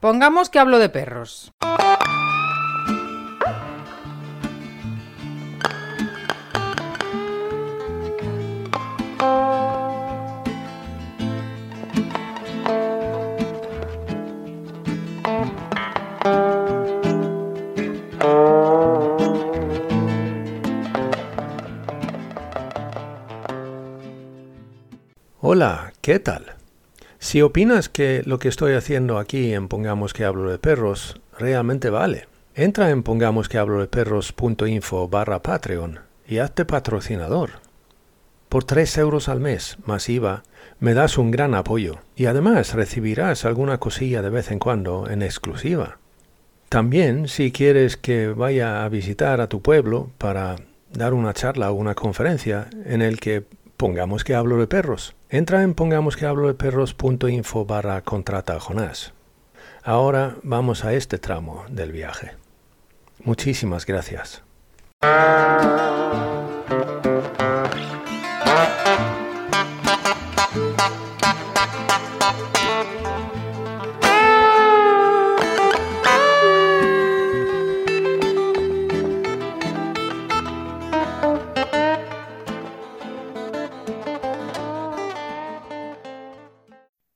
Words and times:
Pongamos 0.00 0.48
que 0.48 0.60
hablo 0.60 0.78
de 0.78 0.90
perros. 0.90 1.52
Hola, 25.40 25.92
¿qué 26.00 26.20
tal? 26.20 26.57
Si 27.20 27.42
opinas 27.42 27.88
que 27.88 28.22
lo 28.24 28.38
que 28.38 28.48
estoy 28.48 28.74
haciendo 28.74 29.18
aquí 29.18 29.52
en 29.52 29.66
Pongamos 29.66 30.12
que 30.12 30.24
hablo 30.24 30.50
de 30.50 30.58
perros 30.58 31.20
realmente 31.36 31.90
vale, 31.90 32.28
entra 32.54 32.90
en 32.90 33.02
pongamos 33.02 33.48
que 33.48 33.58
hablo 33.58 33.80
de 33.80 33.88
perros.info 33.88 35.08
barra 35.08 35.42
Patreon 35.42 36.00
y 36.28 36.38
hazte 36.38 36.64
patrocinador. 36.64 37.50
Por 38.48 38.64
3 38.64 38.98
euros 38.98 39.28
al 39.28 39.40
mes, 39.40 39.78
más 39.84 40.08
IVA, 40.08 40.44
me 40.78 40.94
das 40.94 41.18
un 41.18 41.32
gran 41.32 41.54
apoyo 41.54 41.98
y 42.14 42.26
además 42.26 42.74
recibirás 42.74 43.44
alguna 43.44 43.78
cosilla 43.78 44.22
de 44.22 44.30
vez 44.30 44.52
en 44.52 44.60
cuando 44.60 45.10
en 45.10 45.22
exclusiva. 45.22 45.98
También, 46.68 47.28
si 47.28 47.50
quieres 47.50 47.96
que 47.96 48.28
vaya 48.28 48.84
a 48.84 48.88
visitar 48.88 49.40
a 49.40 49.48
tu 49.48 49.60
pueblo 49.60 50.10
para 50.18 50.56
dar 50.92 51.14
una 51.14 51.34
charla 51.34 51.70
o 51.70 51.74
una 51.74 51.94
conferencia 51.94 52.68
en 52.84 53.02
el 53.02 53.18
que 53.18 53.44
pongamos 53.78 54.24
que 54.24 54.34
hablo 54.34 54.58
de 54.58 54.66
perros, 54.66 55.14
Entra 55.30 55.62
en 55.62 55.74
pongamos 55.74 56.16
que 56.16 56.24
hablo 56.24 56.48
de 56.48 56.54
perros.info 56.54 57.66
barra 57.66 58.00
contrata 58.00 58.58
Jonás. 58.58 59.12
Ahora 59.82 60.36
vamos 60.42 60.86
a 60.86 60.94
este 60.94 61.18
tramo 61.18 61.66
del 61.68 61.92
viaje. 61.92 62.32
Muchísimas 63.22 63.84
gracias. 63.84 64.42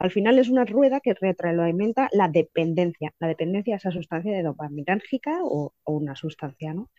Al 0.02 0.10
final 0.10 0.40
es 0.40 0.48
una 0.48 0.64
rueda 0.64 0.98
que 0.98 1.14
retroalimenta 1.14 2.08
la 2.10 2.26
dependencia, 2.26 3.14
la 3.20 3.28
dependencia 3.28 3.74
de 3.74 3.76
esa 3.76 3.92
sustancia 3.92 4.32
de 4.32 4.42
dopaminérgica 4.42 5.38
o, 5.44 5.74
una 5.84 6.16
sustancia, 6.16 6.74
¿no? 6.74 6.90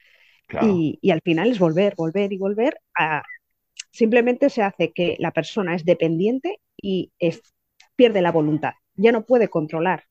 Y, 0.61 1.11
al 1.11 1.19
final 1.21 1.51
es 1.51 1.59
volver, 1.59 1.95
volver 1.97 2.31
y 2.31 2.37
volver 2.37 2.79
a... 2.97 3.23
Simplemente 3.91 4.49
se 4.49 4.61
hace 4.61 4.93
que 4.93 5.17
la 5.19 5.31
persona 5.31 5.75
es 5.75 5.83
dependiente 5.83 6.61
y 6.81 7.11
pierde 7.97 8.21
la 8.21 8.31
voluntad, 8.31 8.71
ya 8.95 9.11
no 9.11 9.25
puede 9.25 9.49
controlar, 9.49 10.05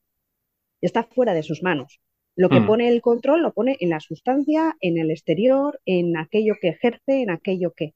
está 0.83 1.05
fuera 1.05 1.33
de 1.33 1.43
sus 1.43 1.63
manos. 1.63 1.99
Lo 2.37 2.51
que 2.51 2.61
mm. 2.61 2.67
pone 2.67 2.89
el 2.89 3.01
control 3.01 3.41
lo 3.41 3.55
pone 3.55 3.79
en 3.81 3.89
la 3.89 4.01
sustancia, 4.01 4.77
en 4.83 4.99
el 4.99 5.11
exterior, 5.11 5.81
en 5.87 6.19
aquello 6.19 6.57
que 6.61 6.69
ejerce, 6.69 7.23
en 7.23 7.31
aquello 7.31 7.73
que. 7.75 7.95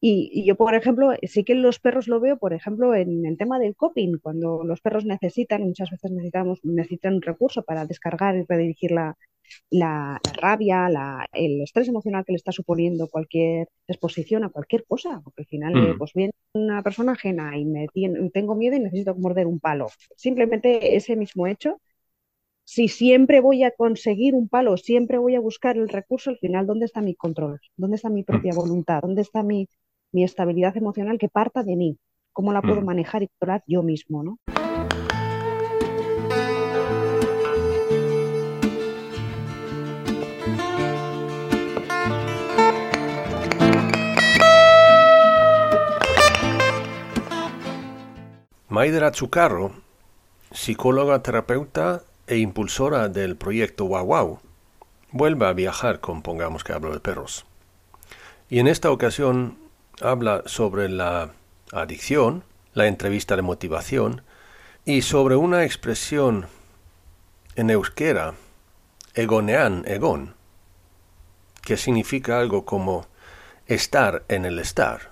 Y, 0.00 0.44
yo, 0.46 0.54
por 0.56 0.74
ejemplo, 0.74 1.10
sí 1.22 1.42
que 1.44 1.54
los 1.54 1.80
perros 1.80 2.06
lo 2.06 2.20
veo, 2.20 2.38
por 2.38 2.52
ejemplo, 2.52 2.94
en 2.94 3.26
el 3.26 3.36
tema 3.36 3.58
del 3.58 3.74
coping, 3.74 4.18
cuando 4.22 4.62
los 4.64 4.80
perros 4.80 5.04
necesitan, 5.04 5.62
muchas 5.62 5.90
veces 5.90 6.12
necesitamos, 6.12 6.60
necesitan 6.62 7.14
un 7.14 7.22
recurso 7.22 7.64
para 7.64 7.84
descargar 7.84 8.36
y 8.36 8.44
redirigir 8.48 8.92
la, 8.92 9.16
la, 9.70 10.20
rabia, 10.40 10.88
la, 10.88 11.26
el 11.32 11.62
estrés 11.62 11.88
emocional 11.88 12.24
que 12.24 12.32
le 12.32 12.36
está 12.36 12.52
suponiendo 12.52 13.08
cualquier 13.08 13.68
exposición 13.88 14.44
a 14.44 14.50
cualquier 14.50 14.84
cosa, 14.86 15.20
porque 15.24 15.42
al 15.42 15.46
final, 15.46 15.76
eh, 15.76 15.94
mm. 15.94 15.98
pues 15.98 16.12
viene 16.14 16.32
una 16.52 16.82
persona 16.82 17.12
ajena 17.12 17.56
y 17.58 17.64
me 17.64 17.88
tengo 18.32 18.54
miedo 18.54 18.76
y 18.76 18.80
necesito 18.80 19.16
morder 19.16 19.46
un 19.48 19.58
palo. 19.58 19.88
Simplemente 20.16 20.96
ese 20.96 21.16
mismo 21.16 21.46
hecho 21.48 21.80
si 22.70 22.88
siempre 22.88 23.40
voy 23.40 23.64
a 23.64 23.70
conseguir 23.70 24.34
un 24.34 24.46
palo, 24.46 24.76
siempre 24.76 25.16
voy 25.16 25.34
a 25.34 25.40
buscar 25.40 25.78
el 25.78 25.88
recurso, 25.88 26.28
al 26.28 26.36
final, 26.36 26.66
¿dónde 26.66 26.84
está 26.84 27.00
mi 27.00 27.14
control? 27.14 27.60
¿Dónde 27.78 27.96
está 27.96 28.10
mi 28.10 28.24
propia 28.24 28.52
mm. 28.52 28.56
voluntad? 28.56 29.00
¿Dónde 29.00 29.22
está 29.22 29.42
mi, 29.42 29.66
mi 30.12 30.24
estabilidad 30.24 30.76
emocional 30.76 31.18
que 31.18 31.28
parta 31.28 31.62
de 31.62 31.76
mí, 31.76 31.98
cómo 32.32 32.52
la 32.52 32.62
puedo 32.62 32.80
mm. 32.80 32.84
manejar 32.84 33.22
y 33.22 33.28
controlar 33.28 33.62
yo 33.66 33.82
mismo, 33.82 34.22
¿no? 34.22 34.38
Maidera 48.68 49.10
Chucarro, 49.10 49.72
psicóloga 50.52 51.20
terapeuta 51.22 52.02
e 52.28 52.36
impulsora 52.38 53.08
del 53.08 53.36
proyecto 53.36 53.86
Wow 53.86 54.06
Wow, 54.06 54.38
vuelve 55.10 55.46
a 55.46 55.52
viajar 55.52 56.00
con 56.00 56.22
Pongamos 56.22 56.62
que 56.62 56.74
hablo 56.74 56.92
de 56.92 57.00
perros. 57.00 57.44
Y 58.48 58.60
en 58.60 58.68
esta 58.68 58.92
ocasión 58.92 59.56
habla 60.00 60.42
sobre 60.46 60.88
la 60.88 61.30
adicción, 61.72 62.44
la 62.74 62.86
entrevista 62.86 63.36
de 63.36 63.42
motivación 63.42 64.22
y 64.84 65.02
sobre 65.02 65.36
una 65.36 65.64
expresión 65.64 66.46
en 67.56 67.70
euskera, 67.70 68.34
egonean 69.14 69.84
egon, 69.86 70.34
que 71.62 71.76
significa 71.76 72.38
algo 72.38 72.64
como 72.64 73.06
estar 73.66 74.24
en 74.28 74.44
el 74.44 74.58
estar. 74.58 75.10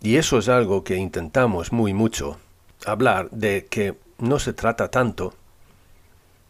Y 0.00 0.16
eso 0.16 0.38
es 0.38 0.48
algo 0.48 0.84
que 0.84 0.96
intentamos 0.96 1.72
muy 1.72 1.94
mucho, 1.94 2.38
hablar 2.84 3.30
de 3.30 3.66
que 3.66 3.98
no 4.18 4.38
se 4.38 4.52
trata 4.52 4.90
tanto 4.90 5.34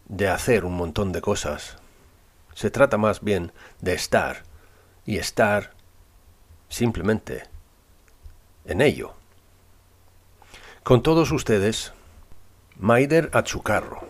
de 0.07 0.29
hacer 0.29 0.65
un 0.65 0.75
montón 0.75 1.13
de 1.13 1.21
cosas, 1.21 1.77
se 2.55 2.71
trata 2.71 2.99
más 2.99 3.23
bien 3.23 3.53
de 3.81 3.95
estar, 3.95 4.43
y 5.07 5.19
estar 5.19 5.73
simplemente 6.69 7.52
en 8.65 8.81
ello. 8.81 9.15
Con 10.83 11.03
todos 11.03 11.31
ustedes, 11.33 11.93
Maider 12.77 13.31
Achucarro. 13.33 14.01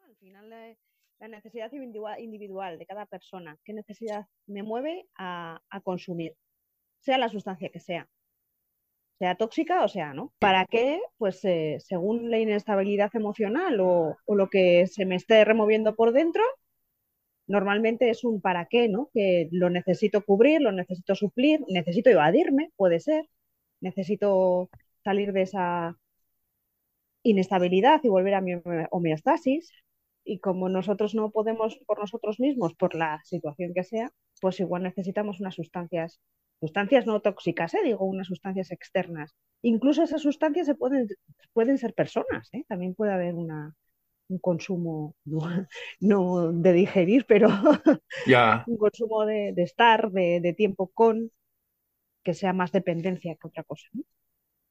Al 0.00 0.16
final, 0.18 0.76
la 1.20 1.28
necesidad 1.28 1.70
individual 2.18 2.78
de 2.78 2.86
cada 2.86 3.06
persona, 3.06 3.58
qué 3.64 3.72
necesidad 3.72 4.26
me 4.46 4.62
mueve 4.62 5.06
a 5.16 5.60
consumir, 5.82 6.34
sea 7.00 7.18
la 7.18 7.28
sustancia 7.28 7.70
que 7.70 7.80
sea 7.80 8.08
sea 9.18 9.34
tóxica 9.36 9.84
o 9.84 9.88
sea 9.88 10.14
no. 10.14 10.32
¿Para 10.38 10.66
qué? 10.66 11.00
Pues 11.18 11.44
eh, 11.44 11.78
según 11.80 12.30
la 12.30 12.38
inestabilidad 12.38 13.10
emocional 13.14 13.80
o, 13.80 14.16
lo 14.28 14.48
que 14.48 14.86
se 14.86 15.06
me 15.06 15.16
esté 15.16 15.44
removiendo 15.44 15.94
por 15.96 16.12
dentro, 16.12 16.42
normalmente 17.46 18.10
es 18.10 18.24
un 18.24 18.40
para 18.40 18.66
qué, 18.66 18.88
¿no? 18.88 19.10
Que 19.14 19.48
lo 19.52 19.70
necesito 19.70 20.24
cubrir, 20.24 20.60
lo 20.60 20.72
necesito 20.72 21.14
suplir, 21.14 21.60
necesito 21.68 22.10
evadirme, 22.10 22.70
puede 22.76 23.00
ser, 23.00 23.28
necesito 23.80 24.70
salir 25.04 25.32
de 25.32 25.42
esa 25.42 25.96
inestabilidad 27.22 28.00
y 28.04 28.08
volver 28.08 28.34
a 28.34 28.40
mi 28.40 28.52
homeostasis. 28.90 29.72
Y 30.24 30.40
como 30.40 30.68
nosotros 30.68 31.14
no 31.14 31.30
podemos 31.30 31.78
por 31.86 31.98
nosotros 32.00 32.38
mismos, 32.40 32.74
por 32.74 32.94
la 32.94 33.20
situación 33.24 33.72
que 33.74 33.84
sea, 33.84 34.12
pues 34.40 34.60
igual 34.60 34.82
necesitamos 34.82 35.40
unas 35.40 35.54
sustancias 35.54 36.20
sustancias 36.60 37.06
no 37.06 37.20
tóxicas, 37.20 37.74
¿eh? 37.74 37.80
digo, 37.84 38.04
unas 38.04 38.26
sustancias 38.26 38.70
externas. 38.70 39.34
Incluso 39.62 40.02
esas 40.02 40.22
sustancias 40.22 40.66
se 40.66 40.74
pueden, 40.74 41.08
pueden 41.52 41.78
ser 41.78 41.94
personas, 41.94 42.48
¿eh? 42.52 42.64
también 42.68 42.94
puede 42.94 43.12
haber 43.12 43.34
una, 43.34 43.74
un 44.28 44.38
consumo, 44.38 45.14
no, 46.00 46.52
de 46.52 46.72
digerir, 46.72 47.26
pero 47.26 47.48
un 48.66 48.76
consumo 48.76 49.24
de, 49.24 49.54
estar, 49.56 50.10
de, 50.10 50.54
tiempo 50.56 50.88
con, 50.88 51.30
que 52.22 52.34
sea 52.34 52.52
más 52.52 52.72
dependencia 52.72 53.36
que 53.36 53.48
otra 53.48 53.64
cosa. 53.64 53.88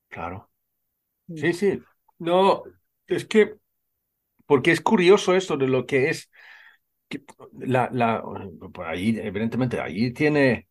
Claro. 0.10 0.50
Mm. 1.28 1.38
Sí, 1.38 1.54
sí. 1.54 1.80
No, 2.20 2.64
es 3.08 3.26
que, 3.26 3.56
porque 4.46 4.72
es 4.72 4.82
curioso 4.82 5.36
esto 5.36 5.58
de 5.58 5.68
lo 5.68 5.86
que 5.86 6.10
es, 6.10 6.32
la, 7.60 7.90
la, 7.92 8.24
ahí, 8.86 9.18
evidentemente, 9.20 9.80
ahí 9.80 10.12
tiene 10.12 10.68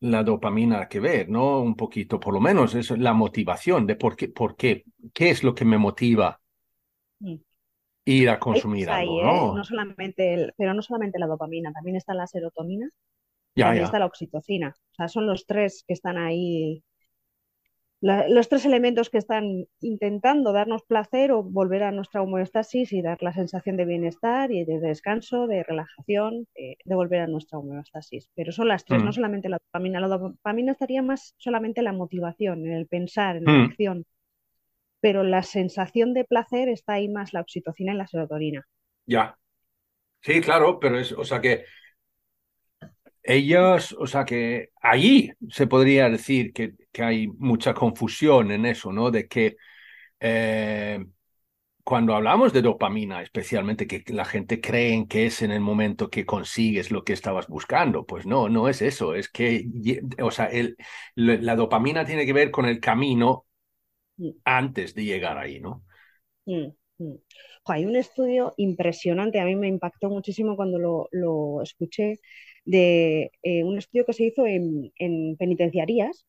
la 0.00 0.22
dopamina 0.22 0.88
que 0.88 1.00
ver, 1.00 1.28
¿no? 1.28 1.60
Un 1.60 1.76
poquito, 1.76 2.20
por 2.20 2.34
lo 2.34 2.40
menos, 2.40 2.74
es 2.74 2.90
la 2.90 3.12
motivación 3.12 3.86
de 3.86 3.96
por 3.96 4.16
qué, 4.16 4.28
por 4.28 4.56
qué, 4.56 4.84
qué 5.12 5.30
es 5.30 5.42
lo 5.42 5.54
que 5.54 5.64
me 5.64 5.78
motiva 5.78 6.40
mm. 7.20 7.36
ir 8.04 8.30
a 8.30 8.38
consumir 8.38 8.90
algo, 8.90 9.22
¿no? 9.22 9.52
¿eh? 9.52 9.56
¿no? 9.56 9.64
solamente 9.64 10.52
pero 10.56 10.74
no 10.74 10.82
solamente 10.82 11.18
la 11.18 11.26
dopamina, 11.26 11.72
también 11.72 11.96
está 11.96 12.14
la 12.14 12.26
serotonina, 12.26 12.90
También 13.54 13.84
está 13.84 13.98
la 13.98 14.06
oxitocina. 14.06 14.74
O 14.92 14.94
sea, 14.94 15.08
son 15.08 15.26
los 15.26 15.46
tres 15.46 15.84
que 15.86 15.94
están 15.94 16.18
ahí 16.18 16.82
los 18.06 18.48
tres 18.48 18.64
elementos 18.64 19.10
que 19.10 19.18
están 19.18 19.66
intentando 19.80 20.52
darnos 20.52 20.82
placer 20.82 21.32
o 21.32 21.42
volver 21.42 21.82
a 21.82 21.90
nuestra 21.90 22.22
homeostasis 22.22 22.92
y 22.92 23.02
dar 23.02 23.22
la 23.22 23.32
sensación 23.32 23.76
de 23.76 23.84
bienestar 23.84 24.52
y 24.52 24.64
de 24.64 24.78
descanso, 24.78 25.46
de 25.46 25.62
relajación, 25.62 26.46
de, 26.54 26.94
volver 26.94 27.20
a 27.20 27.26
nuestra 27.26 27.58
homeostasis. 27.58 28.30
Pero 28.34 28.52
son 28.52 28.68
las 28.68 28.84
tres, 28.84 29.02
no 29.02 29.10
mm. 29.10 29.14
solamente 29.14 29.48
la 29.48 29.58
dopamina. 29.58 30.00
La 30.00 30.08
dopamina 30.08 30.72
estaría 30.72 31.02
más 31.02 31.34
solamente 31.38 31.82
la 31.82 31.92
motivación, 31.92 32.66
en 32.66 32.72
el 32.72 32.86
pensar, 32.86 33.36
en 33.36 33.44
la 33.44 33.52
mm. 33.52 33.64
acción. 33.64 34.06
Pero 35.00 35.22
la 35.22 35.42
sensación 35.42 36.14
de 36.14 36.24
placer 36.24 36.68
está 36.68 36.94
ahí 36.94 37.08
más 37.08 37.32
la 37.32 37.40
oxitocina 37.40 37.92
y 37.92 37.96
la 37.96 38.06
serotonina. 38.06 38.66
Ya. 39.06 39.36
Sí, 40.20 40.40
claro, 40.40 40.78
pero 40.80 40.98
es, 40.98 41.12
o 41.12 41.24
sea 41.24 41.40
que 41.40 41.64
ellos, 43.26 43.96
o 43.98 44.06
sea 44.06 44.24
que 44.24 44.70
allí 44.82 45.32
se 45.50 45.66
podría 45.66 46.08
decir 46.10 46.52
que, 46.52 46.74
que 46.92 47.02
hay 47.02 47.28
mucha 47.28 47.74
confusión 47.74 48.50
en 48.52 48.66
eso, 48.66 48.92
¿no? 48.92 49.10
De 49.10 49.28
que 49.28 49.56
eh, 50.20 51.04
cuando 51.84 52.14
hablamos 52.16 52.52
de 52.52 52.62
dopamina, 52.62 53.22
especialmente 53.22 53.86
que 53.86 54.02
la 54.12 54.24
gente 54.24 54.60
cree 54.60 55.06
que 55.08 55.26
es 55.26 55.42
en 55.42 55.52
el 55.52 55.60
momento 55.60 56.10
que 56.10 56.26
consigues 56.26 56.90
lo 56.90 57.04
que 57.04 57.12
estabas 57.14 57.46
buscando, 57.48 58.04
pues 58.06 58.26
no, 58.26 58.48
no 58.48 58.68
es 58.68 58.82
eso, 58.82 59.14
es 59.14 59.28
que, 59.30 59.66
o 60.22 60.30
sea, 60.32 60.46
el, 60.46 60.76
la 61.14 61.56
dopamina 61.56 62.04
tiene 62.04 62.26
que 62.26 62.32
ver 62.32 62.50
con 62.50 62.66
el 62.66 62.80
camino 62.80 63.46
antes 64.44 64.94
de 64.94 65.04
llegar 65.04 65.38
ahí, 65.38 65.60
¿no? 65.60 65.84
Mm, 66.46 66.68
mm. 66.98 67.14
Hay 67.66 67.84
un 67.86 67.96
estudio 67.96 68.54
impresionante, 68.56 69.40
a 69.40 69.44
mí 69.44 69.56
me 69.56 69.68
impactó 69.68 70.08
muchísimo 70.10 70.56
cuando 70.56 70.78
lo, 70.78 71.08
lo 71.12 71.62
escuché, 71.62 72.20
de 72.66 73.30
eh, 73.42 73.64
un 73.64 73.78
estudio 73.78 74.04
que 74.04 74.12
se 74.12 74.24
hizo 74.24 74.44
en, 74.46 74.92
penitenciarías 75.38 76.26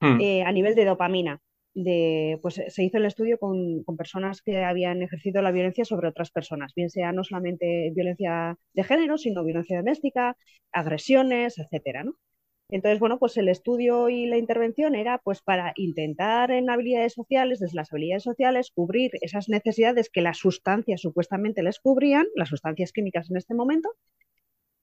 hmm. 0.00 0.20
eh, 0.20 0.42
a 0.44 0.52
nivel 0.52 0.76
de 0.76 0.84
dopamina. 0.84 1.40
De, 1.74 2.40
pues 2.42 2.60
se 2.66 2.82
hizo 2.82 2.98
el 2.98 3.06
estudio 3.06 3.38
con, 3.38 3.84
personas 3.96 4.42
que 4.42 4.64
habían 4.64 5.02
ejercido 5.02 5.42
la 5.42 5.52
violencia 5.52 5.84
sobre 5.84 6.08
otras 6.08 6.30
personas, 6.32 6.72
bien 6.74 6.90
sea 6.90 7.12
no 7.12 7.22
solamente 7.22 7.92
violencia 7.94 8.56
de 8.74 8.84
género, 8.84 9.16
sino 9.16 9.44
violencia 9.44 9.76
doméstica, 9.76 10.36
agresiones, 10.72 11.56
etcétera, 11.58 12.04
Entonces, 12.68 12.98
bueno, 12.98 13.20
pues 13.20 13.36
el 13.36 13.48
estudio 13.48 14.08
y 14.08 14.26
la 14.26 14.38
intervención 14.38 14.96
era 14.96 15.18
pues 15.18 15.40
para 15.40 15.72
intentar 15.76 16.50
en 16.50 16.68
habilidades 16.68 17.12
sociales, 17.12 17.60
desde 17.60 17.76
las 17.76 17.92
habilidades 17.92 18.24
sociales, 18.24 18.72
cubrir 18.74 19.12
esas 19.20 19.48
necesidades 19.48 20.10
que 20.10 20.22
las 20.22 20.38
sustancias 20.38 21.00
supuestamente 21.00 21.62
les 21.62 21.78
cubrían, 21.78 22.26
las 22.34 22.48
sustancias 22.48 22.92
químicas 22.92 23.30
en 23.30 23.36
este 23.36 23.54
momento, 23.54 23.90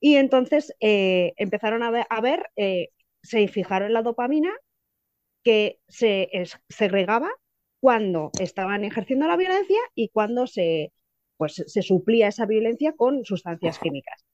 y 0.00 0.16
entonces 0.16 0.74
eh, 0.80 1.32
empezaron 1.36 1.82
a 1.82 2.20
ver, 2.20 2.50
eh, 2.56 2.90
se 3.22 3.48
fijaron 3.48 3.88
en 3.88 3.94
la 3.94 4.02
dopamina 4.02 4.50
que 5.42 5.78
se 5.88 6.28
segregaba 6.68 7.30
cuando 7.80 8.30
estaban 8.40 8.84
ejerciendo 8.84 9.26
la 9.26 9.36
violencia 9.36 9.78
y 9.94 10.08
cuando 10.08 10.46
se, 10.46 10.92
pues, 11.36 11.62
se 11.66 11.82
suplía 11.82 12.28
esa 12.28 12.46
violencia 12.46 12.92
con 12.96 13.24
sustancias 13.24 13.78
químicas. 13.78 14.24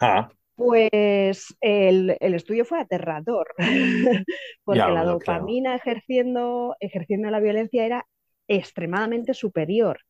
Ah. 0.00 0.30
Pues 0.54 1.54
el, 1.60 2.16
estudio 2.20 2.64
fue 2.64 2.80
aterrador, 2.80 3.48
porque 4.64 4.80
la 4.80 5.04
dopamina 5.04 5.74
ejerciendo, 5.74 6.76
ejerciendo 6.80 7.30
la 7.30 7.40
violencia 7.40 7.84
era 7.84 8.06
extremadamente 8.48 9.34
superior. 9.34 10.00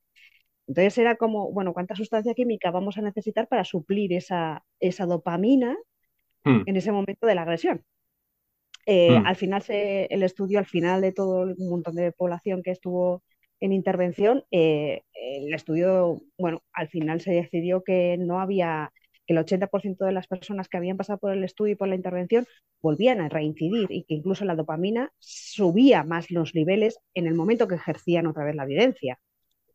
Entonces 0.66 0.98
era 0.98 1.16
como, 1.16 1.52
bueno, 1.52 1.72
¿cuánta 1.72 1.94
sustancia 1.94 2.34
química 2.34 2.70
vamos 2.70 2.98
a 2.98 3.02
necesitar 3.02 3.48
para 3.48 3.64
suplir 3.64 4.12
esa, 4.12 4.64
esa 4.80 5.06
dopamina 5.06 5.76
hmm. 6.44 6.62
en 6.66 6.76
ese 6.76 6.92
momento 6.92 7.26
de 7.26 7.34
la 7.34 7.42
agresión? 7.42 7.84
Eh, 8.86 9.18
hmm. 9.18 9.26
Al 9.26 9.36
final, 9.36 9.62
se, 9.62 10.06
el 10.06 10.22
estudio, 10.22 10.58
al 10.58 10.66
final 10.66 11.00
de 11.00 11.12
todo 11.12 11.44
el 11.44 11.56
montón 11.58 11.94
de 11.94 12.12
población 12.12 12.62
que 12.62 12.72
estuvo 12.72 13.22
en 13.60 13.72
intervención, 13.72 14.44
eh, 14.50 15.02
el 15.14 15.54
estudio, 15.54 16.20
bueno, 16.38 16.62
al 16.72 16.88
final 16.88 17.20
se 17.20 17.32
decidió 17.32 17.82
que 17.82 18.16
no 18.18 18.40
había, 18.40 18.92
que 19.26 19.34
el 19.34 19.38
80% 19.38 20.04
de 20.04 20.12
las 20.12 20.26
personas 20.26 20.68
que 20.68 20.76
habían 20.76 20.96
pasado 20.96 21.18
por 21.18 21.32
el 21.32 21.42
estudio 21.42 21.72
y 21.72 21.76
por 21.76 21.88
la 21.88 21.94
intervención 21.94 22.46
volvían 22.82 23.20
a 23.20 23.28
reincidir 23.28 23.86
y 23.90 24.04
que 24.04 24.14
incluso 24.14 24.44
la 24.44 24.56
dopamina 24.56 25.10
subía 25.18 26.04
más 26.04 26.30
los 26.30 26.54
niveles 26.54 26.98
en 27.14 27.26
el 27.26 27.34
momento 27.34 27.66
que 27.66 27.76
ejercían 27.76 28.26
otra 28.26 28.44
vez 28.44 28.54
la 28.54 28.66
violencia. 28.66 29.18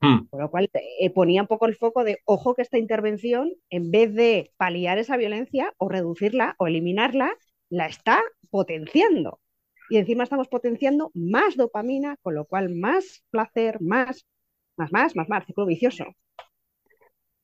Hmm. 0.01 0.25
Con 0.30 0.42
lo 0.42 0.50
cual 0.50 0.69
eh, 0.74 1.09
ponía 1.12 1.42
un 1.42 1.48
poco 1.48 1.68
el 1.68 1.75
foco 1.75 2.03
de, 2.03 2.19
ojo 2.25 2.56
que 2.56 2.63
esta 2.63 2.80
intervención, 2.80 3.51
en 3.69 3.92
vez 3.92 4.13
de 4.13 4.51
paliar 4.57 4.98
esa 4.98 5.15
violencia 5.15 5.74
o 5.77 5.89
reducirla 5.89 6.56
o 6.57 6.68
eliminarla, 6.68 7.31
la 7.69 7.86
está 7.86 8.19
potenciando. 8.50 9.39
Y 9.89 9.98
encima 9.98 10.24
estamos 10.24 10.48
potenciando 10.48 11.12
más 11.13 11.56
dopamina, 11.56 12.18
con 12.21 12.33
lo 12.33 12.45
cual 12.45 12.74
más 12.74 13.24
placer, 13.30 13.80
más, 13.81 14.25
más, 14.75 14.92
más, 14.92 15.15
más, 15.15 15.30
más, 15.30 15.45
ciclo 15.45 15.65
vicioso. 15.65 16.06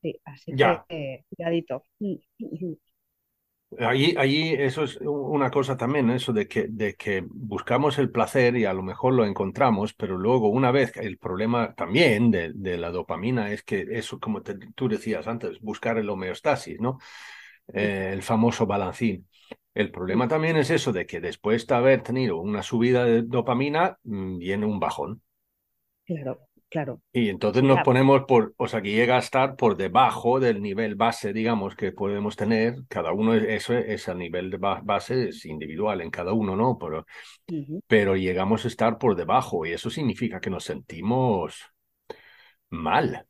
Sí, 0.01 0.19
así 0.25 0.53
que 0.56 0.80
eh, 0.89 1.25
cuidadito. 1.30 1.83
Allí, 3.80 4.54
eso 4.58 4.84
es 4.84 4.98
una 5.02 5.52
cosa 5.52 5.75
también, 5.75 6.10
eso 6.10 6.31
de 6.31 6.48
que, 6.48 6.68
de 6.69 6.96
que 6.96 7.25
buscamos 7.30 7.98
el 7.98 8.10
placer 8.10 8.56
y 8.56 8.64
a 8.64 8.74
lo 8.74 8.81
mejor 8.81 9.14
lo 9.14 9.25
encontramos, 9.25 9.94
pero 9.94 10.18
luego 10.18 10.48
una 10.48 10.72
vez 10.72 10.96
el 10.96 11.18
problema 11.18 11.75
también 11.75 12.31
de, 12.31 12.78
la 12.78 12.92
dopamina 12.92 13.52
es 13.52 13.64
que 13.64 13.86
eso, 13.92 14.19
como 14.19 14.42
tú 14.42 14.88
decías 14.88 15.28
antes, 15.28 15.60
buscar 15.60 15.98
el 15.98 16.10
homeostasis, 16.10 16.80
¿no? 16.80 17.00
Eh, 17.74 18.12
el 18.14 18.24
famoso 18.24 18.66
balancín. 18.66 19.28
El 19.74 19.92
problema 19.92 20.30
también 20.30 20.56
es 20.56 20.70
eso 20.70 20.94
de 20.94 21.06
que 21.06 21.20
después 21.20 21.68
de 21.68 21.75
haber 21.75 22.04
tenido 22.04 22.38
una 22.38 22.63
subida 22.63 23.04
de 23.04 23.24
dopamina, 23.24 23.98
mm, 24.04 24.38
viene 24.38 24.66
un 24.66 24.80
bajón. 24.80 25.22
Claro. 26.06 26.47
Claro. 26.77 27.01
Y 27.12 27.29
entonces 27.29 27.63
nos 27.63 27.81
ponemos 27.81 28.25
por, 28.27 28.53
o 28.56 28.68
sea, 28.68 28.83
que 28.83 28.91
llega 28.91 29.15
a 29.15 29.19
estar 29.19 29.56
por 29.56 29.77
debajo 29.77 30.39
del 30.39 30.62
nivel 30.62 30.94
base, 30.94 31.33
digamos, 31.33 31.75
que 31.75 31.91
podemos 31.91 32.35
tener. 32.35 32.83
Cada 32.88 33.13
uno, 33.13 33.33
eso 33.33 33.74
es 33.74 34.07
el 34.07 34.19
nivel 34.19 34.51
de 34.51 34.57
base, 34.57 35.29
es 35.29 35.44
individual 35.45 36.01
en 36.01 36.12
cada 36.12 36.33
uno, 36.33 36.56
¿no? 36.56 36.77
Pero, 36.77 37.07
pero 37.88 38.15
llegamos 38.15 38.63
a 38.63 38.68
estar 38.68 39.00
por 39.00 39.15
debajo 39.15 39.65
y 39.65 39.71
eso 39.71 39.89
significa 39.89 40.39
que 40.39 40.51
nos 40.51 40.65
sentimos 40.65 41.63
mal. 42.69 43.25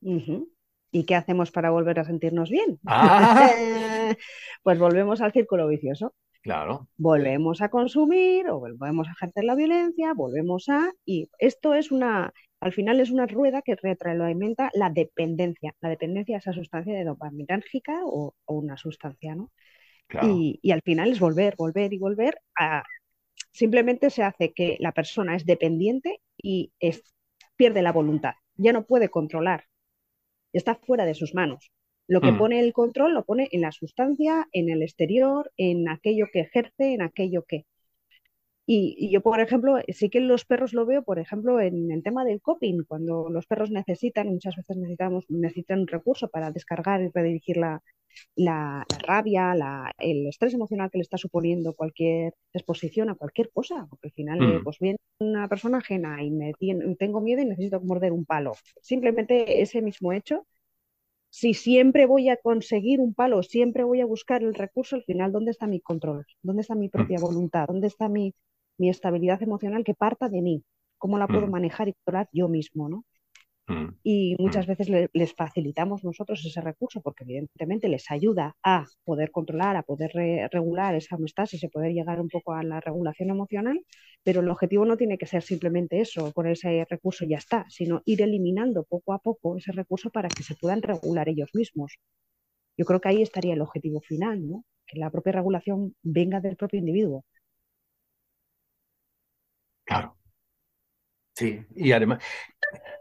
¿Y 0.00 1.04
qué 1.04 1.14
hacemos 1.14 1.50
para 1.50 1.68
volver 1.68 2.00
a 2.00 2.04
sentirnos 2.04 2.48
bien? 2.48 2.80
Ah. 2.86 4.16
pues 4.62 4.78
volvemos 4.78 5.20
al 5.20 5.32
círculo 5.32 5.68
vicioso. 5.68 6.14
Claro. 6.40 6.88
Volvemos 6.96 7.60
a 7.60 7.68
consumir 7.68 8.48
o 8.48 8.58
volvemos 8.60 9.08
a 9.08 9.12
ejercer 9.12 9.44
la 9.44 9.54
violencia, 9.54 10.14
volvemos 10.14 10.70
a... 10.70 10.90
Y 11.04 11.30
esto 11.38 11.74
es 11.74 11.92
una, 11.92 12.32
al 12.62 12.72
final 12.72 13.00
es 13.00 13.10
una 13.10 13.26
rueda 13.26 13.60
que 13.60 13.74
retroalimenta 13.74 14.70
la 14.74 14.88
dependencia, 14.88 15.74
la 15.80 15.88
dependencia 15.88 16.36
de 16.36 16.38
esa 16.38 16.52
sustancia 16.52 16.94
de 16.94 17.02
dopaminérgica 17.02 18.02
o, 18.04 18.36
o 18.44 18.54
una 18.54 18.76
sustancia, 18.76 19.34
¿no? 19.34 19.50
Y, 20.22 20.70
al 20.70 20.82
final 20.82 21.10
es 21.10 21.18
volver, 21.18 21.56
volver 21.56 21.92
y 21.92 21.98
volver 21.98 22.38
a... 22.56 22.84
Simplemente 23.50 24.10
se 24.10 24.22
hace 24.22 24.52
que 24.52 24.76
la 24.78 24.92
persona 24.92 25.34
es 25.34 25.44
dependiente 25.44 26.20
y 26.36 26.72
es, 26.78 27.02
pierde 27.56 27.82
la 27.82 27.92
voluntad, 27.92 28.34
ya 28.54 28.72
no 28.72 28.84
puede 28.84 29.08
controlar, 29.08 29.64
está 30.52 30.76
fuera 30.76 31.04
de 31.04 31.14
sus 31.14 31.34
manos. 31.34 31.72
Lo 32.06 32.20
que 32.20 32.30
mm. 32.30 32.38
pone 32.38 32.60
el 32.60 32.72
control 32.72 33.14
lo 33.14 33.24
pone 33.24 33.48
en 33.50 33.62
la 33.62 33.72
sustancia, 33.72 34.46
en 34.52 34.70
el 34.70 34.82
exterior, 34.82 35.50
en 35.56 35.88
aquello 35.88 36.26
que 36.32 36.40
ejerce, 36.40 36.94
en 36.94 37.02
aquello 37.02 37.44
que... 37.48 37.66
Y, 38.74 39.10
yo, 39.10 39.20
por 39.20 39.38
ejemplo, 39.38 39.76
sí 39.88 40.08
que 40.08 40.20
los 40.20 40.46
perros 40.46 40.72
lo 40.72 40.86
veo, 40.86 41.02
por 41.02 41.18
ejemplo, 41.18 41.60
en 41.60 41.90
el 41.90 42.02
tema 42.02 42.24
del 42.24 42.40
coping, 42.40 42.84
cuando 42.88 43.28
los 43.28 43.46
perros 43.46 43.70
necesitan, 43.70 44.28
muchas 44.28 44.56
veces 44.56 44.78
necesitamos, 44.78 45.26
necesitan 45.28 45.80
un 45.80 45.86
recurso 45.88 46.28
para 46.28 46.50
descargar 46.50 47.02
y 47.02 47.10
redirigir 47.12 47.58
la, 47.58 47.82
la, 48.34 48.86
rabia, 49.06 49.54
la, 49.54 49.92
el 49.98 50.26
estrés 50.26 50.54
emocional 50.54 50.90
que 50.90 50.96
le 50.96 51.02
está 51.02 51.18
suponiendo 51.18 51.74
cualquier 51.74 52.32
exposición 52.54 53.10
a 53.10 53.14
cualquier 53.14 53.50
cosa, 53.50 53.86
porque 53.90 54.08
al 54.08 54.12
final, 54.12 54.42
eh, 54.42 54.58
mm. 54.58 54.64
pues 54.64 54.78
viene 54.78 54.98
una 55.18 55.48
persona 55.48 55.78
ajena 55.78 56.22
y 56.22 56.30
me 56.30 56.54
tengo 56.98 57.20
miedo 57.20 57.42
y 57.42 57.46
necesito 57.46 57.78
morder 57.82 58.12
un 58.12 58.24
palo. 58.24 58.52
Simplemente 58.80 59.60
ese 59.60 59.82
mismo 59.82 60.14
hecho 60.14 60.46
si 61.28 61.54
siempre 61.54 62.04
voy 62.06 62.28
a 62.28 62.36
conseguir 62.36 63.00
un 63.00 63.14
palo, 63.14 63.42
siempre 63.42 63.84
voy 63.84 64.02
a 64.02 64.06
buscar 64.06 64.42
el 64.42 64.54
recurso, 64.54 64.96
al 64.96 65.04
final, 65.04 65.32
¿dónde 65.32 65.50
está 65.50 65.66
mi 65.66 65.80
control? 65.80 66.26
¿Dónde 66.42 66.60
está 66.60 66.74
mi 66.74 66.90
propia 66.90 67.18
mm. 67.18 67.22
voluntad? 67.22 67.66
¿Dónde 67.68 67.86
está 67.86 68.06
mi, 68.10 68.34
mi 68.82 68.90
estabilidad 68.90 69.40
emocional 69.42 69.84
que 69.84 69.94
parta 69.94 70.28
de 70.28 70.42
mí? 70.42 70.64
¿Cómo 70.98 71.16
la 71.16 71.28
puedo 71.28 71.46
mm. 71.46 71.50
manejar 71.50 71.86
y 71.88 71.92
controlar 71.92 72.28
yo 72.32 72.48
mismo? 72.48 72.88
¿no? 72.88 73.04
Mm. 73.68 73.94
Y 74.02 74.34
muchas 74.40 74.66
mm. 74.66 74.70
veces 74.70 74.88
les 75.12 75.34
facilitamos 75.34 76.02
nosotros 76.02 76.44
ese 76.44 76.60
recurso 76.60 77.00
porque 77.00 77.22
evidentemente 77.22 77.88
les 77.88 78.10
ayuda 78.10 78.56
a 78.64 78.86
poder 79.04 79.30
controlar, 79.30 79.76
a 79.76 79.84
poder 79.84 80.10
regular 80.50 80.96
esa 80.96 81.14
homeostasis 81.14 81.62
y 81.62 81.68
poder 81.68 81.92
llegar 81.92 82.20
un 82.20 82.28
poco 82.28 82.54
a 82.54 82.64
la 82.64 82.80
regulación 82.80 83.30
emocional, 83.30 83.80
pero 84.24 84.40
el 84.40 84.50
objetivo 84.50 84.84
no 84.84 84.96
tiene 84.96 85.16
que 85.16 85.26
ser 85.26 85.42
simplemente 85.42 86.00
eso, 86.00 86.32
con 86.32 86.48
ese 86.48 86.84
recurso 86.90 87.24
ya 87.24 87.38
está, 87.38 87.64
sino 87.68 88.02
ir 88.04 88.20
eliminando 88.20 88.82
poco 88.82 89.12
a 89.12 89.20
poco 89.20 89.56
ese 89.56 89.70
recurso 89.70 90.10
para 90.10 90.28
que 90.28 90.42
se 90.42 90.56
puedan 90.56 90.82
regular 90.82 91.28
ellos 91.28 91.50
mismos. 91.54 91.98
Yo 92.76 92.84
creo 92.84 93.00
que 93.00 93.10
ahí 93.10 93.22
estaría 93.22 93.54
el 93.54 93.60
objetivo 93.60 94.00
final, 94.00 94.48
¿no? 94.48 94.64
que 94.86 94.98
la 94.98 95.10
propia 95.10 95.32
regulación 95.32 95.94
venga 96.02 96.40
del 96.40 96.56
propio 96.56 96.78
individuo. 96.80 97.24
Claro. 99.84 100.16
Sí, 101.34 101.64
y 101.74 101.92
además, 101.92 102.22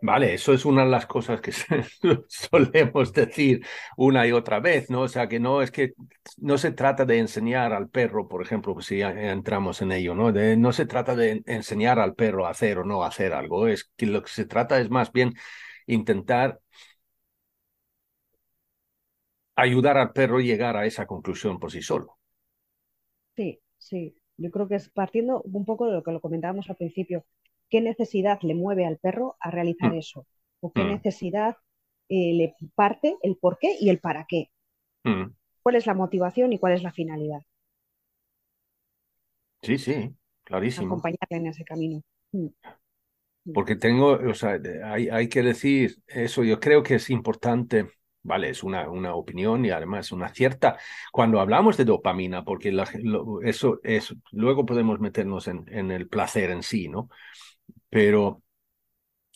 vale, 0.02 0.34
eso 0.36 0.54
es 0.54 0.66
una 0.66 0.86
de 0.86 0.92
las 0.92 1.06
cosas 1.08 1.42
que 1.42 1.52
solemos 2.30 3.14
decir 3.14 3.66
una 3.98 4.28
y 4.28 4.32
otra 4.34 4.60
vez, 4.62 4.90
¿no? 4.90 5.02
O 5.04 5.08
sea, 5.10 5.28
que 5.30 5.40
no 5.40 5.62
es 5.62 5.72
que 5.72 5.94
no 6.38 6.58
se 6.58 6.72
trata 6.72 7.06
de 7.06 7.20
enseñar 7.20 7.74
al 7.74 7.90
perro, 7.90 8.28
por 8.28 8.42
ejemplo, 8.44 8.80
si 8.82 9.02
entramos 9.02 9.82
en 9.82 9.92
ello, 9.94 10.16
¿no? 10.16 10.32
no 10.32 10.74
se 10.74 10.86
trata 10.88 11.16
de 11.16 11.44
enseñar 11.48 12.00
al 12.00 12.16
perro 12.16 12.48
a 12.48 12.52
hacer 12.52 12.80
o 12.80 12.86
no 12.86 13.04
hacer 13.04 13.34
algo, 13.34 13.68
es 13.68 13.92
que 13.98 14.08
lo 14.08 14.24
que 14.24 14.30
se 14.32 14.46
trata 14.46 14.80
es 14.82 14.90
más 14.90 15.12
bien 15.12 15.34
intentar 15.88 16.60
ayudar 19.56 19.96
al 19.98 20.12
perro 20.12 20.40
a 20.40 20.42
llegar 20.42 20.76
a 20.76 20.86
esa 20.86 21.08
conclusión 21.08 21.58
por 21.58 21.72
sí 21.72 21.82
solo. 21.82 22.18
Sí, 23.36 23.62
sí. 23.78 24.16
Yo 24.42 24.50
creo 24.50 24.68
que 24.68 24.76
es 24.76 24.90
partiendo 24.90 25.42
un 25.44 25.66
poco 25.66 25.86
de 25.86 25.94
lo 25.94 26.04
que 26.04 26.12
lo 26.12 26.20
comentábamos 26.20 26.70
al 26.70 26.76
principio. 26.76 27.26
¿Qué 27.70 27.80
necesidad 27.80 28.40
le 28.42 28.56
mueve 28.56 28.86
al 28.86 28.98
perro 28.98 29.38
a 29.40 29.52
realizar 29.52 29.94
mm. 29.94 29.98
eso? 29.98 30.26
¿O 30.60 30.72
qué 30.72 30.84
mm. 30.84 30.88
necesidad 30.88 31.58
eh, 32.10 32.34
le 32.34 32.56
parte 32.76 33.18
el 33.22 33.38
por 33.38 33.60
qué 33.60 33.76
y 33.80 33.90
el 33.90 34.00
para 34.00 34.26
qué? 34.28 34.50
Mm. 35.04 35.32
¿Cuál 35.62 35.76
es 35.76 35.86
la 35.86 35.94
motivación 35.94 36.54
y 36.54 36.60
cuál 36.60 36.74
es 36.74 36.84
la 36.84 36.92
finalidad? 36.92 37.42
Sí, 39.62 39.78
sí, 39.78 40.16
clarísimo. 40.44 40.88
Acompañarle 40.88 41.38
en 41.38 41.46
ese 41.48 41.64
camino. 41.64 42.02
Porque 43.54 43.76
tengo, 43.76 44.14
o 44.14 44.34
sea, 44.34 44.60
hay, 44.86 45.10
hay 45.10 45.30
que 45.30 45.44
decir 45.44 45.98
eso, 46.08 46.44
yo 46.44 46.60
creo 46.60 46.82
que 46.82 46.96
es 46.96 47.10
importante 47.12 47.88
¿vale? 48.24 48.50
Es 48.50 48.64
una, 48.64 48.90
una 48.90 49.16
opinión 49.16 49.66
y 49.66 49.72
además 49.72 50.12
una 50.12 50.30
cierta, 50.30 50.78
cuando 51.12 51.40
hablamos 51.40 51.78
de 51.78 51.86
dopamina, 51.86 52.44
porque 52.44 52.76
eso 53.44 53.80
es, 53.84 54.16
luego 54.32 54.66
podemos 54.66 55.00
meternos 55.00 55.48
en, 55.48 55.66
en, 55.68 55.92
el 55.92 56.08
placer 56.08 56.52
en 56.52 56.64
sí, 56.64 56.88
¿no? 56.88 57.10
Pero 57.90 58.44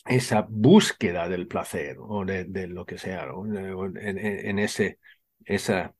esa 0.06 0.46
búsqueda 0.48 1.28
del 1.28 1.46
placer 1.48 1.96
o 2.00 2.24
de, 2.24 2.66
lo 2.68 2.86
que 2.86 2.98
sea, 2.98 3.26
en, 3.26 4.58
ese, 4.58 4.98
esa 5.44 5.94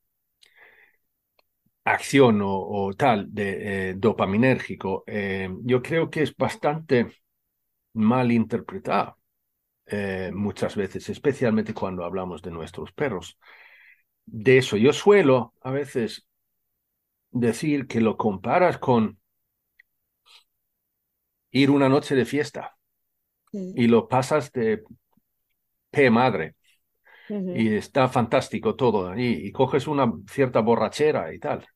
acción 1.84 2.40
o, 2.42 2.92
tal 2.96 3.32
de 3.32 3.90
eh, 3.90 3.94
dopaminérgico, 3.96 5.04
eh, 5.06 5.48
yo 5.62 5.82
creo 5.82 6.10
que 6.10 6.22
es 6.22 6.36
bastante 6.36 7.12
mal 7.94 8.32
interpretado. 8.32 9.18
Eh, 9.88 10.32
muchas 10.34 10.74
veces, 10.74 11.08
especialmente 11.08 11.72
cuando 11.72 12.04
hablamos 12.04 12.42
de 12.42 12.50
nuestros 12.50 12.92
perros. 12.92 13.38
De 14.24 14.58
eso 14.58 14.76
yo 14.76 14.92
suelo 14.92 15.54
a 15.62 15.70
veces 15.70 16.26
decir 17.30 17.86
que 17.86 18.00
lo 18.00 18.16
comparas 18.16 18.78
con 18.78 19.18
ir 21.50 21.70
una 21.70 21.88
noche 21.88 22.14
de 22.14 22.24
fiesta 22.24 22.76
y 23.52 23.86
lo 23.86 24.08
pasas 24.08 24.52
de 24.52 24.82
p 25.90 26.10
madre 26.10 26.56
y 27.28 27.74
está 27.74 28.08
fantástico 28.08 28.74
todo 28.76 29.16
y 29.16 29.50
coges 29.52 29.86
una 29.86 30.12
cierta 30.28 30.60
borrachera 30.60 31.32
y 31.32 31.38
tal. 31.38 31.66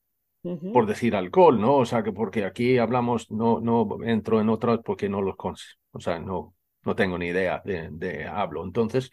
Por 0.73 0.87
decir 0.87 1.17
alcohol, 1.17 1.61
¿no? 1.61 1.76
O 1.76 1.85
sea, 1.85 2.02
que 2.02 2.12
porque 2.12 2.45
aquí 2.45 2.79
hablamos, 2.79 3.31
no, 3.31 3.61
no 3.61 3.99
entro 4.05 4.40
en 4.40 4.49
otras 4.49 4.81
porque 4.85 5.09
no 5.09 5.21
los 5.23 5.37
conoces. 5.37 5.79
O 5.93 6.00
sea, 6.00 6.19
no, 6.19 6.55
no 6.85 6.95
tengo 6.95 7.19
ni 7.19 7.29
idea 7.29 7.63
de, 7.65 8.27
hablo. 8.27 8.65
Entonces, 8.65 9.11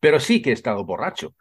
pero 0.00 0.20
sí 0.20 0.42
que 0.42 0.50
he 0.50 0.52
estado 0.52 0.84
borracho 0.84 1.34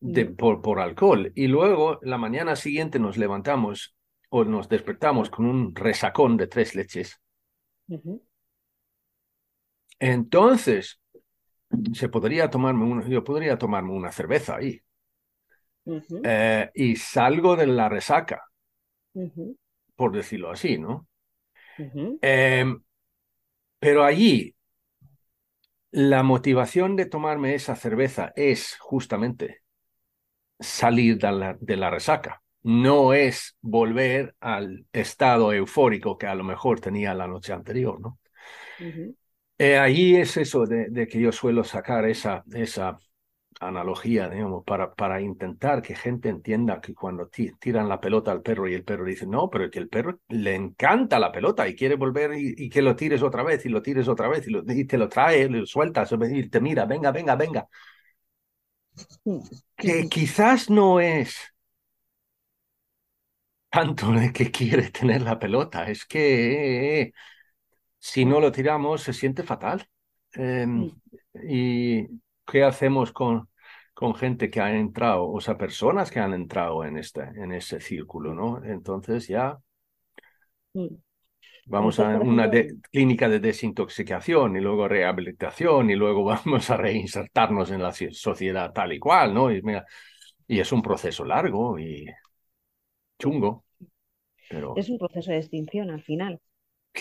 de, 0.00 0.24
mm. 0.26 0.36
por, 0.36 0.62
por 0.62 0.80
alcohol. 0.80 1.32
Y 1.34 1.46
luego 1.46 1.98
la 2.02 2.18
mañana 2.18 2.56
siguiente 2.56 2.98
nos 2.98 3.16
levantamos 3.16 3.96
o 4.30 4.44
nos 4.44 4.68
despertamos 4.68 5.30
con 5.30 5.46
un 5.46 5.74
resacón 5.74 6.36
de 6.36 6.46
tres 6.46 6.74
leches. 6.74 7.20
Entonces, 9.98 11.00
se 11.92 12.08
podría 12.08 12.50
tomarme 12.50 13.08
yo 13.08 13.24
podría 13.24 13.58
tomarme 13.58 13.92
una 13.92 14.12
cerveza 14.12 14.56
ahí. 14.56 14.80
Eh, 16.22 16.70
y 16.74 16.96
salgo 16.96 17.56
de 17.56 17.66
la 17.66 17.88
resaca, 17.88 18.44
por 19.96 20.12
decirlo 20.12 20.50
así, 20.50 20.78
¿no? 20.78 21.08
Em, 22.20 22.82
pero 23.78 24.04
allí 24.04 24.54
la 25.90 26.22
motivación 26.22 26.96
de 26.96 27.06
tomarme 27.06 27.54
esa 27.54 27.76
cerveza 27.76 28.32
es 28.36 28.76
justamente 28.78 29.62
salir 30.58 31.18
de 31.18 31.76
la, 31.76 31.90
resaca. 31.90 32.42
No 32.62 33.14
es 33.14 33.56
volver 33.60 34.34
al 34.40 34.86
estado 34.92 35.52
eufórico 35.52 36.18
que 36.18 36.26
a 36.26 36.34
lo 36.34 36.44
mejor 36.44 36.80
tenía 36.80 37.14
la 37.14 37.28
noche 37.28 37.52
anterior, 37.52 38.00
¿no? 38.00 38.18
Eh, 39.58 39.78
ahí 39.78 40.16
es 40.16 40.36
eso 40.36 40.66
de, 40.66 40.88
de, 40.90 41.06
que 41.08 41.20
yo 41.20 41.32
suelo 41.32 41.64
sacar 41.64 42.08
esa, 42.08 42.44
esa 42.52 42.98
analogía, 43.60 44.28
digamos, 44.28 44.64
para, 44.64 44.94
para 44.94 45.20
intentar 45.20 45.82
que 45.82 45.94
gente 45.94 46.28
entienda 46.28 46.80
que 46.80 46.94
cuando 46.94 47.28
tiran 47.28 47.88
la 47.88 48.00
pelota 48.00 48.30
al 48.30 48.42
perro 48.42 48.68
y 48.68 48.74
el 48.74 48.84
perro 48.84 49.04
dice, 49.04 49.26
no, 49.26 49.50
pero 49.50 49.70
que 49.70 49.78
el 49.78 49.88
perro 49.88 50.20
le 50.28 50.54
encanta 50.54 51.18
la 51.18 51.32
pelota 51.32 51.68
y 51.68 51.74
quiere 51.74 51.96
volver 51.96 52.32
y, 52.36 52.68
que 52.68 52.82
lo 52.82 52.94
tires 52.94 53.22
otra 53.22 53.42
vez 53.42 53.64
y 53.66 53.68
lo 53.68 53.82
tires 53.82 54.08
otra 54.08 54.28
vez 54.28 54.46
y, 54.48 54.84
te 54.84 54.98
lo 54.98 55.08
trae, 55.08 55.48
lo 55.48 55.66
sueltas 55.66 56.12
y 56.12 56.48
te 56.48 56.60
mira, 56.60 56.86
venga, 56.86 57.10
venga, 57.10 57.34
venga. 57.36 57.68
Que 59.76 60.08
quizás 60.08 60.70
no 60.70 61.00
es 61.00 61.36
tanto 63.70 64.10
de 64.12 64.32
que 64.32 64.50
quiere 64.50 64.90
tener 64.90 65.22
la 65.22 65.38
pelota, 65.38 65.88
es 65.90 66.04
que 66.04 67.12
si 67.98 68.24
no 68.24 68.40
lo 68.40 68.52
tiramos 68.52 69.02
se 69.02 69.12
siente 69.12 69.42
fatal. 69.42 69.88
Em, 70.32 70.90
y 71.44 72.06
¿qué 72.50 72.64
hacemos 72.64 73.12
con, 73.12 73.48
con 73.94 74.14
gente 74.14 74.50
que 74.50 74.60
ha 74.60 74.74
entrado, 74.74 75.28
o 75.28 75.40
sea, 75.40 75.58
personas 75.58 76.10
que 76.10 76.20
han 76.20 76.34
entrado 76.34 76.84
en, 76.84 76.98
este, 76.98 77.22
en 77.22 77.52
ese 77.52 77.80
círculo, 77.80 78.34
¿no? 78.34 78.62
Entonces 78.64 79.28
ya 79.28 79.58
vamos 81.66 82.00
a 82.00 82.18
una 82.18 82.50
clínica 82.90 83.28
de 83.28 83.40
desintoxicación 83.40 84.56
y 84.56 84.60
luego 84.60 84.88
rehabilitación 84.88 85.90
y 85.90 85.94
luego 85.94 86.24
vamos 86.44 86.70
a 86.70 86.76
reinsertarnos 86.76 87.70
en 87.70 87.82
la 87.82 87.92
sociedad 87.92 88.72
tal 88.72 88.92
y 88.92 88.98
cual, 88.98 89.34
¿no? 89.34 89.52
Y, 89.52 89.62
mira, 89.62 89.84
y 90.46 90.60
es 90.60 90.72
un 90.72 90.82
proceso 90.82 91.24
largo 91.24 91.78
y 91.78 92.06
chungo. 93.18 93.64
Pero... 94.48 94.74
Es 94.76 94.88
un 94.88 94.98
proceso 94.98 95.30
de 95.30 95.38
extinción 95.38 95.90
al 95.90 96.02
final. 96.02 96.40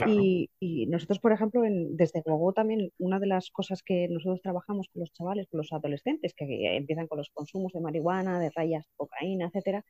Y, 0.05 0.85
nosotros, 0.87 1.19
por 1.19 1.31
ejemplo, 1.31 1.61
desde 1.63 2.21
luego 2.25 2.53
también 2.53 2.91
una 2.97 3.19
de 3.19 3.27
las 3.27 3.49
cosas 3.51 3.81
que 3.83 4.07
nosotros 4.07 4.41
trabajamos 4.41 4.87
con 4.91 5.01
los 5.01 5.11
chavales, 5.13 5.47
con 5.49 5.59
los 5.59 5.71
adolescentes, 5.71 6.33
que 6.35 6.75
empiezan 6.75 7.07
con 7.07 7.17
los 7.17 7.29
consumos 7.29 7.73
de 7.73 7.81
marihuana, 7.81 8.39
de 8.39 8.51
rayas, 8.55 8.87
cocaína, 8.95 9.47
etcétera, 9.47 9.83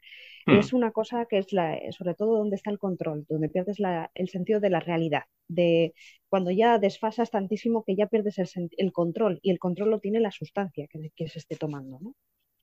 hmm. 0.46 0.60
es 0.60 0.74
una 0.74 0.92
cosa 0.92 1.26
que 1.26 1.40
es 1.40 1.54
la, 1.54 1.80
sobre 1.92 2.16
todo 2.16 2.38
donde 2.38 2.56
está 2.56 2.72
el 2.72 2.80
control, 2.80 3.26
donde 3.30 3.50
pierdes 3.50 3.78
el 4.14 4.30
sentido 4.30 4.60
de 4.60 4.70
la 4.70 4.80
realidad, 4.80 5.24
de 5.48 5.94
cuando 6.30 6.52
ya 6.52 6.78
desfasas 6.80 7.32
tantísimo 7.32 7.84
que 7.84 7.96
ya 7.96 8.08
pierdes 8.08 8.38
el, 8.38 8.92
control 8.92 9.40
y 9.42 9.52
el 9.52 9.60
control 9.60 9.92
lo 9.92 10.00
tiene 10.00 10.20
la 10.20 10.32
sustancia 10.32 10.88
que, 10.88 11.12
que 11.16 11.28
se 11.28 11.40
esté 11.40 11.56
tomando, 11.56 12.00
¿no? 12.02 12.16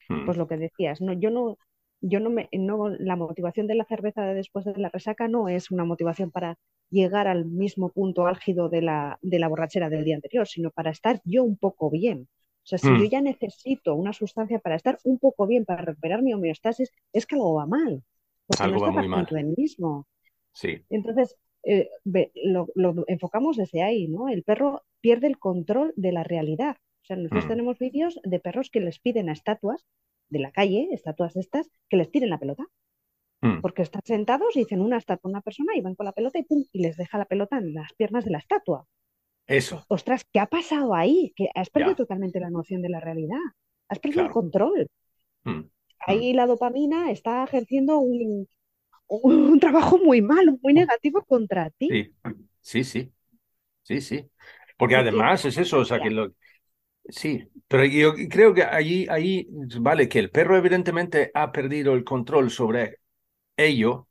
Hmm. 0.08 0.26
Pues 0.26 0.36
lo 0.36 0.46
que 0.46 0.56
decías, 0.56 1.00
no, 1.00 1.12
yo 1.12 1.30
no, 1.30 1.56
yo 2.06 2.20
no 2.20 2.28
me, 2.28 2.48
no, 2.52 2.90
la 2.90 3.16
motivación 3.16 3.66
de 3.66 3.74
la 3.74 3.84
cerveza 3.84 4.22
de 4.22 4.34
después 4.34 4.64
de 4.66 4.76
la 4.76 4.90
resaca 4.90 5.26
no 5.26 5.48
es 5.48 5.70
una 5.70 5.84
motivación 5.84 6.30
para 6.30 6.58
llegar 6.90 7.26
al 7.26 7.46
mismo 7.46 7.88
punto 7.88 8.26
álgido 8.26 8.68
de 8.68 8.82
la, 8.82 9.18
de 9.22 9.38
la 9.38 9.48
borrachera 9.48 9.88
del 9.88 10.04
día 10.04 10.16
anterior, 10.16 10.46
sino 10.46 10.70
para 10.70 10.90
estar 10.90 11.22
yo 11.24 11.42
un 11.44 11.56
poco 11.56 11.90
bien. 11.90 12.28
O 12.64 12.66
sea, 12.66 12.78
si 12.78 12.88
yo 12.88 13.04
mm. 13.04 13.08
ya 13.08 13.20
necesito 13.20 13.94
una 13.94 14.12
sustancia 14.12 14.58
para 14.58 14.76
estar 14.76 14.98
un 15.04 15.18
poco 15.18 15.46
bien, 15.46 15.64
para 15.64 15.82
recuperar 15.82 16.22
mi 16.22 16.34
homeostasis, 16.34 16.92
es 17.12 17.26
que 17.26 17.36
algo 17.36 17.54
va 17.54 17.66
mal. 17.66 18.02
Porque 18.46 18.62
algo 18.62 18.80
no 18.80 18.86
está 18.86 18.96
va 18.96 19.00
muy 19.00 19.08
mal. 19.08 19.26
del 19.26 19.54
mismo. 19.56 20.06
Sí. 20.52 20.82
Entonces, 20.90 21.36
eh, 21.62 21.88
lo, 22.34 22.68
enfocamos 23.06 23.56
desde 23.56 23.82
ahí, 23.82 24.08
¿no? 24.08 24.28
El 24.28 24.42
perro 24.42 24.82
pierde 25.00 25.26
el 25.26 25.38
control 25.38 25.94
de 25.96 26.12
la 26.12 26.22
realidad. 26.22 26.76
O 27.02 27.06
sea, 27.06 27.16
nosotros 27.16 27.46
mm. 27.46 27.48
tenemos 27.48 27.78
vídeos 27.78 28.20
de 28.22 28.40
perros 28.40 28.70
que 28.70 28.80
les 28.80 28.98
piden 28.98 29.30
a 29.30 29.32
estatuas 29.32 29.86
de 30.28 30.38
la 30.38 30.52
calle, 30.52 30.88
estatuas 30.92 31.36
estas, 31.36 31.70
que 31.88 31.96
les 31.96 32.10
tiren 32.10 32.30
la 32.30 32.38
pelota. 32.38 32.66
Mm. 33.40 33.60
Porque 33.60 33.82
están 33.82 34.02
sentados 34.04 34.56
y 34.56 34.60
dicen 34.60 34.80
una 34.80 34.96
estatua 34.96 35.30
una 35.30 35.42
persona 35.42 35.76
y 35.76 35.80
van 35.80 35.94
con 35.94 36.06
la 36.06 36.12
pelota 36.12 36.38
y 36.38 36.44
pum, 36.44 36.64
y 36.72 36.82
les 36.82 36.96
deja 36.96 37.18
la 37.18 37.26
pelota 37.26 37.58
en 37.58 37.74
las 37.74 37.92
piernas 37.92 38.24
de 38.24 38.30
la 38.30 38.38
estatua. 38.38 38.86
Eso. 39.46 39.84
Ostras, 39.88 40.24
¿qué 40.32 40.40
ha 40.40 40.46
pasado 40.46 40.94
ahí? 40.94 41.32
Que 41.36 41.48
has 41.54 41.68
perdido 41.68 41.94
totalmente 41.94 42.40
la 42.40 42.50
noción 42.50 42.80
de 42.80 42.88
la 42.88 43.00
realidad. 43.00 43.40
Has 43.88 43.98
perdido 43.98 44.24
el 44.24 44.30
control. 44.30 44.88
Mm, 45.44 45.60
ahí 46.06 46.32
mm. 46.32 46.36
la 46.36 46.46
dopamina 46.46 47.10
está 47.10 47.44
ejerciendo 47.44 47.98
un, 47.98 48.48
un, 49.06 49.60
trabajo 49.60 49.98
muy 49.98 50.22
malo, 50.22 50.58
muy 50.62 50.72
negativo 50.72 51.22
contra 51.24 51.70
ti. 51.70 51.88
Sí, 51.90 52.14
sí, 52.60 52.84
sí. 52.84 53.12
Sí, 53.82 54.00
sí. 54.00 54.30
Porque 54.78 54.96
además 54.96 55.44
es 55.44 55.58
eso, 55.58 55.80
o 55.80 55.84
sea, 55.84 56.00
que 56.00 56.10
lo, 56.10 56.32
Sí, 57.08 57.46
pero 57.68 57.84
yo 57.84 58.14
creo 58.30 58.54
que 58.54 58.62
allí, 58.64 59.06
ahí, 59.10 59.46
vale, 59.80 60.08
que 60.08 60.18
el 60.18 60.30
perro 60.30 60.56
evidentemente 60.56 61.30
ha 61.34 61.52
perdido 61.52 61.92
el 61.94 62.04
control 62.04 62.50
sobre 62.50 63.00
ello, 63.56 64.08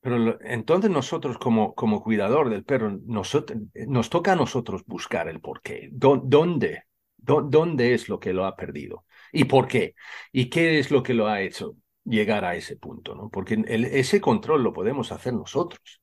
pero 0.00 0.40
entonces 0.42 0.90
nosotros 0.90 1.38
como, 1.38 1.74
como 1.74 2.02
cuidador 2.02 2.50
del 2.50 2.64
perro, 2.64 2.98
nosotros, 3.06 3.58
nos 3.86 4.10
toca 4.10 4.32
a 4.32 4.36
nosotros 4.36 4.84
buscar 4.86 5.28
el 5.28 5.40
porqué. 5.40 5.88
¿Dónde? 5.92 6.84
¿Dónde 7.16 7.94
es 7.94 8.08
lo 8.08 8.18
que 8.18 8.32
lo 8.32 8.44
ha 8.44 8.56
perdido? 8.56 9.04
¿Y 9.32 9.44
por 9.44 9.68
qué? 9.68 9.94
¿Y 10.32 10.50
qué 10.50 10.78
es 10.80 10.90
lo 10.90 11.02
que 11.04 11.14
lo 11.14 11.28
ha 11.28 11.40
hecho 11.40 11.76
llegar 12.04 12.44
a 12.44 12.56
ese 12.56 12.76
punto? 12.76 13.14
¿no? 13.14 13.30
Porque 13.30 13.62
ese 13.68 14.20
control 14.20 14.62
lo 14.64 14.72
podemos 14.72 15.12
hacer 15.12 15.34
nosotros. 15.34 16.00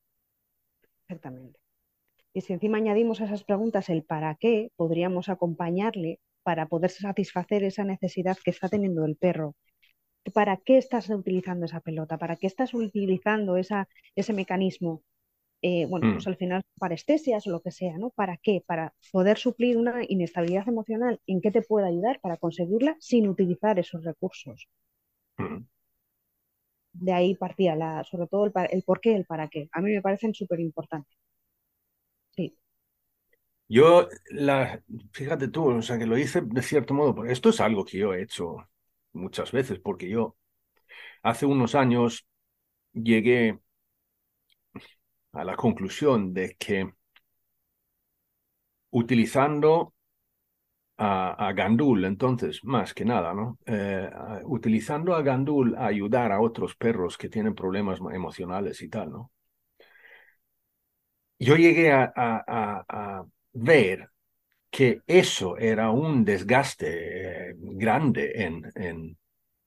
Exactamente. 1.07 1.58
Y 2.33 2.41
si 2.41 2.53
encima 2.53 2.77
añadimos 2.77 3.21
a 3.21 3.25
esas 3.25 3.43
preguntas 3.43 3.89
el 3.89 4.03
para 4.03 4.35
qué, 4.35 4.71
podríamos 4.75 5.29
acompañarle 5.29 6.19
para 6.43 6.67
poder 6.67 6.91
satisfacer 6.91 7.63
esa 7.63 7.83
necesidad 7.83 8.37
que 8.43 8.51
está 8.51 8.69
teniendo 8.69 9.05
el 9.05 9.15
perro. 9.15 9.55
¿Para 10.33 10.57
qué 10.57 10.77
estás 10.77 11.09
utilizando 11.09 11.65
esa 11.65 11.79
pelota? 11.79 12.17
¿Para 12.17 12.35
qué 12.35 12.47
estás 12.47 12.73
utilizando 12.73 13.57
esa, 13.57 13.87
ese 14.15 14.33
mecanismo? 14.33 15.03
Eh, 15.61 15.85
bueno, 15.87 16.13
pues 16.13 16.25
mm. 16.25 16.29
al 16.29 16.37
final 16.37 16.63
parestesias 16.79 17.45
o 17.47 17.51
lo 17.51 17.61
que 17.61 17.71
sea, 17.71 17.97
¿no? 17.97 18.11
¿Para 18.11 18.37
qué? 18.37 18.63
Para 18.65 18.93
poder 19.11 19.37
suplir 19.37 19.77
una 19.77 20.03
inestabilidad 20.07 20.67
emocional. 20.67 21.19
¿En 21.27 21.41
qué 21.41 21.51
te 21.51 21.61
puede 21.61 21.87
ayudar 21.87 22.19
para 22.21 22.37
conseguirla 22.37 22.95
sin 22.99 23.27
utilizar 23.27 23.77
esos 23.79 24.03
recursos? 24.03 24.67
Mm. 25.37 25.65
De 26.93 27.13
ahí 27.13 27.35
partía, 27.35 27.75
la, 27.75 28.03
sobre 28.03 28.27
todo 28.27 28.45
el, 28.45 28.51
el 28.71 28.83
por 28.83 29.01
qué 29.01 29.11
y 29.11 29.15
el 29.15 29.25
para 29.25 29.47
qué. 29.49 29.69
A 29.71 29.81
mí 29.81 29.91
me 29.91 30.01
parecen 30.01 30.33
súper 30.33 30.59
importantes. 30.59 31.17
Yo, 33.67 34.07
la, 34.31 34.81
fíjate 35.11 35.47
tú, 35.47 35.69
o 35.69 35.81
sea, 35.81 35.99
que 35.99 36.07
lo 36.07 36.17
hice 36.17 36.41
de 36.41 36.61
cierto 36.63 36.93
modo, 36.93 37.13
porque 37.15 37.31
esto 37.31 37.49
es 37.49 37.59
algo 37.61 37.85
que 37.85 37.99
yo 37.99 38.13
he 38.13 38.23
hecho 38.23 38.57
muchas 39.13 39.51
veces, 39.51 39.79
porque 39.79 40.09
yo 40.09 40.37
hace 41.23 41.45
unos 41.45 41.75
años 41.75 42.27
llegué 42.93 43.59
a 45.33 45.43
la 45.43 45.55
conclusión 45.55 46.33
de 46.33 46.55
que 46.57 46.91
utilizando 48.91 49.93
a, 50.97 51.53
Gandul, 51.53 52.03
entonces, 52.05 52.63
más 52.63 52.93
que 52.93 53.05
nada, 53.05 53.33
¿no? 53.33 53.57
Eh, 53.65 54.09
utilizando 54.45 55.15
a 55.15 55.21
Gandul 55.21 55.75
a 55.77 55.87
ayudar 55.87 56.31
a 56.33 56.41
otros 56.41 56.75
perros 56.75 57.17
que 57.17 57.29
tienen 57.29 57.55
problemas 57.55 57.99
emocionales 58.13 58.81
y 58.81 58.89
tal, 58.89 59.11
¿no? 59.11 59.31
Yo 61.39 61.55
llegué 61.55 61.91
a 61.91 63.25
ver 63.53 64.09
que 64.71 65.01
eso 65.07 65.57
era 65.57 65.91
un 65.91 66.25
desgaste 66.25 67.51
eh, 67.51 67.55
grande 67.57 68.31
en, 68.35 68.71
en, 68.75 69.17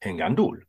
en 0.01 0.17
Gandul. 0.17 0.69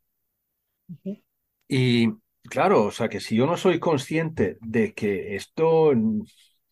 Y 1.68 2.08
claro, 2.48 2.84
o 2.86 2.90
sea, 2.90 3.08
que 3.08 3.20
si 3.20 3.36
yo 3.36 3.46
no 3.46 3.56
soy 3.56 3.78
consciente 3.80 4.58
de 4.60 4.94
que 4.94 5.34
esto, 5.36 5.92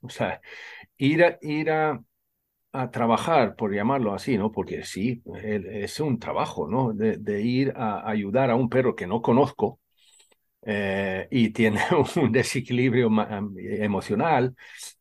o 0.00 0.08
sea, 0.08 0.40
ir 0.98 1.24
a, 1.24 1.38
ir 1.42 1.70
a, 1.70 2.02
trabajar, 2.92 3.56
por 3.56 3.74
llamarlo 3.74 4.14
así, 4.14 4.38
¿no? 4.38 4.52
Porque 4.52 4.84
sí, 4.84 5.22
es 5.44 6.00
un 6.00 6.18
trabajo, 6.18 6.68
¿no? 6.68 6.92
De, 6.94 7.18
de 7.18 7.42
ir 7.42 7.72
a 7.76 8.08
ayudar 8.08 8.50
a 8.50 8.56
un 8.56 8.70
perro 8.70 8.96
que 8.96 9.06
no 9.06 9.22
conozco, 9.22 9.80
eh, 10.64 11.28
y 11.30 11.50
tiene 11.50 11.80
un 12.16 12.32
desequilibrio 12.32 13.10
emocional 13.56 14.54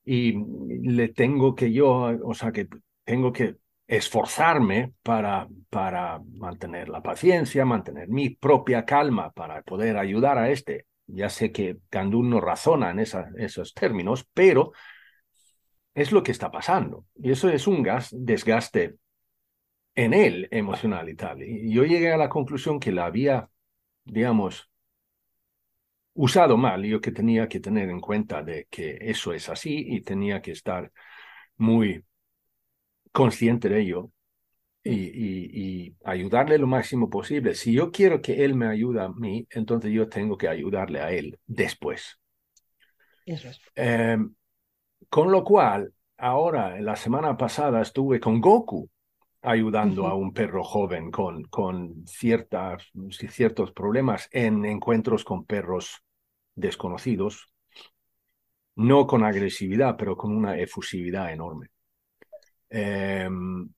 y 0.03 0.33
le 0.81 1.09
tengo 1.09 1.55
que 1.55 1.71
yo, 1.71 2.11
o 2.23 2.33
sea, 2.33 2.51
que 2.51 2.67
tengo 3.03 3.31
que 3.31 3.57
esforzarme 3.87 4.93
para, 5.03 5.47
para 5.69 6.19
mantener 6.35 6.89
la 6.89 7.01
paciencia, 7.01 7.65
mantener 7.65 8.07
mi 8.07 8.29
propia 8.29 8.85
calma 8.85 9.31
para 9.31 9.61
poder 9.63 9.97
ayudar 9.97 10.37
a 10.37 10.49
este. 10.49 10.85
Ya 11.07 11.29
sé 11.29 11.51
que 11.51 11.77
Gandul 11.91 12.29
no 12.29 12.39
razona 12.39 12.91
en 12.91 12.99
esos 12.99 13.73
términos, 13.73 14.25
pero 14.33 14.71
es 15.93 16.11
lo 16.11 16.23
que 16.23 16.31
está 16.31 16.51
pasando. 16.51 17.05
Y 17.15 17.31
eso 17.31 17.49
es 17.49 17.67
un 17.67 17.83
gas, 17.83 18.09
desgaste 18.17 18.95
en 19.95 20.13
él 20.13 20.47
emocional 20.51 21.09
y 21.09 21.15
tal. 21.15 21.43
Y 21.43 21.73
yo 21.73 21.83
llegué 21.83 22.11
a 22.13 22.17
la 22.17 22.29
conclusión 22.29 22.79
que 22.79 22.91
la 22.91 23.05
había, 23.05 23.49
digamos, 24.05 24.70
usado 26.13 26.57
mal, 26.57 26.83
yo 26.83 27.01
que 27.01 27.11
tenía 27.11 27.47
que 27.47 27.59
tener 27.59 27.89
en 27.89 27.99
cuenta 27.99 28.43
de 28.43 28.67
que 28.69 28.97
eso 29.01 29.33
es 29.33 29.49
así 29.49 29.85
y 29.87 30.01
tenía 30.01 30.41
que 30.41 30.51
estar 30.51 30.91
muy 31.57 32.03
consciente 33.11 33.69
de 33.69 33.81
ello 33.81 34.11
y, 34.83 35.95
ayudarle 36.03 36.57
lo 36.57 36.67
máximo 36.67 37.09
posible. 37.09 37.53
Si 37.53 37.73
yo 37.73 37.91
quiero 37.91 38.21
que 38.21 38.43
él 38.43 38.55
me 38.55 38.67
ayude 38.67 39.01
a 39.01 39.09
mí, 39.09 39.47
entonces 39.51 39.91
yo 39.91 40.09
tengo 40.09 40.37
que 40.37 40.47
ayudarle 40.47 41.01
a 41.01 41.11
él 41.11 41.39
después. 41.45 42.19
Em, 43.75 44.33
con 45.09 45.31
lo 45.31 45.43
cual, 45.43 45.93
ahora, 46.17 46.79
la 46.81 46.95
semana 46.95 47.37
pasada 47.37 47.81
estuve 47.81 48.19
con 48.19 48.41
Goku 48.41 48.89
ayudando 49.41 50.07
a 50.07 50.15
un 50.15 50.33
perro 50.33 50.63
joven 50.63 51.11
con, 51.11 51.43
con 51.45 52.05
ciertas, 52.07 52.91
ciertos 53.09 53.71
problemas 53.71 54.29
en 54.31 54.65
encuentros 54.65 55.23
con 55.23 55.45
perros 55.45 56.03
desconocidos, 56.55 57.51
no 58.75 59.07
con 59.07 59.23
agresividad, 59.23 59.95
pero 59.97 60.15
con 60.15 60.35
una 60.35 60.57
efusividad 60.57 61.31
enorme. 61.31 61.67
Em, 62.69 63.69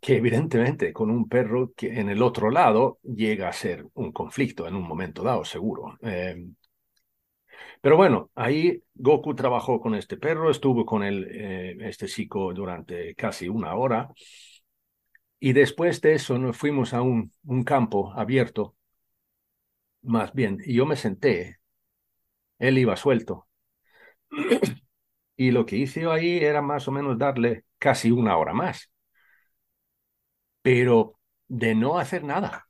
que 0.00 0.16
evidentemente 0.16 0.92
con 0.92 1.10
un 1.10 1.28
perro 1.28 1.72
que 1.76 2.00
en 2.00 2.08
el 2.08 2.22
otro 2.22 2.50
lado 2.50 2.98
llega 3.02 3.48
a 3.48 3.52
ser 3.52 3.86
un 3.94 4.12
conflicto 4.12 4.66
en 4.66 4.74
un 4.74 4.86
momento 4.86 5.22
dado, 5.22 5.44
seguro. 5.44 5.96
Em, 6.00 6.54
pero 7.80 7.96
bueno, 7.96 8.30
ahí 8.34 8.82
Goku 8.94 9.34
trabajó 9.34 9.80
con 9.80 9.94
este 9.94 10.16
perro, 10.16 10.50
estuvo 10.50 10.84
con 10.84 11.02
el, 11.02 11.24
eh, 11.30 11.76
este 11.88 12.06
chico 12.06 12.52
durante 12.52 13.14
casi 13.14 13.48
una 13.48 13.74
hora 13.74 14.08
y 15.40 15.52
después 15.52 16.00
de 16.02 16.14
eso 16.14 16.38
nos 16.38 16.56
fuimos 16.56 16.94
a 16.94 17.02
un, 17.02 17.32
un 17.44 17.64
campo 17.64 18.12
abierto, 18.14 18.76
más 20.02 20.32
bien, 20.34 20.58
y 20.64 20.74
yo 20.74 20.86
me 20.86 20.96
senté, 20.96 21.58
él 22.58 22.78
iba 22.78 22.96
suelto. 22.96 23.48
Y 25.38 25.50
lo 25.52 25.66
que 25.66 25.76
hice 25.76 26.06
ahí 26.06 26.38
era 26.38 26.62
más 26.62 26.88
o 26.88 26.92
menos 26.92 27.18
darle 27.18 27.64
casi 27.78 28.10
una 28.12 28.36
hora 28.38 28.54
más, 28.54 28.90
pero 30.62 31.18
de 31.48 31.74
no 31.74 31.98
hacer 31.98 32.24
nada. 32.24 32.68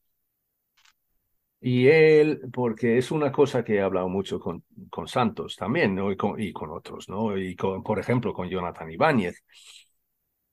Y 1.60 1.88
él, 1.88 2.40
porque 2.52 2.98
es 2.98 3.10
una 3.10 3.32
cosa 3.32 3.64
que 3.64 3.76
he 3.76 3.80
hablado 3.80 4.08
mucho 4.08 4.38
con, 4.38 4.62
con 4.90 5.08
Santos 5.08 5.56
también, 5.56 5.94
¿no? 5.94 6.12
y, 6.12 6.16
con, 6.16 6.40
y 6.40 6.52
con 6.52 6.70
otros, 6.70 7.08
¿no? 7.08 7.36
Y 7.36 7.56
con, 7.56 7.82
por 7.82 7.98
ejemplo, 7.98 8.32
con 8.34 8.48
Jonathan 8.48 8.90
Ibáñez, 8.90 9.42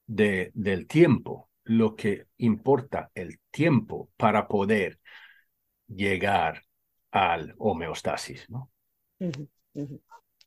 de, 0.08 0.52
del 0.54 0.88
tiempo 0.88 1.50
lo 1.66 1.96
que 1.96 2.28
importa 2.38 3.12
el 3.14 3.40
tiempo 3.52 4.10
para 4.18 4.48
poder 4.48 5.00
llegar 5.88 6.64
al 7.12 7.56
homeostasis, 7.58 8.50
¿no? 8.50 8.72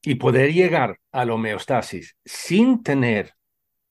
Y 0.02 0.14
poder 0.16 0.52
llegar 0.52 0.98
al 1.12 1.30
homeostasis 1.30 2.16
sin 2.24 2.82
tener 2.82 3.32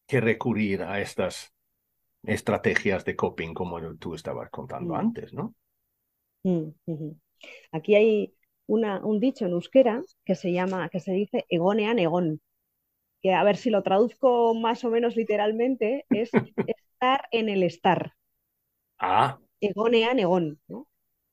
que 0.08 0.22
recurrir 0.22 0.84
a 0.84 1.02
estas 1.02 1.54
estrategias 2.24 3.06
de 3.06 3.16
coping 3.16 3.54
como 3.54 3.96
tú 3.98 4.16
estabas 4.16 4.50
contando 4.50 4.94
mm. 4.94 4.98
antes, 4.98 5.34
¿no? 5.34 5.56
Mm, 6.44 6.70
Aquí 7.72 7.96
hay 7.96 8.34
una, 8.68 9.04
un 9.06 9.20
dicho 9.20 9.46
en 9.46 9.52
euskera 9.52 10.02
que 10.24 10.36
se 10.36 10.52
llama, 10.52 10.90
que 10.90 11.00
se 11.00 11.12
dice 11.12 11.46
egonean 11.50 12.00
egón, 12.00 12.42
que 13.22 13.34
a 13.34 13.44
ver 13.44 13.58
si 13.58 13.70
lo 13.70 13.84
traduzco 13.84 14.54
más 14.54 14.84
o 14.84 14.90
menos 14.90 15.16
literalmente, 15.16 16.06
es 16.10 16.32
estar 17.06 17.28
en 17.32 17.50
el 17.50 17.64
estar. 17.64 18.14
Ah. 19.00 19.38
Egonea, 19.62 20.14
negón, 20.14 20.60
¿no? 20.68 20.88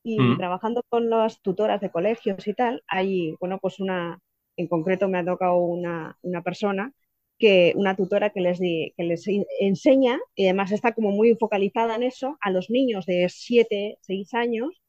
Y 0.04 0.18
mm. 0.18 0.36
trabajando 0.36 0.82
con 0.88 1.08
las 1.08 1.40
tutoras 1.40 1.80
de 1.80 1.90
colegios 1.90 2.46
y 2.46 2.54
tal, 2.54 2.82
hay, 2.88 3.36
bueno, 3.40 3.58
pues 3.60 3.78
una, 3.80 4.18
en 4.56 4.68
concreto 4.68 5.08
me 5.08 5.18
ha 5.18 5.24
tocado 5.24 5.56
una, 5.58 6.18
una 6.22 6.42
persona, 6.42 6.92
que, 7.38 7.72
una 7.76 7.96
tutora 7.96 8.30
que 8.30 8.40
les, 8.40 8.58
di, 8.58 8.92
que 8.96 9.04
les 9.04 9.24
enseña, 9.60 10.18
y 10.34 10.44
además 10.46 10.72
está 10.72 10.92
como 10.92 11.10
muy 11.10 11.36
focalizada 11.36 11.94
en 11.96 12.02
eso, 12.02 12.36
a 12.40 12.50
los 12.50 12.68
niños 12.68 13.06
de 13.06 13.28
7, 13.28 13.98
6 14.00 14.34
años, 14.34 14.82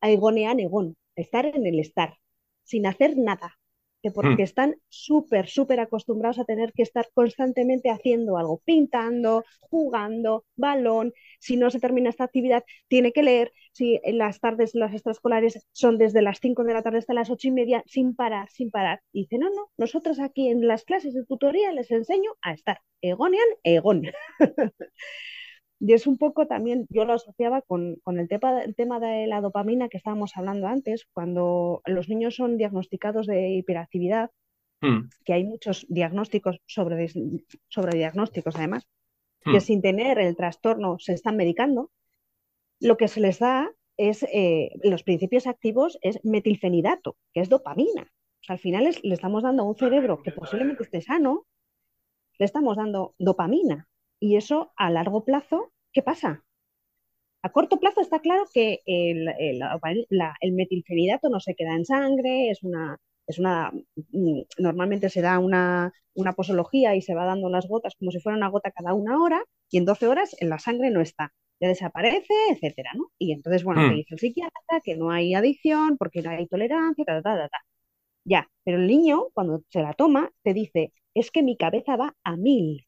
a 0.00 0.10
egonea, 0.10 0.54
negón, 0.54 0.96
estar 1.14 1.46
en 1.46 1.66
el 1.66 1.78
estar, 1.78 2.18
sin 2.64 2.86
hacer 2.86 3.16
nada, 3.16 3.58
que 4.02 4.10
porque 4.10 4.42
hmm. 4.42 4.50
están 4.50 4.76
súper, 4.88 5.48
súper 5.48 5.80
acostumbrados 5.80 6.38
a 6.38 6.44
tener 6.44 6.72
que 6.72 6.82
estar 6.82 7.08
constantemente 7.14 7.90
haciendo 7.90 8.38
algo, 8.38 8.60
pintando, 8.64 9.44
jugando, 9.60 10.44
balón. 10.56 11.12
Si 11.40 11.56
no 11.56 11.70
se 11.70 11.80
termina 11.80 12.10
esta 12.10 12.24
actividad, 12.24 12.64
tiene 12.88 13.12
que 13.12 13.22
leer. 13.22 13.52
Si 13.72 14.00
en 14.02 14.18
las 14.18 14.40
tardes, 14.40 14.74
las 14.74 14.92
extraescolares 14.92 15.66
son 15.72 15.98
desde 15.98 16.22
las 16.22 16.38
5 16.40 16.64
de 16.64 16.74
la 16.74 16.82
tarde 16.82 16.98
hasta 16.98 17.14
las 17.14 17.30
8 17.30 17.48
y 17.48 17.50
media, 17.50 17.82
sin 17.86 18.14
parar, 18.14 18.48
sin 18.50 18.70
parar. 18.70 19.00
Y 19.12 19.22
dice, 19.22 19.38
no, 19.38 19.50
no, 19.50 19.70
nosotros 19.76 20.20
aquí 20.20 20.48
en 20.48 20.66
las 20.66 20.84
clases 20.84 21.14
de 21.14 21.24
tutoría 21.24 21.72
les 21.72 21.90
enseño 21.90 22.30
a 22.42 22.52
estar 22.52 22.80
egonian, 23.00 23.46
egon. 23.62 24.02
Y 25.80 25.92
es 25.92 26.06
un 26.06 26.18
poco 26.18 26.46
también, 26.46 26.86
yo 26.90 27.04
lo 27.04 27.12
asociaba 27.12 27.62
con, 27.62 27.96
con 28.02 28.18
el, 28.18 28.28
tema, 28.28 28.62
el 28.62 28.74
tema 28.74 28.98
de 28.98 29.26
la 29.28 29.40
dopamina 29.40 29.88
que 29.88 29.96
estábamos 29.96 30.36
hablando 30.36 30.66
antes, 30.66 31.06
cuando 31.12 31.82
los 31.86 32.08
niños 32.08 32.34
son 32.34 32.56
diagnosticados 32.56 33.26
de 33.26 33.50
hiperactividad, 33.50 34.30
hmm. 34.80 35.08
que 35.24 35.32
hay 35.32 35.44
muchos 35.44 35.86
diagnósticos 35.88 36.60
sobre, 36.66 37.08
sobre 37.68 37.96
diagnósticos 37.96 38.56
además, 38.56 38.88
que 39.44 39.58
hmm. 39.58 39.60
sin 39.60 39.82
tener 39.82 40.18
el 40.18 40.34
trastorno 40.34 40.98
se 40.98 41.12
están 41.12 41.36
medicando, 41.36 41.92
lo 42.80 42.96
que 42.96 43.08
se 43.08 43.20
les 43.20 43.38
da 43.38 43.70
es, 43.96 44.24
eh, 44.32 44.70
los 44.82 45.04
principios 45.04 45.46
activos 45.46 45.98
es 46.02 46.24
metilfenidato, 46.24 47.16
que 47.32 47.40
es 47.40 47.48
dopamina. 47.48 48.02
O 48.40 48.44
sea, 48.44 48.54
al 48.54 48.60
final 48.60 48.88
le 49.02 49.14
estamos 49.14 49.42
dando 49.42 49.62
a 49.62 49.66
un 49.66 49.76
cerebro 49.76 50.22
que 50.22 50.32
posiblemente 50.32 50.84
esté 50.84 51.00
sano, 51.02 51.46
le 52.38 52.44
estamos 52.44 52.76
dando 52.76 53.14
dopamina. 53.18 53.88
Y 54.20 54.36
eso 54.36 54.72
a 54.76 54.90
largo 54.90 55.24
plazo, 55.24 55.72
¿qué 55.92 56.02
pasa? 56.02 56.44
A 57.42 57.50
corto 57.52 57.78
plazo 57.78 58.00
está 58.00 58.20
claro 58.20 58.44
que 58.52 58.80
el, 58.84 59.28
el, 59.38 60.52
metilfenidato 60.52 61.28
no 61.28 61.40
se 61.40 61.54
queda 61.54 61.74
en 61.74 61.84
sangre, 61.84 62.50
es 62.50 62.62
una, 62.64 62.98
es 63.28 63.38
una, 63.38 63.70
mm, 64.12 64.40
normalmente 64.58 65.08
se 65.08 65.20
da 65.22 65.38
una, 65.38 65.92
una, 66.14 66.32
posología 66.32 66.96
y 66.96 67.02
se 67.02 67.14
va 67.14 67.26
dando 67.26 67.48
las 67.48 67.68
gotas 67.68 67.94
como 67.96 68.10
si 68.10 68.18
fuera 68.20 68.36
una 68.36 68.48
gota 68.48 68.72
cada 68.72 68.94
una 68.94 69.22
hora 69.22 69.44
y 69.70 69.78
en 69.78 69.84
12 69.84 70.08
horas 70.08 70.36
en 70.40 70.48
la 70.48 70.58
sangre 70.58 70.90
no 70.90 71.00
está, 71.00 71.32
ya 71.60 71.68
desaparece, 71.68 72.34
etcétera, 72.50 72.90
¿no? 72.96 73.10
Y 73.18 73.32
entonces, 73.32 73.62
bueno, 73.64 73.82
te 73.82 73.94
hmm. 73.94 73.96
dice 73.96 74.14
el 74.14 74.18
psiquiatra 74.20 74.80
que 74.82 74.96
no 74.96 75.10
hay 75.12 75.34
adicción 75.34 75.96
porque 75.96 76.22
no 76.22 76.30
hay 76.30 76.46
tolerancia, 76.48 77.04
ta, 77.04 77.22
ta, 77.22 77.36
ta, 77.36 77.48
ta. 77.48 77.58
Ya, 78.24 78.48
pero 78.64 78.78
el 78.78 78.86
niño 78.88 79.28
cuando 79.32 79.62
se 79.70 79.82
la 79.82 79.94
toma 79.94 80.30
te 80.42 80.54
dice, 80.54 80.92
es 81.14 81.30
que 81.30 81.42
mi 81.42 81.56
cabeza 81.56 81.96
va 81.96 82.14
a 82.24 82.36
mil, 82.36 82.87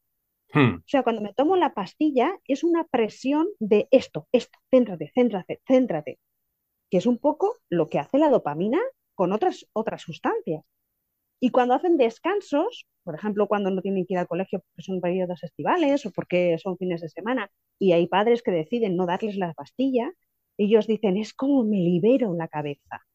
Hmm. 0.53 0.75
O 0.75 0.83
sea, 0.85 1.03
cuando 1.03 1.21
me 1.21 1.33
tomo 1.33 1.55
la 1.55 1.73
pastilla 1.73 2.37
es 2.47 2.63
una 2.63 2.83
presión 2.85 3.47
de 3.59 3.87
esto, 3.91 4.27
esto, 4.31 4.59
céntrate, 4.69 5.11
céntrate, 5.13 5.61
céntrate, 5.65 6.19
que 6.89 6.97
es 6.97 7.05
un 7.05 7.17
poco 7.17 7.57
lo 7.69 7.89
que 7.89 7.99
hace 7.99 8.17
la 8.17 8.29
dopamina 8.29 8.79
con 9.15 9.31
otras, 9.31 9.65
otras 9.73 10.01
sustancias. 10.01 10.63
Y 11.39 11.49
cuando 11.51 11.73
hacen 11.73 11.97
descansos, 11.97 12.85
por 13.03 13.15
ejemplo, 13.15 13.47
cuando 13.47 13.71
no 13.71 13.81
tienen 13.81 14.05
que 14.05 14.13
ir 14.13 14.19
al 14.19 14.27
colegio 14.27 14.59
porque 14.59 14.83
son 14.83 15.01
periodos 15.01 15.43
estivales 15.43 16.05
o 16.05 16.11
porque 16.11 16.57
son 16.59 16.77
fines 16.77 17.01
de 17.01 17.09
semana, 17.09 17.49
y 17.79 17.93
hay 17.93 18.07
padres 18.07 18.43
que 18.43 18.51
deciden 18.51 18.95
no 18.95 19.05
darles 19.05 19.37
la 19.37 19.53
pastilla, 19.53 20.11
ellos 20.57 20.85
dicen, 20.85 21.17
es 21.17 21.33
como 21.33 21.63
me 21.63 21.77
libero 21.77 22.35
la 22.35 22.47
cabeza, 22.47 23.05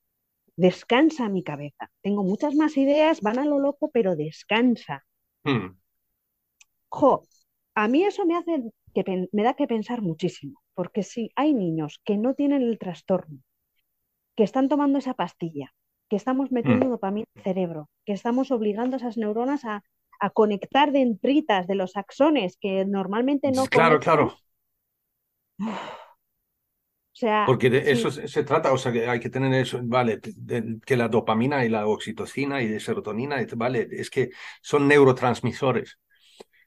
descansa 0.57 1.29
mi 1.29 1.45
cabeza. 1.45 1.91
Tengo 2.03 2.25
muchas 2.25 2.55
más 2.55 2.77
ideas, 2.77 3.21
van 3.21 3.39
a 3.39 3.45
lo 3.45 3.61
loco, 3.61 3.91
pero 3.93 4.17
descansa. 4.17 5.05
Hmm 5.45 5.77
a 7.75 7.89
mí 7.89 8.05
eso 8.05 8.25
me 8.27 8.37
hace 8.37 8.63
que 8.95 9.29
me 9.33 9.43
da 9.43 9.55
que 9.55 9.67
pensar 9.67 10.01
muchísimo, 10.01 10.63
porque 10.75 11.03
si 11.03 11.31
hay 11.37 11.53
niños 11.53 12.01
que 12.05 12.17
no 12.17 12.35
tienen 12.35 12.63
el 12.63 12.79
trastorno, 12.79 13.41
que 14.35 14.45
están 14.45 14.69
tomando 14.69 14.99
esa 14.99 15.15
pastilla, 15.15 15.73
que 16.09 16.17
estamos 16.17 16.51
metiendo 16.51 16.87
mm. 16.87 16.91
dopamina 16.91 17.27
en 17.35 17.39
el 17.41 17.45
cerebro, 17.45 17.91
que 18.05 18.13
estamos 18.13 18.51
obligando 18.51 18.97
a 18.97 18.99
esas 18.99 19.17
neuronas 19.17 19.65
a, 19.65 19.83
conectar 20.33 20.93
dendritas 20.93 21.67
de 21.67 21.75
los 21.75 21.95
axones 21.95 22.57
que 22.59 22.87
normalmente 22.87 23.53
no 23.53 23.67
Claro, 23.67 24.01
claro. 24.01 24.35
O 25.59 25.69
sea, 27.13 27.45
Porque 27.47 27.69
de 27.69 27.91
eso 27.91 28.11
se, 28.11 28.43
trata, 28.45 28.73
o 28.73 28.79
sea, 28.79 28.93
que 28.93 29.07
hay 29.09 29.21
que 29.21 29.29
tener 29.29 29.53
eso, 29.53 29.79
vale, 29.83 30.19
que 30.87 30.97
la 30.97 31.09
dopamina 31.09 31.67
y 31.67 31.69
la 31.69 31.87
oxitocina 31.87 32.63
y 32.63 32.69
la 32.71 32.81
serotonina, 32.81 33.45
vale, 33.57 33.89
es 33.91 34.09
que 34.09 34.31
son 34.63 34.89
neurotransmisores. 34.89 35.99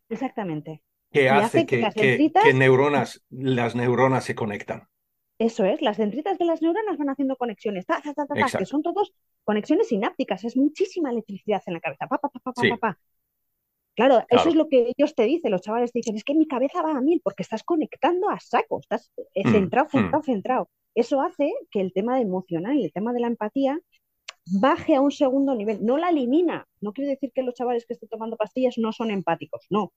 Exactamente. 0.10 0.82
Que 1.12 1.30
hace, 1.30 1.66
que, 1.66 2.54
neuronas, 2.54 3.24
las 3.30 3.76
neuronas 3.76 4.24
se 4.26 4.36
conectan. 4.36 4.88
Eso 5.40 5.64
es, 5.64 5.82
las 5.82 5.98
dendritas 5.98 6.38
de 6.38 6.46
las 6.46 6.62
neuronas 6.62 6.98
van 6.98 7.10
haciendo 7.10 7.38
conexiones, 7.38 7.86
que 8.58 8.66
son 8.66 8.84
todos 8.84 9.14
conexiones 9.44 9.88
sinápticas, 9.88 10.44
es 10.44 10.58
muchísima 10.58 11.12
electricidad 11.12 11.64
en 11.66 11.74
la 11.76 11.80
cabeza. 11.80 12.08
Pa, 12.08 12.18
pa, 12.20 12.30
pa, 12.30 13.00
claro, 13.96 14.24
eso 14.30 14.50
es 14.50 14.56
lo 14.56 14.68
que 14.68 14.92
ellos 14.96 15.16
te 15.16 15.24
dicen, 15.24 15.52
los 15.52 15.62
chavales 15.62 15.94
te 15.94 16.00
dicen, 16.00 16.18
es 16.18 16.26
que 16.26 16.36
mi 16.36 16.46
cabeza 16.46 16.82
va 16.82 16.92
a 16.92 17.02
mil 17.02 17.22
porque 17.24 17.44
estás 17.44 17.64
conectando 17.64 18.30
a 18.30 18.40
saco, 18.40 18.82
estás 18.82 19.12
eh, 19.34 19.48
mm, 19.48 19.52
centrado, 19.52 19.88
mm. 19.88 19.92
centrado, 19.92 20.24
centrado. 20.24 20.70
Eso 20.94 21.22
hace 21.22 21.54
que 21.72 21.80
el 21.80 21.94
tema 21.94 22.20
emocional 22.20 22.78
y 22.78 22.86
el 22.86 22.92
tema 22.92 23.14
de 23.14 23.22
la 23.22 23.28
empatía 23.28 23.80
baje 24.46 24.96
a 24.96 25.02
un 25.02 25.12
segundo 25.12 25.56
nivel, 25.56 25.86
no 25.86 25.98
la 25.98 26.10
elimina. 26.10 26.68
No 26.82 26.94
quiere 26.94 27.12
decir 27.12 27.32
que 27.34 27.44
los 27.44 27.56
chavales 27.56 27.86
que 27.86 27.94
estén 27.94 28.10
tomando 28.10 28.38
pastillas 28.38 28.78
no 28.78 28.92
son 28.92 29.12
empáticos, 29.12 29.66
no, 29.70 29.94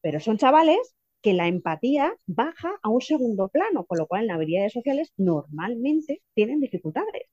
pero 0.00 0.20
son 0.20 0.38
chavales 0.38 0.94
que 1.22 1.32
la 1.34 1.46
empatía 1.46 2.14
baja 2.26 2.72
a 2.82 2.88
un 2.88 3.00
segundo 3.00 3.48
plano, 3.48 3.84
con 3.86 3.98
lo 3.98 4.06
cual 4.06 4.22
en 4.22 4.26
las 4.28 4.36
habilidades 4.36 4.72
sociales 4.72 5.12
normalmente 5.16 6.22
tienen 6.34 6.60
dificultades. 6.60 7.28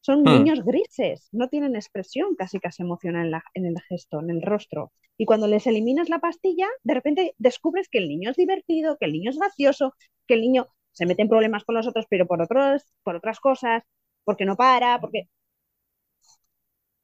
Son 0.00 0.22
hmm. 0.22 0.24
niños 0.24 0.64
grises, 0.64 1.28
no 1.32 1.48
tienen 1.48 1.76
expresión 1.76 2.34
casi 2.36 2.58
casi 2.58 2.82
emocional 2.82 3.32
en, 3.54 3.66
en, 3.66 3.72
el 3.76 3.82
gesto, 3.82 4.20
en 4.20 4.30
el 4.30 4.42
rostro. 4.42 4.92
Y 5.18 5.26
cuando 5.26 5.46
les 5.46 5.66
eliminas 5.66 6.08
la 6.08 6.20
pastilla, 6.20 6.66
de 6.82 6.94
repente 6.94 7.34
descubres 7.38 7.88
que 7.90 7.98
el 7.98 8.08
niño 8.08 8.30
es 8.30 8.36
divertido, 8.36 8.96
que 8.98 9.06
el 9.06 9.12
niño 9.12 9.30
es 9.30 9.38
gracioso, 9.38 9.94
que 10.26 10.34
el 10.34 10.40
niño 10.40 10.68
se 10.92 11.06
mete 11.06 11.22
en 11.22 11.28
problemas 11.28 11.64
con 11.64 11.74
los 11.74 11.86
otros, 11.86 12.06
pero 12.08 12.26
por, 12.26 12.40
otros, 12.40 12.82
por 13.02 13.16
otras 13.16 13.40
cosas, 13.40 13.82
porque 14.24 14.44
no 14.44 14.56
para, 14.56 15.00
porque 15.00 15.28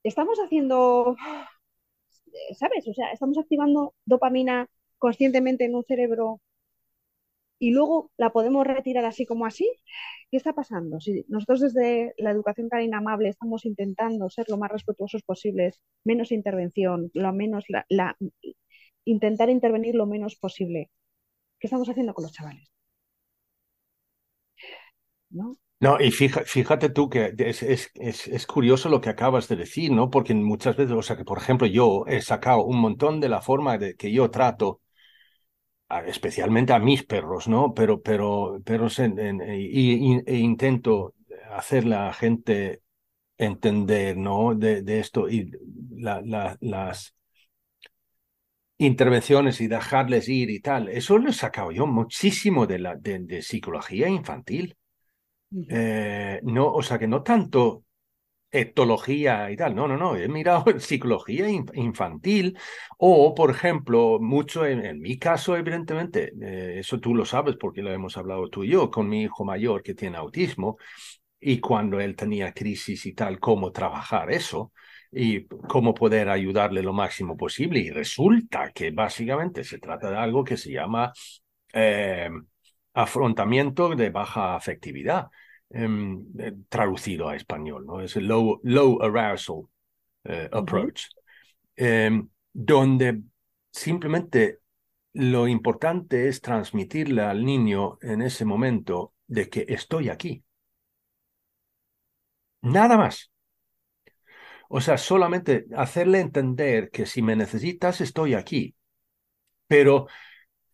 estamos 0.04 0.38
haciendo, 0.38 1.16
¿sabes? 2.58 2.86
O 2.88 2.94
sea, 2.94 3.10
estamos 3.12 3.38
activando 3.38 3.94
dopamina 4.06 4.68
conscientemente 4.98 5.64
en 5.64 5.74
un 5.74 5.84
cerebro 5.84 6.40
y 7.58 7.70
luego 7.70 8.10
la 8.16 8.30
podemos 8.32 8.66
retirar 8.66 9.04
así 9.04 9.26
como 9.26 9.46
así. 9.46 9.70
¿Qué 10.30 10.36
está 10.36 10.52
pasando? 10.52 11.00
Si 11.00 11.24
nosotros 11.28 11.60
desde 11.60 12.14
la 12.18 12.30
educación 12.30 12.68
canina 12.68 12.98
amable 12.98 13.28
estamos 13.28 13.64
intentando 13.64 14.28
ser 14.30 14.46
lo 14.48 14.58
más 14.58 14.70
respetuosos 14.70 15.22
posibles, 15.22 15.80
menos 16.04 16.32
intervención, 16.32 17.10
lo 17.14 17.32
menos 17.32 17.64
la, 17.88 18.16
intentar 19.04 19.50
intervenir 19.50 19.94
lo 19.94 20.06
menos 20.06 20.36
posible. 20.36 20.90
¿Qué 21.58 21.66
estamos 21.68 21.88
haciendo 21.88 22.14
con 22.14 22.24
los 22.24 22.32
chavales? 22.32 22.68
¿No? 25.30 25.56
No, 25.80 26.00
y 26.00 26.10
fíjate, 26.12 26.88
tú 26.88 27.10
que 27.10 27.34
es, 27.36 27.62
es, 27.62 27.90
es, 28.26 28.46
curioso 28.46 28.88
lo 28.88 29.00
que 29.02 29.10
acabas 29.10 29.48
de 29.48 29.56
decir, 29.56 29.92
¿no? 29.92 30.08
Porque 30.08 30.32
muchas 30.34 30.76
veces, 30.76 30.92
o 30.96 31.02
sea, 31.02 31.16
que 31.16 31.24
por 31.24 31.36
ejemplo 31.38 31.66
yo 31.66 32.04
he 32.06 32.22
sacado 32.22 32.64
un 32.64 32.78
montón 32.80 33.20
de 33.20 33.28
la 33.28 33.42
forma 33.42 33.76
de 33.76 33.94
que 33.94 34.10
yo 34.10 34.30
trato, 34.30 34.80
especialmente 36.06 36.72
a 36.72 36.78
mis 36.78 37.04
perros, 37.04 37.46
¿no? 37.48 37.72
Pero, 37.74 38.02
pero, 38.02 38.60
pero 38.64 38.88
e 38.88 40.36
intento 40.36 41.14
hacer 41.52 41.84
la 41.84 42.12
gente 42.12 42.82
entender, 43.38 44.16
¿no? 44.16 44.54
De, 44.54 44.82
de 44.82 45.00
esto 45.00 45.28
y 45.28 45.50
las 45.98 47.14
intervenciones 48.78 49.60
y 49.60 49.66
dejarles 49.68 50.28
ir 50.28 50.50
y 50.50 50.60
tal. 50.60 50.88
Eso 50.88 51.18
lo 51.18 51.30
he 51.30 51.32
sacado 51.32 51.72
yo 51.72 51.86
muchísimo 51.86 52.66
de, 52.66 52.78
la, 52.78 52.94
de 52.96 53.42
psicología 53.42 54.08
infantil. 54.08 54.76
Eh, 55.68 56.40
no, 56.42 56.72
o 56.72 56.82
sea 56.82 56.98
que 56.98 57.06
no 57.06 57.22
tanto 57.22 57.84
etología 58.50 59.50
y 59.50 59.56
tal, 59.56 59.74
no, 59.74 59.88
no, 59.88 59.96
no, 59.96 60.16
he 60.16 60.28
mirado 60.28 60.64
psicología 60.80 61.48
infantil 61.48 62.58
o, 62.98 63.34
por 63.34 63.50
ejemplo, 63.50 64.18
mucho 64.20 64.66
en, 64.66 65.00
mi 65.00 65.18
caso, 65.18 65.56
evidentemente, 65.56 66.32
eh, 66.42 66.78
eso 66.80 67.00
tú 67.00 67.14
lo 67.14 67.24
sabes 67.24 67.56
porque 67.56 67.82
lo 67.82 67.92
hemos 67.92 68.16
hablado 68.16 68.48
tú 68.48 68.64
y 68.64 68.70
yo, 68.70 68.90
con 68.90 69.08
mi 69.08 69.22
hijo 69.22 69.44
mayor 69.44 69.82
que 69.82 69.94
tiene 69.94 70.18
autismo 70.18 70.78
y 71.40 71.60
cuando 71.60 72.00
él 72.00 72.16
tenía 72.16 72.52
crisis 72.52 73.06
y 73.06 73.12
tal, 73.14 73.38
cómo 73.40 73.72
trabajar 73.72 74.30
eso 74.32 74.72
y 75.12 75.46
cómo 75.46 75.94
poder 75.94 76.28
ayudarle 76.28 76.82
lo 76.82 76.92
máximo 76.92 77.36
posible. 77.36 77.80
Y 77.80 77.90
resulta 77.90 78.72
que 78.72 78.90
básicamente 78.90 79.62
se 79.64 79.78
trata 79.78 80.10
de 80.10 80.16
algo 80.16 80.42
que 80.44 80.56
se 80.56 80.72
llama 80.72 81.12
eh, 81.72 82.30
afrontamiento 82.94 83.94
de 83.94 84.10
baja 84.10 84.56
afectividad. 84.56 85.28
Em, 85.76 86.24
eh, 86.38 86.52
traducido 86.68 87.28
a 87.28 87.34
español, 87.34 87.84
¿no? 87.84 88.00
Es 88.00 88.14
el 88.14 88.28
low, 88.28 88.60
low 88.62 89.02
arousal 89.02 89.62
eh, 90.22 90.48
approach, 90.52 91.06
em, 91.74 92.28
donde 92.52 93.22
simplemente 93.72 94.60
lo 95.14 95.48
importante 95.48 96.28
es 96.28 96.40
transmitirle 96.40 97.22
al 97.22 97.44
niño 97.44 97.98
en 98.02 98.22
ese 98.22 98.44
momento 98.44 99.14
de 99.26 99.48
que 99.48 99.66
estoy 99.68 100.10
aquí. 100.10 100.44
Nada 102.62 102.96
más. 102.96 103.32
O 104.68 104.80
sea, 104.80 104.96
solamente 104.96 105.66
hacerle 105.76 106.20
entender 106.20 106.90
que 106.90 107.04
si 107.04 107.20
me 107.20 107.34
necesitas, 107.34 108.00
estoy 108.00 108.34
aquí. 108.34 108.76
Pero 109.66 110.06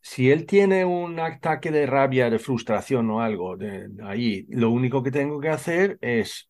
si 0.00 0.30
él 0.30 0.46
tiene 0.46 0.84
un 0.84 1.18
ataque 1.20 1.70
de 1.70 1.86
rabia, 1.86 2.30
de 2.30 2.38
frustración 2.38 3.10
o 3.10 3.20
algo 3.20 3.56
de, 3.56 3.88
ahí, 4.04 4.46
lo 4.48 4.70
único 4.70 5.02
que 5.02 5.10
tengo 5.10 5.40
que 5.40 5.50
hacer 5.50 5.98
es, 6.00 6.48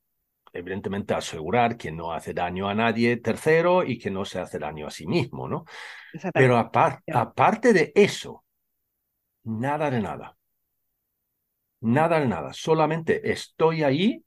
evidentemente, 0.52 1.14
asegurar 1.14 1.76
que 1.76 1.92
no 1.92 2.12
hace 2.12 2.34
daño 2.34 2.68
a 2.68 2.74
nadie 2.74 3.16
tercero 3.16 3.84
y 3.84 3.98
que 3.98 4.10
no 4.10 4.24
se 4.24 4.40
hace 4.40 4.58
daño 4.58 4.86
a 4.86 4.90
sí 4.90 5.06
mismo, 5.06 5.48
¿no? 5.48 5.64
Pero 6.32 6.56
aparte 6.58 7.72
de 7.72 7.92
eso, 7.94 8.44
Nada 9.44 9.90
de 9.90 10.00
nada. 10.00 10.36
Nada 11.80 12.20
de 12.20 12.26
nada. 12.26 12.52
Solamente 12.52 13.30
estoy 13.32 13.82
ahí, 13.82 14.24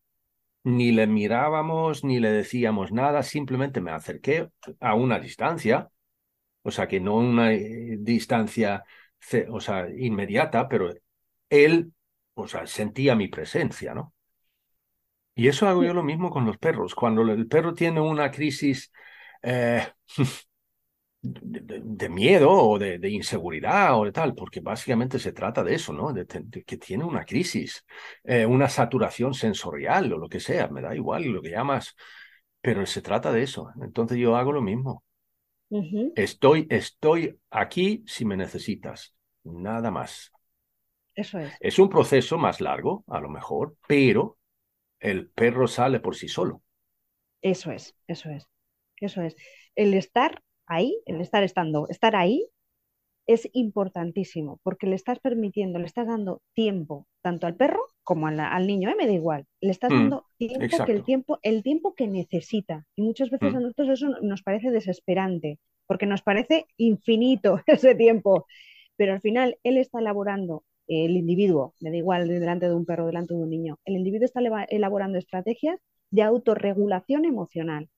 ni 0.63 0.91
le 0.91 1.07
mirábamos, 1.07 2.03
ni 2.03 2.19
le 2.19 2.31
decíamos 2.31 2.91
nada, 2.91 3.23
simplemente 3.23 3.81
me 3.81 3.91
acerqué 3.91 4.49
a 4.79 4.95
una 4.95 5.19
distancia, 5.19 5.89
o 6.63 6.71
sea 6.71 6.87
que 6.87 6.99
no 6.99 7.15
una 7.17 7.53
eh, 7.53 7.97
distancia 7.99 8.83
o 9.49 9.59
sea, 9.59 9.87
inmediata, 9.89 10.67
pero 10.67 10.93
él, 11.49 11.93
o 12.35 12.47
sea, 12.47 12.67
sentía 12.67 13.15
mi 13.15 13.27
presencia, 13.27 13.93
¿no? 13.93 14.13
Y 15.35 15.47
eso 15.47 15.67
hago 15.67 15.83
yo 15.83 15.93
lo 15.93 16.03
mismo 16.03 16.29
con 16.29 16.45
los 16.45 16.57
perros. 16.57 16.93
Cuando 16.95 17.23
el 17.23 17.47
perro 17.47 17.73
tiene 17.73 17.99
una 17.99 18.29
crisis 18.31 18.91
eh, 19.41 19.87
de, 21.21 22.09
miedo 22.09 22.51
o 22.51 22.77
de, 22.79 23.09
inseguridad 23.09 23.97
o 23.99 24.05
de 24.05 24.11
tal, 24.11 24.35
porque 24.35 24.59
básicamente 24.59 25.19
se 25.19 25.31
trata 25.31 25.63
de 25.63 25.75
eso, 25.75 25.93
¿no? 25.93 26.13
De, 26.13 26.25
que 26.65 26.77
tiene 26.77 27.03
una 27.05 27.25
crisis, 27.25 27.85
eh, 28.23 28.45
una 28.45 28.69
saturación 28.69 29.33
sensorial 29.33 30.11
o 30.13 30.17
lo 30.17 30.29
que 30.29 30.39
sea, 30.39 30.67
me 30.67 30.81
da 30.81 30.95
igual 30.95 31.23
lo 31.25 31.41
que 31.41 31.51
llamas, 31.51 31.95
pero 32.61 32.85
se 32.85 33.01
trata 33.01 33.31
de 33.31 33.43
eso. 33.43 33.71
Entonces 33.81 34.17
yo 34.17 34.35
hago 34.35 34.51
lo 34.51 34.61
mismo. 34.61 35.03
Estoy, 36.15 36.67
estoy 36.69 37.39
aquí 37.49 38.03
si 38.05 38.25
me 38.25 38.37
necesitas, 38.37 39.15
nada 39.43 39.91
más. 39.91 40.31
Eso 41.15 41.39
es. 41.39 41.53
Es 41.59 41.79
un 41.79 41.89
proceso 41.89 42.37
más 42.37 42.61
largo, 42.61 43.03
a 43.07 43.19
lo 43.19 43.29
mejor, 43.29 43.75
pero 43.87 44.37
el 44.99 45.29
perro 45.29 45.67
sale 45.67 45.99
por 45.99 46.15
sí 46.15 46.27
solo. 46.27 46.61
Eso 47.41 47.71
es, 47.71 47.95
eso 48.07 48.29
es, 48.29 48.47
eso 48.97 49.21
es. 49.21 49.35
El 49.75 49.93
estar 49.93 50.41
ahí, 50.65 51.01
el 51.05 51.21
estar 51.21 51.43
estando, 51.43 51.87
estar 51.89 52.15
ahí 52.15 52.47
es 53.27 53.49
importantísimo 53.53 54.59
porque 54.63 54.87
le 54.87 54.95
estás 54.95 55.19
permitiendo, 55.19 55.79
le 55.79 55.85
estás 55.85 56.07
dando 56.07 56.41
tiempo 56.53 57.07
tanto 57.21 57.47
al 57.47 57.55
perro 57.55 57.81
como 58.03 58.27
al 58.27 58.67
niño, 58.67 58.89
¿eh? 58.89 58.95
me 58.97 59.07
da 59.07 59.13
igual, 59.13 59.45
le 59.61 59.71
estás 59.71 59.91
mm, 59.91 59.95
dando 59.95 60.25
tiempo 60.37 60.85
que 60.85 60.91
el 60.91 61.03
tiempo, 61.03 61.39
el 61.41 61.63
tiempo 61.63 61.95
que 61.95 62.07
necesita. 62.07 62.85
Y 62.95 63.01
muchas 63.01 63.29
veces 63.29 63.53
mm. 63.53 63.55
a 63.55 63.59
nosotros 63.61 63.89
eso 63.89 64.09
nos 64.21 64.43
parece 64.43 64.71
desesperante, 64.71 65.59
porque 65.87 66.05
nos 66.05 66.21
parece 66.21 66.65
infinito 66.77 67.61
ese 67.67 67.95
tiempo. 67.95 68.45
Pero 68.97 69.13
al 69.13 69.21
final 69.21 69.57
él 69.63 69.77
está 69.77 69.99
elaborando 69.99 70.63
el 70.87 71.15
individuo, 71.15 71.73
me 71.79 71.91
da 71.91 71.97
igual 71.97 72.27
delante 72.27 72.67
de 72.67 72.75
un 72.75 72.85
perro, 72.85 73.05
delante 73.05 73.33
de 73.33 73.39
un 73.39 73.49
niño, 73.49 73.79
el 73.85 73.95
individuo 73.95 74.25
está 74.25 74.41
elaborando 74.69 75.17
estrategias 75.17 75.79
de 76.11 76.23
autorregulación 76.23 77.25
emocional. 77.25 77.89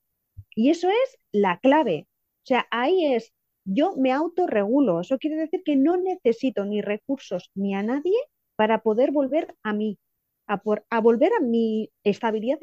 Y 0.56 0.70
eso 0.70 0.90
es 0.90 1.20
la 1.32 1.60
clave. 1.60 2.08
O 2.44 2.48
sea, 2.48 2.68
ahí 2.72 3.14
es, 3.14 3.34
yo 3.66 3.96
me 3.98 4.12
autorregulo. 4.12 5.02
Eso 5.02 5.18
quiere 5.18 5.36
decir 5.36 5.62
que 5.66 5.76
no 5.76 5.98
necesito 5.98 6.66
ni 6.66 6.82
recursos 6.82 7.52
ni 7.56 7.76
a 7.76 7.84
nadie 7.84 8.18
para 8.56 8.82
poder 8.82 9.12
volver 9.12 9.56
a 9.64 9.74
mí, 9.74 10.00
a, 10.48 10.62
a 10.90 11.02
volver 11.02 11.32
a 11.38 11.42
mi 11.42 11.90
estabilidad 12.04 12.60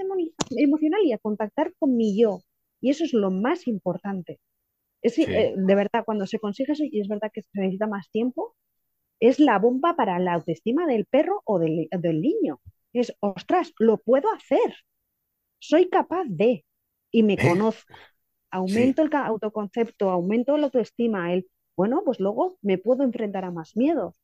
emocional 0.50 1.00
y 1.04 1.12
a 1.12 1.18
contactar 1.18 1.74
con 1.78 1.96
mi 1.96 2.18
yo. 2.18 2.40
Y 2.80 2.90
eso 2.90 3.04
es 3.04 3.12
lo 3.12 3.30
más 3.30 3.66
importante. 3.66 4.40
Es, 5.02 5.18
eh, 5.18 5.54
de 5.56 5.74
verdad, 5.74 6.04
cuando 6.04 6.26
se 6.26 6.38
consigue 6.38 6.72
eso, 6.72 6.84
y 6.84 7.00
es 7.00 7.08
verdad 7.08 7.30
que 7.32 7.42
se 7.42 7.60
necesita 7.60 7.88
más 7.88 8.08
tiempo, 8.10 8.54
es 9.20 9.40
la 9.40 9.58
bomba 9.58 9.94
para 9.96 10.18
la 10.18 10.34
autoestima 10.34 10.86
del 10.86 11.06
perro 11.06 11.42
o 11.44 11.58
del, 11.58 11.88
niño. 12.20 12.60
Es, 12.92 13.14
ostras, 13.20 13.72
lo 13.78 13.98
puedo 13.98 14.32
hacer. 14.32 14.76
Soy 15.58 15.88
capaz 15.88 16.24
de. 16.26 16.64
Y 17.10 17.22
me 17.22 17.36
conozco. 17.36 17.92
Aumento 18.52 19.02
el 19.02 19.10
autoconcepto, 19.14 20.10
aumento 20.10 20.56
la 20.56 20.66
autoestima. 20.66 21.32
El, 21.32 21.48
bueno, 21.76 22.02
pues 22.04 22.20
luego 22.20 22.58
me 22.62 22.78
puedo 22.78 23.02
enfrentar 23.02 23.44
a 23.44 23.50
más 23.50 23.76
miedos. 23.76 24.22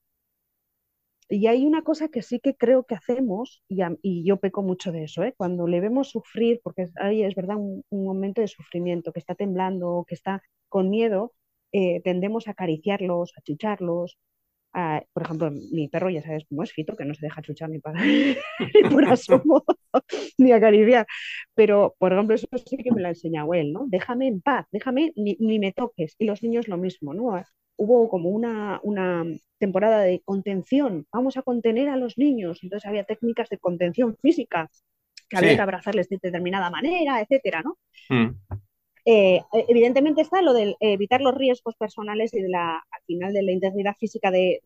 Y 1.31 1.47
hay 1.47 1.67
una 1.67 1.83
cosa 1.83 2.09
que 2.09 2.23
sí 2.23 2.41
que 2.41 2.57
creo 2.57 2.85
que 2.85 2.95
hacemos, 2.95 3.63
y, 3.69 4.25
yo 4.25 4.39
peco 4.39 4.63
mucho 4.63 4.93
de 4.93 5.05
eso, 5.05 5.23
¿eh? 5.25 5.35
cuando 5.37 5.67
le 5.67 5.81
vemos 5.81 6.09
sufrir, 6.09 6.61
porque 6.63 6.87
ahí 6.97 7.23
es 7.23 7.35
verdad 7.35 7.57
un, 7.57 7.85
momento 7.91 8.41
de 8.41 8.49
sufrimiento, 8.49 9.13
que 9.13 9.19
está 9.19 9.35
temblando, 9.35 10.05
que 10.09 10.15
está 10.15 10.43
con 10.71 10.89
miedo, 10.89 11.35
eh, 11.73 12.01
tendemos 12.03 12.49
a 12.49 12.53
acariciarlos, 12.53 13.33
a 13.37 13.43
chucharlos, 13.43 14.19
por 14.73 15.23
ejemplo, 15.23 15.51
mi 15.73 15.89
perro 15.89 16.11
ya 16.11 16.23
sabes 16.23 16.45
cómo 16.49 16.63
es 16.63 16.73
Fito, 16.73 16.97
que 16.97 17.05
no 17.05 17.15
se 17.15 17.27
deja 17.27 17.43
chuchar 17.43 17.71
ni 17.71 17.79
para 17.79 18.01
ni 18.05 18.91
por 18.91 19.05
asomo, 19.05 19.65
ni 20.39 20.53
acariciar. 20.53 21.07
Pero, 21.55 21.95
por 21.99 22.13
ejemplo, 22.13 22.35
eso 22.35 22.47
sí 22.67 22.77
que 22.77 22.93
me 22.93 23.01
lo 23.01 23.09
ha 23.09 23.11
enseñado 23.11 23.55
él, 23.55 23.73
¿no? 23.73 23.85
Déjame 23.89 24.29
en 24.29 24.41
paz, 24.41 24.67
déjame, 24.71 25.13
ni, 25.17 25.59
me 25.59 25.73
toques. 25.73 26.15
Y 26.19 26.27
los 26.27 26.43
niños 26.43 26.69
lo 26.69 26.77
mismo, 26.77 27.15
¿no? 27.15 27.43
Hubo 27.77 28.09
como 28.09 28.31
una, 28.31 28.81
una 28.83 29.25
temporada 29.59 30.01
de 30.03 30.21
contención, 30.25 31.07
vamos 31.13 31.37
a 31.37 31.43
contener 31.43 31.89
a 31.89 31.97
los 31.97 32.19
niños. 32.19 32.61
Entonces 32.63 32.87
había 32.89 33.05
técnicas 33.05 33.49
de 33.49 33.59
contención 33.59 34.17
física, 34.21 34.71
que 35.29 35.37
había 35.37 35.57
que 35.57 35.63
abrazarles 35.63 36.09
de 36.09 36.19
determinada 36.21 36.71
manera, 36.71 37.21
etcétera, 37.21 37.63
¿no? 37.63 37.79
Mm. 38.09 38.35
Eh, 39.11 39.41
evidentemente 39.71 40.21
está 40.21 40.43
lo 40.43 40.53
de 40.53 40.77
evitar 40.81 41.23
los 41.23 41.35
riesgos 41.35 41.75
personales 41.77 42.35
y 42.35 42.43
de 42.43 42.51
la, 42.51 42.75
al 42.75 43.03
final 43.07 43.33
de 43.33 43.43
la 43.43 43.53
integridad 43.53 43.97
física 43.99 44.31
del, 44.31 44.61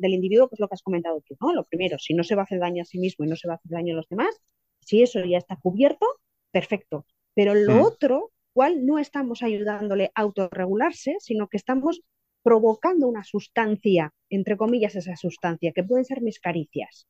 individuo, 0.00 0.48
que 0.48 0.54
es 0.54 0.60
lo 0.60 0.68
que 0.68 0.74
has 0.74 0.82
comentado 0.82 1.20
tú. 1.20 1.36
¿no? 1.38 1.52
Lo 1.52 1.64
primero, 1.64 1.98
si 1.98 2.14
no 2.14 2.24
se 2.24 2.34
va 2.34 2.40
a 2.40 2.44
hacer 2.44 2.60
daño 2.60 2.80
a 2.80 2.86
sí 2.86 2.98
mismo 2.98 3.26
y 3.26 3.28
no 3.28 3.36
se 3.36 3.46
va 3.46 3.54
a 3.54 3.56
hacer 3.56 3.70
daño 3.70 3.92
a 3.92 3.96
los 3.98 4.08
demás, 4.08 4.40
si 4.80 5.02
eso 5.02 5.22
ya 5.26 5.36
está 5.36 5.56
cubierto, 5.56 6.06
perfecto. 6.50 7.04
Pero 7.34 7.52
lo 7.54 7.74
mm. 7.74 7.80
otro, 7.82 8.32
cual 8.54 8.86
no 8.86 8.98
estamos 8.98 9.42
ayudándole 9.42 10.12
a 10.14 10.22
autorregularse, 10.22 11.16
sino 11.20 11.48
que 11.48 11.58
estamos 11.58 12.00
provocando 12.42 13.06
una 13.06 13.22
sustancia, 13.22 14.14
entre 14.30 14.56
comillas 14.56 14.96
esa 14.96 15.14
sustancia, 15.16 15.72
que 15.72 15.84
pueden 15.84 16.06
ser 16.06 16.22
mis 16.22 16.40
caricias. 16.40 17.06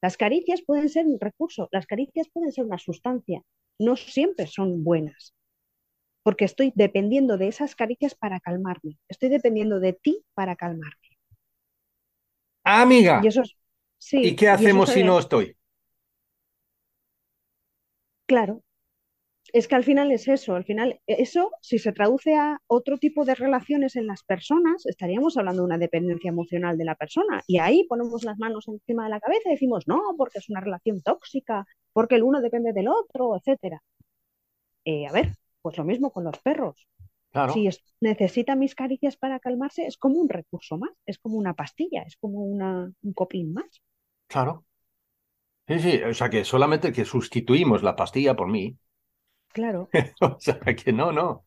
Las 0.00 0.16
caricias 0.16 0.62
pueden 0.62 0.88
ser 0.88 1.04
un 1.04 1.20
recurso, 1.20 1.68
las 1.70 1.84
caricias 1.84 2.30
pueden 2.32 2.50
ser 2.50 2.64
una 2.64 2.78
sustancia, 2.78 3.42
no 3.78 3.96
siempre 3.96 4.46
son 4.46 4.84
buenas 4.84 5.34
porque 6.22 6.44
estoy 6.44 6.72
dependiendo 6.74 7.38
de 7.38 7.48
esas 7.48 7.74
caricias 7.74 8.14
para 8.14 8.40
calmarme. 8.40 8.98
Estoy 9.08 9.28
dependiendo 9.28 9.80
de 9.80 9.92
ti 9.92 10.24
para 10.34 10.56
calmarme. 10.56 11.08
amiga. 12.64 13.20
Y, 13.22 13.26
eso 13.28 13.42
¿Y 14.12 14.36
qué 14.36 14.48
hacemos 14.48 14.90
si 14.90 15.02
no 15.02 15.18
estoy? 15.18 15.56
Claro. 18.26 18.62
Es 19.52 19.68
que 19.68 19.74
al 19.74 19.84
final 19.84 20.10
es 20.12 20.28
eso, 20.28 20.54
al 20.54 20.64
final 20.64 21.00
eso, 21.06 21.50
si 21.60 21.78
se 21.78 21.92
traduce 21.92 22.34
a 22.36 22.58
otro 22.68 22.96
tipo 22.96 23.26
de 23.26 23.34
relaciones 23.34 23.96
en 23.96 24.06
las 24.06 24.22
personas, 24.22 24.86
estaríamos 24.86 25.36
hablando 25.36 25.62
de 25.62 25.66
una 25.66 25.78
dependencia 25.78 26.30
emocional 26.30 26.78
de 26.78 26.86
la 26.86 26.94
persona. 26.94 27.42
Y 27.46 27.58
ahí 27.58 27.84
ponemos 27.86 28.24
las 28.24 28.38
manos 28.38 28.66
encima 28.68 29.04
de 29.04 29.10
la 29.10 29.20
cabeza 29.20 29.50
y 29.50 29.52
decimos, 29.52 29.86
no, 29.86 30.00
porque 30.16 30.38
es 30.38 30.48
una 30.48 30.60
relación 30.60 31.02
tóxica, 31.02 31.66
porque 31.92 32.14
el 32.14 32.22
uno 32.22 32.40
depende 32.40 32.72
del 32.72 32.88
otro, 32.88 33.36
etcétera. 33.36 33.82
Eh, 34.84 35.06
a 35.06 35.12
ver, 35.12 35.32
pues 35.62 35.78
lo 35.78 35.84
mismo 35.84 36.10
con 36.10 36.24
los 36.24 36.38
perros. 36.38 36.86
Si 37.54 37.66
necesita 38.00 38.56
mis 38.56 38.74
caricias 38.74 39.16
para 39.16 39.40
calmarse, 39.40 39.86
es 39.86 39.96
como 39.96 40.16
un 40.16 40.28
recurso 40.28 40.76
más, 40.76 40.90
es 41.06 41.18
como 41.18 41.36
una 41.36 41.54
pastilla, 41.54 42.02
es 42.02 42.16
como 42.16 42.40
una, 42.40 42.92
un 43.00 43.12
copín 43.14 43.54
más. 43.54 43.80
Claro. 44.26 44.66
Sí, 45.66 45.78
sí, 45.78 46.02
o 46.02 46.12
sea 46.12 46.28
que 46.28 46.44
solamente 46.44 46.92
que 46.92 47.06
sustituimos 47.06 47.82
la 47.82 47.96
pastilla 47.96 48.36
por 48.36 48.48
mí. 48.48 48.76
Claro. 49.48 49.88
o 50.20 50.36
sea 50.38 50.58
que 50.60 50.92
no, 50.92 51.10
no. 51.10 51.46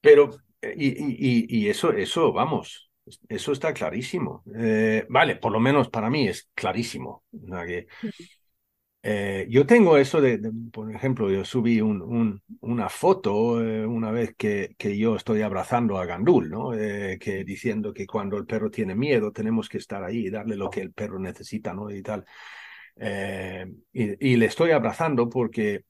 Pero, 0.00 0.30
y, 0.62 1.56
y, 1.60 1.68
eso, 1.68 1.92
eso, 1.92 2.32
vamos, 2.32 2.90
eso 3.28 3.52
está 3.52 3.72
clarísimo. 3.72 4.42
Eh, 4.56 5.06
vale, 5.08 5.36
por 5.36 5.52
lo 5.52 5.60
menos 5.60 5.88
para 5.90 6.10
mí 6.10 6.26
es 6.26 6.50
clarísimo. 6.54 7.24
que, 7.66 7.86
eh, 9.02 9.46
yo 9.48 9.64
tengo 9.64 9.96
eso 9.96 10.20
de, 10.20 10.40
por 10.72 10.92
ejemplo, 10.94 11.30
yo 11.30 11.44
subí 11.44 11.80
un, 11.80 12.42
una 12.60 12.88
foto 12.88 13.62
eh, 13.62 13.86
una 13.86 14.10
vez 14.10 14.34
que, 14.36 14.74
yo 14.98 15.16
estoy 15.16 15.42
abrazando 15.42 15.98
a 15.98 16.06
Gandul, 16.06 16.50
¿no? 16.50 16.74
Eh, 16.74 17.18
que 17.20 17.44
diciendo 17.44 17.92
que 17.94 18.06
cuando 18.06 18.36
el 18.36 18.46
perro 18.46 18.70
tiene 18.70 18.94
miedo 18.96 19.30
tenemos 19.32 19.68
que 19.68 19.78
estar 19.78 20.02
ahí 20.02 20.26
y 20.26 20.30
darle 20.30 20.56
lo 20.56 20.68
que 20.70 20.80
el 20.80 20.92
perro 20.92 21.18
necesita, 21.18 21.72
¿no? 21.74 21.90
Y 21.90 22.02
tal. 22.02 22.24
Y, 23.92 24.36
le 24.36 24.46
estoy 24.46 24.72
abrazando 24.72 25.28
porque 25.28 25.84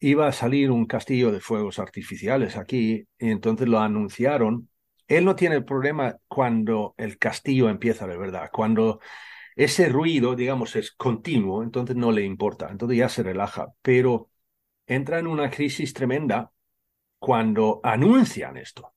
iba 0.00 0.28
a 0.28 0.32
salir 0.32 0.70
un 0.70 0.86
castillo 0.86 1.32
de 1.32 1.40
fuegos 1.40 1.78
artificiales 1.78 2.56
aquí 2.56 3.06
y 3.18 3.30
entonces 3.30 3.68
lo 3.68 3.80
anunciaron. 3.80 4.68
Él 5.08 5.24
no 5.24 5.34
tiene 5.36 5.62
problema 5.62 6.16
cuando 6.28 6.94
el 6.98 7.18
castillo 7.18 7.68
empieza 7.68 8.06
de 8.06 8.16
verdad, 8.16 8.50
cuando 8.52 9.00
ese 9.58 9.88
ruido, 9.88 10.36
digamos, 10.36 10.76
es 10.76 10.92
continuo, 10.92 11.64
entonces 11.64 11.96
no 11.96 12.12
le 12.12 12.22
importa, 12.22 12.68
entonces 12.70 12.96
ya 12.96 13.08
se 13.08 13.24
relaja, 13.24 13.74
pero 13.82 14.30
entra 14.86 15.18
en 15.18 15.26
una 15.26 15.50
crisis 15.50 15.92
tremenda 15.92 16.52
cuando 17.18 17.80
anuncian 17.82 18.56
esto. 18.56 18.94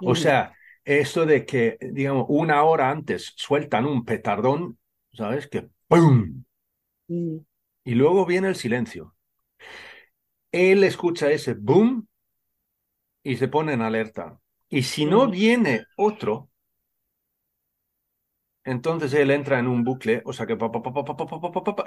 O 0.00 0.16
sea, 0.16 0.54
esto 0.84 1.24
de 1.24 1.46
que, 1.46 1.78
digamos, 1.80 2.26
una 2.28 2.64
hora 2.64 2.90
antes 2.90 3.32
sueltan 3.36 3.86
un 3.86 4.04
petardón, 4.04 4.76
¿sabes? 5.12 5.46
Que 5.46 5.68
¡pum! 5.86 6.42
Y 7.84 7.94
luego 7.94 8.26
viene 8.26 8.48
el 8.48 8.56
silencio. 8.56 9.14
Él 10.50 10.82
escucha 10.82 11.30
ese 11.30 11.54
boom 11.54 12.08
y 13.22 13.36
se 13.36 13.46
pone 13.46 13.74
en 13.74 13.82
alerta. 13.82 14.40
Y 14.68 14.82
si 14.82 15.04
no 15.04 15.30
viene 15.30 15.84
otro, 15.96 16.50
Entonces 18.64 19.12
él 19.14 19.30
entra 19.30 19.58
en 19.58 19.66
un 19.66 19.82
bucle, 19.84 20.22
o 20.24 20.32
sea 20.32 20.46
que 20.46 20.56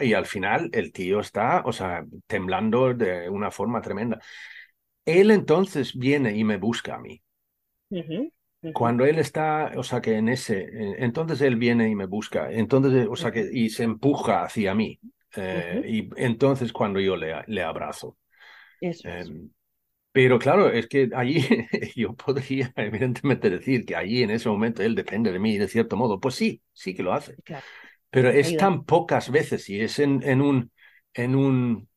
y 0.02 0.14
al 0.14 0.26
final 0.26 0.70
el 0.74 0.92
tío 0.92 1.20
está, 1.22 1.62
o 1.66 1.72
sea, 1.72 2.06
temblando 2.28 2.94
de 2.94 3.30
una 3.30 3.52
forma 3.52 3.82
tremenda. 3.82 4.20
Él 5.06 5.32
entonces 5.32 5.98
viene 5.98 6.36
y 6.38 6.44
me 6.44 6.58
busca 6.58 6.96
a 6.96 7.00
mí. 7.00 7.22
Cuando 8.72 9.06
él 9.06 9.20
está, 9.20 9.72
o 9.78 9.84
sea 9.84 10.02
que 10.02 10.18
en 10.18 10.28
ese, 10.28 10.68
entonces 11.04 11.40
él 11.42 11.56
viene 11.56 11.90
y 11.90 11.96
me 11.96 12.08
busca, 12.08 12.52
entonces, 12.52 13.08
o 13.10 13.16
sea 13.16 13.32
que, 13.32 13.48
y 13.52 13.70
se 13.70 13.84
empuja 13.84 14.44
hacia 14.44 14.76
mí. 14.76 15.00
Eh, 15.36 15.82
y 15.88 16.10
entonces 16.18 16.74
cuando 16.74 17.00
yo 17.00 17.16
le, 17.16 17.34
le 17.48 17.64
abrazo. 17.64 18.18
Eso 18.82 19.08
em, 19.10 19.50
pero 20.16 20.40
claro, 20.40 20.70
es 20.72 20.88
que 20.88 21.10
allí 21.14 21.46
yo 21.98 22.16
podría 22.16 22.72
evidentemente 22.78 23.50
decir 23.50 23.86
que 23.86 23.98
allí 23.98 24.24
en 24.24 24.32
ese 24.32 24.48
momento 24.48 24.82
él 24.82 24.96
depende 24.96 25.30
de 25.30 25.40
mí 25.40 25.58
de 25.58 25.68
cierto 25.68 25.98
modo. 25.98 26.22
Pues 26.22 26.36
sí, 26.36 26.62
sí 26.72 26.96
que 26.96 27.04
lo 27.04 27.12
hace. 27.12 27.36
Pero 28.12 28.30
es 28.30 28.56
tan 28.56 28.86
pocas 28.86 29.30
veces 29.30 29.70
y 29.70 29.82
es 29.82 30.00
en, 30.00 30.24
en, 30.24 30.40
un, 30.40 30.72
en 31.14 31.36
un, 31.36 31.90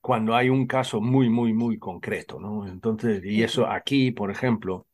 cuando 0.00 0.34
hay 0.34 0.48
un 0.48 0.66
caso 0.66 1.00
muy, 1.00 1.30
muy, 1.30 1.52
muy 1.52 1.78
concreto, 1.78 2.40
¿no? 2.40 2.66
Entonces, 2.66 3.22
y 3.24 3.44
eso 3.44 3.68
aquí, 3.68 4.10
por 4.10 4.32
ejemplo, 4.32 4.88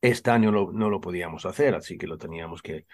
este 0.00 0.30
año 0.30 0.50
no 0.50 0.88
lo 0.88 0.98
podíamos 1.02 1.44
hacer, 1.44 1.74
así 1.74 1.98
que 1.98 2.06
lo 2.06 2.16
teníamos 2.16 2.62
que, 2.62 2.86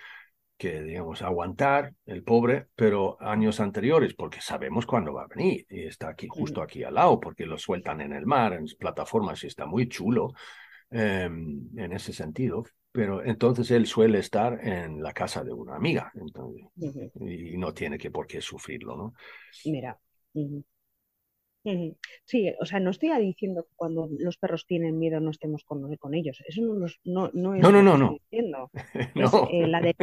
que, 0.56 0.82
digamos, 0.82 1.22
aguantar 1.22 1.94
el 2.06 2.22
pobre, 2.22 2.68
pero 2.74 3.16
años 3.20 3.60
anteriores, 3.60 4.14
porque 4.14 4.40
sabemos 4.40 4.86
cuándo 4.86 5.12
va 5.12 5.24
a 5.24 5.28
venir, 5.28 5.66
y 5.68 5.84
está 5.84 6.08
aquí, 6.08 6.28
justo 6.28 6.62
aquí 6.62 6.82
al 6.82 6.94
lado, 6.94 7.20
porque 7.20 7.46
lo 7.46 7.58
sueltan 7.58 8.00
en 8.00 8.12
el 8.12 8.26
mar, 8.26 8.54
en 8.54 8.66
plataformas, 8.78 9.42
y 9.44 9.48
está 9.48 9.66
muy 9.66 9.88
chulo 9.88 10.32
em, 10.90 11.68
en 11.76 11.92
ese 11.92 12.12
sentido. 12.12 12.64
Pero 12.90 13.22
entonces 13.22 13.70
él 13.70 13.86
suele 13.86 14.20
estar 14.20 14.58
en 14.66 15.02
la 15.02 15.12
casa 15.12 15.44
de 15.44 15.52
una 15.52 15.76
amiga, 15.76 16.10
entonces, 16.14 16.64
y 17.20 17.58
no 17.58 17.74
tiene 17.74 17.98
que 17.98 18.10
por 18.10 18.26
qué 18.26 18.40
sufrirlo, 18.40 18.96
¿no? 18.96 19.14
Mira, 19.66 19.98
Sí, 22.24 22.52
o 22.60 22.64
sea, 22.64 22.80
no 22.80 22.90
estoy 22.90 23.10
diciendo 23.20 23.64
que 23.64 23.74
cuando 23.76 24.08
los 24.18 24.38
perros 24.38 24.66
tienen 24.66 24.98
miedo 24.98 25.20
no 25.20 25.30
estemos 25.30 25.64
con, 25.64 25.94
con 25.96 26.14
ellos. 26.14 26.42
Eso 26.46 26.62
no, 26.62 26.74
no, 27.04 27.30
no 27.32 27.54
es 27.54 27.62
no, 27.62 27.72
no, 27.72 27.82
no, 27.82 27.98
no. 27.98 28.18
diciendo. 28.30 28.70
Eh, 29.52 29.66
la 29.66 29.80
de, 29.80 29.94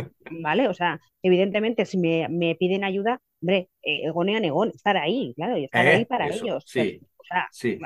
vale, 0.42 0.68
o 0.68 0.74
sea, 0.74 1.00
evidentemente 1.22 1.86
si 1.86 1.98
me, 1.98 2.28
me 2.30 2.56
piden 2.56 2.84
ayuda, 2.84 3.22
hombre, 3.42 3.70
eh, 3.82 4.08
a 4.08 4.40
negón, 4.40 4.72
estar 4.74 4.98
ahí, 4.98 5.34
claro, 5.36 5.58
y 5.58 5.66
estar 5.66 5.86
ahí 5.86 6.02
eh, 6.02 6.06
para 6.06 6.28
ellos. 6.28 6.64
Sí, 6.68 7.00
o 7.18 7.24
sea, 7.24 7.48
sí. 7.52 7.80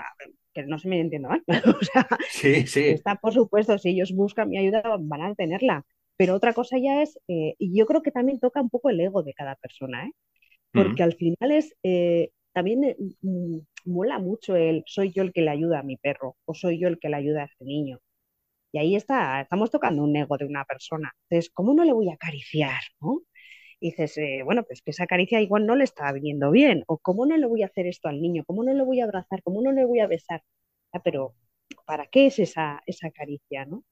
que 0.54 0.63
no 0.63 0.80
se 0.80 0.88
me 0.88 1.00
entienda 1.00 1.30
mal. 1.30 1.44
o 1.82 1.84
sea, 1.84 2.08
sí, 2.30 2.66
sí. 2.68 2.88
Está, 2.90 3.16
por 3.16 3.34
supuesto, 3.34 3.78
si 3.78 3.90
ellos 3.90 4.12
buscan 4.13 4.50
mi 4.50 4.58
ayuda, 4.58 4.84
van 5.00 5.22
a 5.22 5.36
tenerla. 5.36 5.86
Pero 6.16 6.34
otra 6.34 6.54
cosa 6.54 6.78
ya 6.80 7.04
es, 7.04 7.20
y 7.28 7.78
yo 7.78 7.86
creo 7.86 8.02
que 8.02 8.12
también 8.12 8.40
toca 8.40 8.62
un 8.62 8.70
poco 8.70 8.90
el 8.90 9.00
ego 9.00 9.22
de 9.22 9.34
cada 9.34 9.56
persona, 9.56 10.06
¿eh? 10.06 10.12
Porque 10.72 11.04
al 11.04 11.13
final 11.13 11.52
es, 11.52 11.76
también 12.58 12.84
eh, 12.86 12.98
mm, 13.22 13.60
mola 13.86 14.17
mucho 14.17 14.56
el 14.56 14.84
soy 14.88 15.12
yo 15.12 15.22
el 15.22 15.32
que 15.32 15.41
le 15.41 15.52
ayuda 15.52 15.80
a 15.80 15.84
mi 15.84 15.96
perro 15.98 16.38
o 16.46 16.56
soy 16.56 16.80
yo 16.80 16.88
el 16.88 16.98
que 17.00 17.08
le 17.10 17.17
ayuda 17.17 17.43
a 17.43 17.46
ese 17.46 17.63
niño. 17.65 18.00
Y 18.74 18.80
ahí 18.80 18.96
está, 18.96 19.41
estamos 19.41 19.72
tocando 19.72 20.04
un 20.04 20.15
ego 20.15 20.38
de 20.38 20.46
una 20.46 20.65
persona. 20.65 21.13
Entonces, 21.30 21.52
¿cómo 21.54 21.74
no 21.76 21.84
le 21.86 21.93
voy 21.93 22.10
a 22.10 22.15
acariciar? 22.15 22.82
¿no? 23.02 23.22
Y 23.80 23.91
dices, 23.91 24.17
eh, 24.17 24.41
bueno, 24.46 24.63
pues 24.63 24.82
que 24.82 24.91
esa 24.91 25.08
caricia 25.08 25.41
igual 25.41 25.67
no 25.67 25.76
le 25.76 25.84
está 25.86 26.12
viniendo 26.13 26.52
bien. 26.52 26.84
O 26.88 26.98
¿cómo 27.00 27.26
no 27.28 27.38
le 27.38 27.48
voy 27.48 27.63
a 27.63 27.67
hacer 27.67 27.88
esto 27.88 28.10
al 28.10 28.22
niño? 28.22 28.43
¿Cómo 28.48 28.63
no 28.63 28.74
le 28.74 28.84
voy 28.84 29.02
a 29.02 29.06
abrazar? 29.06 29.43
¿Cómo 29.43 29.62
no 29.62 29.72
le 29.72 29.86
voy 29.86 30.00
a 30.02 30.08
besar? 30.08 30.41
pero, 31.04 31.36
¿para 31.86 32.08
qué 32.08 32.28
es 32.28 32.39
esa, 32.39 32.82
esa 32.88 33.12
caricia? 33.12 33.65
¿no? 33.65 33.84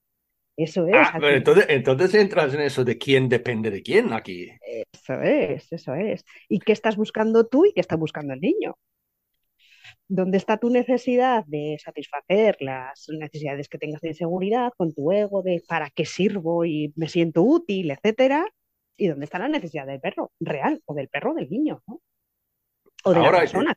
Eso 0.56 0.86
es. 0.86 0.94
Ah, 0.94 1.18
entonces, 1.22 1.66
entonces 1.68 2.14
entras 2.14 2.54
en 2.54 2.60
eso 2.62 2.84
de 2.84 2.96
quién 2.96 3.28
depende 3.28 3.70
de 3.70 3.82
quién 3.82 4.12
aquí. 4.12 4.50
Eso 4.62 5.20
es, 5.20 5.70
eso 5.70 5.94
es. 5.94 6.24
¿Y 6.48 6.60
qué 6.60 6.72
estás 6.72 6.96
buscando 6.96 7.46
tú 7.46 7.66
y 7.66 7.72
qué 7.72 7.80
está 7.80 7.96
buscando 7.96 8.32
el 8.32 8.40
niño? 8.40 8.76
¿Dónde 10.08 10.38
está 10.38 10.56
tu 10.56 10.70
necesidad 10.70 11.44
de 11.46 11.76
satisfacer 11.82 12.56
las 12.60 13.06
necesidades 13.08 13.68
que 13.68 13.78
tengas 13.78 14.00
de 14.00 14.14
seguridad 14.14 14.72
con 14.76 14.94
tu 14.94 15.12
ego, 15.12 15.42
de 15.42 15.62
para 15.66 15.90
qué 15.90 16.04
sirvo 16.06 16.64
y 16.64 16.92
me 16.96 17.08
siento 17.08 17.42
útil, 17.42 17.90
etcétera? 17.90 18.46
¿Y 18.96 19.08
dónde 19.08 19.24
está 19.24 19.38
la 19.38 19.48
necesidad 19.48 19.86
del 19.86 20.00
perro 20.00 20.32
real 20.40 20.80
o 20.86 20.94
del 20.94 21.08
perro 21.08 21.34
del 21.34 21.50
niño? 21.50 21.82
¿no? 21.86 22.00
O 23.04 23.12
de 23.12 23.20
la 23.20 23.30
persona. 23.30 23.74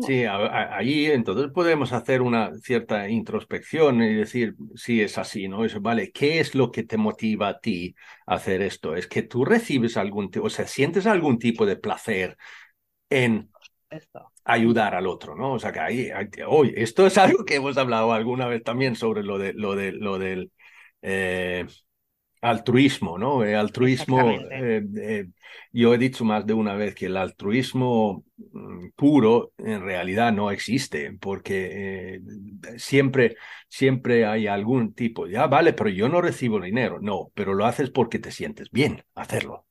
Sí, 0.00 0.24
ahí 0.24 1.06
entonces 1.06 1.52
podemos 1.52 1.92
hacer 1.92 2.20
una 2.20 2.52
cierta 2.58 3.08
introspección 3.08 4.02
y 4.02 4.14
decir, 4.14 4.56
si 4.74 5.00
es 5.00 5.16
así, 5.16 5.46
¿no? 5.46 5.60
Vale, 5.80 6.10
¿qué 6.10 6.40
es 6.40 6.56
lo 6.56 6.72
que 6.72 6.82
te 6.82 6.96
motiva 6.96 7.48
a 7.48 7.60
ti 7.60 7.94
a 8.26 8.34
hacer 8.34 8.62
esto? 8.62 8.96
¿Es 8.96 9.06
que 9.06 9.22
tú 9.22 9.44
recibes 9.44 9.96
algún 9.96 10.30
tipo, 10.30 10.46
o 10.46 10.50
sea, 10.50 10.66
sientes 10.66 11.06
algún 11.06 11.38
tipo 11.38 11.66
de 11.66 11.76
placer 11.76 12.36
en 13.10 13.50
ayudar 14.44 14.94
al 14.94 15.06
otro, 15.06 15.36
¿no? 15.36 15.54
O 15.54 15.58
sea, 15.58 15.72
que 15.72 15.80
ahí, 15.80 16.10
hoy, 16.48 16.72
esto 16.76 17.06
es 17.06 17.18
algo 17.18 17.44
que 17.44 17.56
hemos 17.56 17.76
hablado 17.78 18.12
alguna 18.12 18.46
vez 18.48 18.62
también 18.64 18.96
sobre 18.96 19.22
lo, 19.24 19.38
de, 19.38 19.52
lo, 19.54 19.76
de, 19.76 19.92
lo 19.92 20.18
del... 20.18 20.52
Eh, 21.02 21.66
altruismo, 22.46 23.18
¿no? 23.18 23.44
El 23.44 23.56
altruismo, 23.56 24.30
eh, 24.30 24.82
eh, 24.96 25.26
yo 25.72 25.92
he 25.92 25.98
dicho 25.98 26.24
más 26.24 26.46
de 26.46 26.54
una 26.54 26.74
vez 26.74 26.94
que 26.94 27.06
el 27.06 27.16
altruismo 27.16 28.24
mm, 28.36 28.90
puro 28.94 29.52
en 29.58 29.82
realidad 29.82 30.32
no 30.32 30.50
existe, 30.50 31.12
porque 31.20 32.14
eh, 32.14 32.20
siempre, 32.76 33.36
siempre 33.68 34.26
hay 34.26 34.46
algún 34.46 34.94
tipo, 34.94 35.26
ya 35.26 35.46
vale, 35.46 35.72
pero 35.72 35.90
yo 35.90 36.08
no 36.08 36.20
recibo 36.20 36.60
dinero, 36.60 36.98
no, 37.00 37.30
pero 37.34 37.54
lo 37.54 37.66
haces 37.66 37.90
porque 37.90 38.18
te 38.18 38.30
sientes 38.30 38.70
bien 38.70 39.02
hacerlo. 39.14 39.66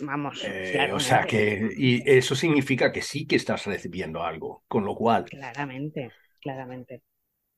vamos. 0.00 0.42
o 0.92 1.00
sea 1.00 1.24
que, 1.24 1.68
y 1.76 2.02
eso 2.10 2.34
significa 2.34 2.90
que 2.90 3.02
sí 3.02 3.26
que 3.26 3.36
estás 3.36 3.66
recibiendo 3.66 4.22
algo, 4.22 4.64
con 4.66 4.84
lo 4.84 4.94
cual. 4.94 5.24
Claramente, 5.26 6.10
claramente 6.40 7.02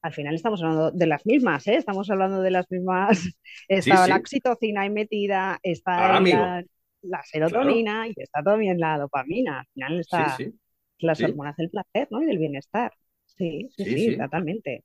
al 0.00 0.12
final 0.12 0.34
estamos 0.34 0.62
hablando 0.62 0.90
de 0.92 1.06
las 1.06 1.26
mismas, 1.26 1.66
¿eh? 1.66 1.76
Estamos 1.76 2.08
hablando 2.10 2.40
de 2.40 2.50
las 2.50 2.70
mismas. 2.70 3.18
Está 3.68 4.06
la 4.06 4.16
oxitocina 4.16 4.82
ahí 4.82 4.90
metida, 4.90 5.58
está 5.62 6.20
la, 6.20 7.22
serotonina 7.24 8.08
y 8.08 8.14
está 8.16 8.42
también 8.42 8.78
la 8.78 8.98
dopamina. 8.98 9.60
Al 9.60 9.66
final 9.74 10.00
está 10.00 10.36
las 11.00 11.22
hormonas 11.22 11.56
del 11.56 11.70
placer, 11.70 12.08
¿no? 12.10 12.22
Y 12.22 12.26
del 12.26 12.38
bienestar. 12.38 12.92
Sí, 13.26 13.68
sí, 13.76 13.84
sí, 13.84 14.16
totalmente. 14.16 14.84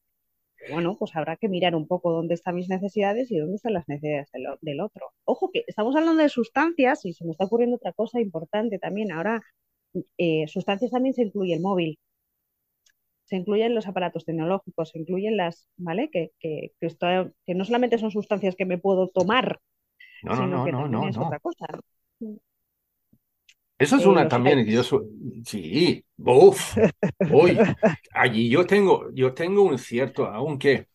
Bueno, 0.70 0.96
pues 0.98 1.16
habrá 1.16 1.36
que 1.36 1.50
mirar 1.50 1.76
un 1.76 1.88
poco 1.88 2.12
dónde 2.12 2.36
están 2.36 2.56
mis 2.56 2.70
necesidades 2.70 3.30
y 3.32 3.38
dónde 3.38 3.56
están 3.56 3.74
las 3.74 3.88
necesidades 3.88 4.30
del, 4.62 4.82
otro. 4.82 5.12
Ojo 5.26 5.52
que 5.52 5.64
estamos 5.68 5.96
hablando 5.96 6.22
de 6.22 6.30
sustancias 6.30 7.06
y 7.06 7.14
se 7.14 7.26
me 7.26 7.32
está 7.32 7.46
ocurriendo 7.46 7.76
otra 7.76 7.94
cosa 7.94 8.22
importante 8.22 8.80
también. 8.80 9.12
Ahora, 9.12 9.42
eh, 10.18 10.46
sustancias 10.48 10.92
también 10.92 11.14
se 11.14 11.24
incluye 11.24 11.54
el 11.54 11.62
móvil 11.62 12.00
se 13.34 13.38
incluyen 13.38 13.74
los 13.74 13.88
aparatos 13.88 14.26
tecnológicos, 14.26 14.90
se 14.90 15.00
incluyen 15.00 15.38
las, 15.38 15.68
¿vale? 15.76 16.12
Que, 16.12 16.34
que, 16.40 16.72
que, 16.80 17.56
no 17.56 17.66
solamente 17.66 17.98
son 17.98 18.12
sustancias 18.12 18.56
que 18.56 18.68
me 18.68 18.78
puedo 18.78 19.08
tomar, 19.08 19.60
no, 20.22 20.36
sino 20.36 20.48
no, 20.48 20.66
que 20.66 20.72
también 20.72 21.10
es 21.10 21.18
otra 21.18 21.40
cosa. 21.40 21.66
Eso 23.80 23.98
es 23.98 24.06
una 24.06 24.28
también 24.28 24.64
que 24.64 24.72
yo 24.72 24.84
sí, 25.44 26.06
uff, 26.18 26.78
hoy 27.32 27.58
allí 28.14 28.50
yo 28.52 28.68
tengo, 28.68 29.10
yo 29.16 29.34
tengo 29.34 29.64
un 29.64 29.80
cierto, 29.80 30.28
aunque 30.28 30.90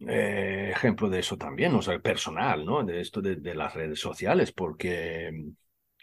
eh, 0.00 0.68
ejemplo 0.70 1.08
de 1.08 1.20
eso 1.20 1.38
también, 1.38 1.74
o 1.74 1.80
sea, 1.80 1.98
personal, 1.98 2.62
¿no? 2.62 2.84
De 2.84 3.00
esto 3.00 3.22
de, 3.22 3.36
de, 3.36 3.54
las 3.54 3.72
redes 3.72 3.98
sociales, 3.98 4.52
porque 4.52 5.32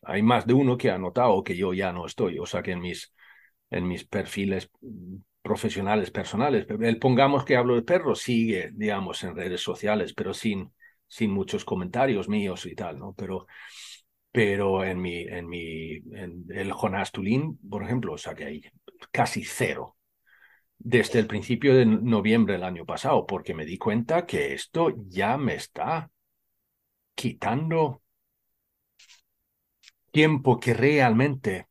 hay 0.01 0.23
más 0.23 0.47
de 0.47 0.53
uno 0.53 0.75
que 0.75 0.89
ha 0.89 0.97
notado 0.97 1.43
que 1.43 1.55
yo 1.55 1.71
ya 1.71 1.93
no 1.93 2.07
estoy, 2.07 2.39
o 2.39 2.47
sea, 2.47 2.63
que 2.63 2.71
en 2.71 2.79
mis 2.79 3.13
en 3.69 3.87
mis 3.87 4.05
perfiles 4.05 4.69
profesionales, 5.45 6.11
personales. 6.11 6.65
El 6.81 6.99
pongamos 6.99 7.45
que 7.45 7.55
hablo 7.55 7.75
de 7.75 7.83
perros 7.83 8.21
sigue, 8.21 8.71
digamos, 8.73 9.23
en 9.23 9.35
redes 9.35 9.61
sociales, 9.61 10.13
pero 10.15 10.33
sin, 10.33 10.73
sin 11.07 11.31
muchos 11.31 11.63
comentarios 11.65 12.27
míos 12.29 12.65
y 12.65 12.75
tal, 12.75 12.97
¿no? 12.99 13.13
Pero, 13.15 13.45
pero 14.31 14.83
en 14.83 15.01
mi, 15.01 15.21
en 15.23 15.47
mi, 15.47 15.95
el 16.49 16.73
Jonas 16.73 17.11
Tulín, 17.11 17.59
por 17.69 17.83
ejemplo, 17.83 18.13
o 18.13 18.17
sea 18.17 18.35
que 18.35 18.45
hay 18.45 18.61
casi 19.11 19.43
cero 19.43 19.97
desde 20.79 21.19
el 21.19 21.27
principio 21.27 21.75
de 21.75 21.85
noviembre 21.85 22.53
del 22.55 22.63
año 22.63 22.85
pasado, 22.85 23.25
porque 23.25 23.53
me 23.53 23.65
di 23.65 23.77
cuenta 23.77 24.25
que 24.25 24.53
esto 24.53 24.93
ya 25.09 25.37
me 25.37 25.55
está 25.55 26.11
quitando 27.15 28.01
tiempo 30.11 30.59
que 30.59 30.73
realmente 30.73 31.67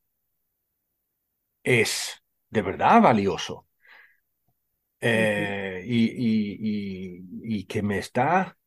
es 1.63 2.23
de 2.49 2.61
verdad 2.61 3.01
valioso. 3.01 3.64
Eh, 5.01 5.83
y, 5.85 7.21
y, 7.43 7.65
que 7.65 7.81
me 7.83 7.99
está, 7.99 8.57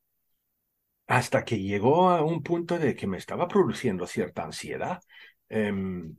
hasta 1.06 1.44
que 1.44 1.58
llegó 1.58 2.10
a 2.10 2.22
un 2.22 2.42
punto 2.42 2.78
de 2.78 2.94
que 2.94 3.06
me 3.06 3.16
estaba 3.18 3.48
produciendo 3.48 4.06
cierta 4.06 4.44
ansiedad 4.44 5.00
em, 5.48 6.16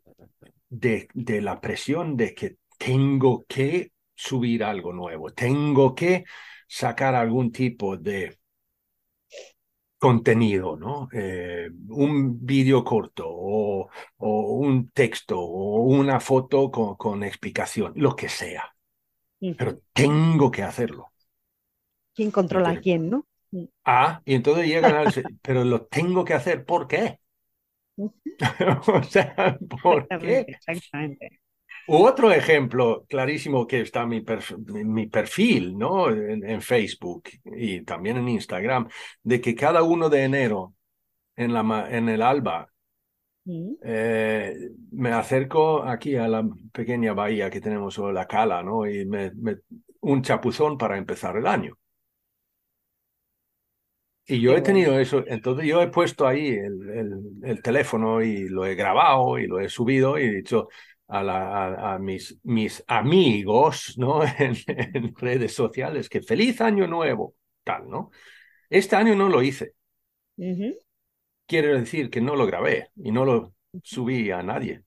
de, 0.69 1.07
de 1.13 1.41
la 1.41 1.61
presión 1.61 2.17
de 2.17 2.33
que 2.33 2.57
tengo 2.77 3.45
que 3.47 3.93
subir 4.15 4.63
algo 4.63 4.93
nuevo, 4.93 5.31
tengo 5.33 5.95
que 5.95 6.25
sacar 6.67 7.15
algún 7.15 7.51
tipo 7.51 7.97
de 7.97 8.39
contenido, 9.97 10.77
¿no? 10.77 11.09
Eh, 11.13 11.69
un 11.89 12.45
vídeo 12.45 12.83
corto 12.83 13.25
o, 13.27 13.89
o, 14.17 14.53
un 14.57 14.89
texto 14.91 15.39
o 15.39 15.81
una 15.83 16.19
foto 16.19 16.71
con, 16.71 16.95
con 16.95 17.23
explicación, 17.23 17.93
lo 17.95 18.15
que 18.15 18.29
sea. 18.29 18.73
Pero 19.39 19.79
tengo 19.93 20.51
que 20.51 20.63
hacerlo. 20.63 21.11
¿Quién 22.13 22.31
controla 22.31 22.71
a 22.71 22.79
quién, 22.79 23.09
no? 23.09 23.25
Ah, 23.85 24.21
y 24.25 24.35
entonces 24.35 24.67
llegan 24.67 24.95
al... 25.07 25.13
pero 25.41 25.63
lo 25.63 25.85
tengo 25.85 26.25
que 26.25 26.33
hacer, 26.33 26.65
¿por 26.65 26.87
qué? 26.87 27.19
o 27.97 29.03
sea, 29.03 29.57
¿por 29.81 30.07
qué? 30.07 30.45
Exactamente. 30.47 31.39
Otro 31.91 32.31
ejemplo 32.31 33.05
clarísimo 33.09 33.65
que 33.65 33.81
está 33.81 34.03
en 34.03 34.09
mi, 34.09 34.23
mi 34.83 35.07
perfil, 35.07 35.75
¿no? 35.75 36.11
En, 36.11 36.61
Facebook 36.61 37.23
y 37.45 37.81
también 37.81 38.17
en 38.17 38.29
Instagram, 38.29 38.87
de 39.23 39.41
que 39.41 39.55
cada 39.55 39.81
uno 39.81 40.07
de 40.07 40.23
enero 40.23 40.75
en, 41.35 41.51
la, 41.51 41.87
en 41.89 42.09
el 42.09 42.21
alba 42.21 42.71
eh, 43.83 44.69
me 44.91 45.11
acerco 45.11 45.83
aquí 45.83 46.15
a 46.15 46.27
la 46.27 46.47
pequeña 46.71 47.13
bahía 47.13 47.49
que 47.49 47.61
tenemos 47.61 47.93
sobre 47.93 48.13
la 48.13 48.27
cala, 48.27 48.61
¿no? 48.63 48.87
Y 48.87 49.05
me, 49.05 49.31
un 50.01 50.21
chapuzón 50.21 50.77
para 50.77 50.97
empezar 50.97 51.37
el 51.37 51.47
año. 51.47 51.77
Y 54.25 54.39
yo 54.41 54.55
he 54.55 54.61
tenido 54.61 54.99
eso, 54.99 55.23
entonces 55.25 55.65
yo 55.65 55.81
he 55.81 55.87
puesto 55.87 56.27
ahí 56.27 56.49
el, 56.49 57.41
el, 57.43 57.61
teléfono 57.63 58.21
y 58.21 58.47
lo 58.47 58.63
he 58.63 58.75
grabado 58.75 59.39
y 59.39 59.47
lo 59.47 59.59
he 59.59 59.69
subido 59.69 60.19
y 60.19 60.23
he 60.25 60.31
dicho, 60.31 60.67
a, 61.07 61.93
a, 61.95 61.99
mis, 61.99 62.37
mis, 62.43 62.83
amigos 62.87 63.95
¿no? 63.97 64.21
En, 64.37 65.15
redes 65.15 65.53
sociales 65.53 66.09
que 66.09 66.21
feliz 66.21 66.61
año 66.61 66.87
nuevo, 66.87 67.35
tal, 67.63 67.89
¿no? 67.89 68.11
Este 68.69 68.95
año 68.95 69.15
no 69.15 69.29
lo 69.29 69.41
hice. 69.41 69.73
Quiere 71.49 71.79
decir 71.79 72.11
que 72.11 72.21
no 72.21 72.35
lo 72.35 72.45
grabé 72.45 72.91
y 72.95 73.11
no 73.11 73.25
lo 73.25 73.55
subí 73.83 74.29
a 74.29 74.43
nadie. 74.43 74.83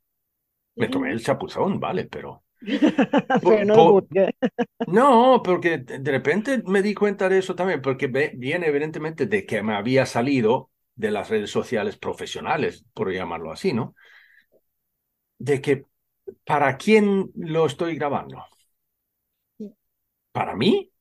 Me 0.76 0.88
tomé 0.88 1.10
el 1.10 1.20
chapuzón, 1.20 1.80
vale, 1.80 2.04
pero... 2.04 2.44
no, 3.64 4.00
no, 4.86 5.42
porque 5.42 5.78
de 5.78 6.10
repente 6.12 6.62
me 6.64 6.82
di 6.82 6.94
cuenta 6.94 7.28
de 7.28 7.38
eso 7.38 7.56
también, 7.56 7.82
porque 7.82 8.06
viene 8.06 8.68
evidentemente 8.68 9.26
de 9.26 9.44
que 9.44 9.60
me 9.64 9.74
había 9.74 10.06
salido 10.06 10.70
de 10.94 11.10
las 11.10 11.28
redes 11.30 11.50
sociales 11.50 11.96
profesionales, 11.96 12.84
por 12.94 13.12
llamarlo 13.12 13.50
así, 13.50 13.72
¿no? 13.72 13.96
De 15.38 15.60
que 15.60 15.84
¿para 16.44 16.76
quién 16.76 17.32
lo 17.34 17.66
estoy 17.66 17.96
grabando? 17.96 18.44
¿Para 20.32 20.54
mí? 20.56 20.91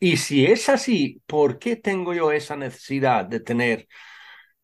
Y 0.00 0.16
si 0.16 0.46
es 0.46 0.68
así, 0.68 1.22
¿por 1.26 1.58
qué 1.58 1.76
tengo 1.76 2.14
yo 2.14 2.32
esa 2.32 2.56
necesidad 2.56 3.24
de 3.26 3.40
tener 3.40 3.88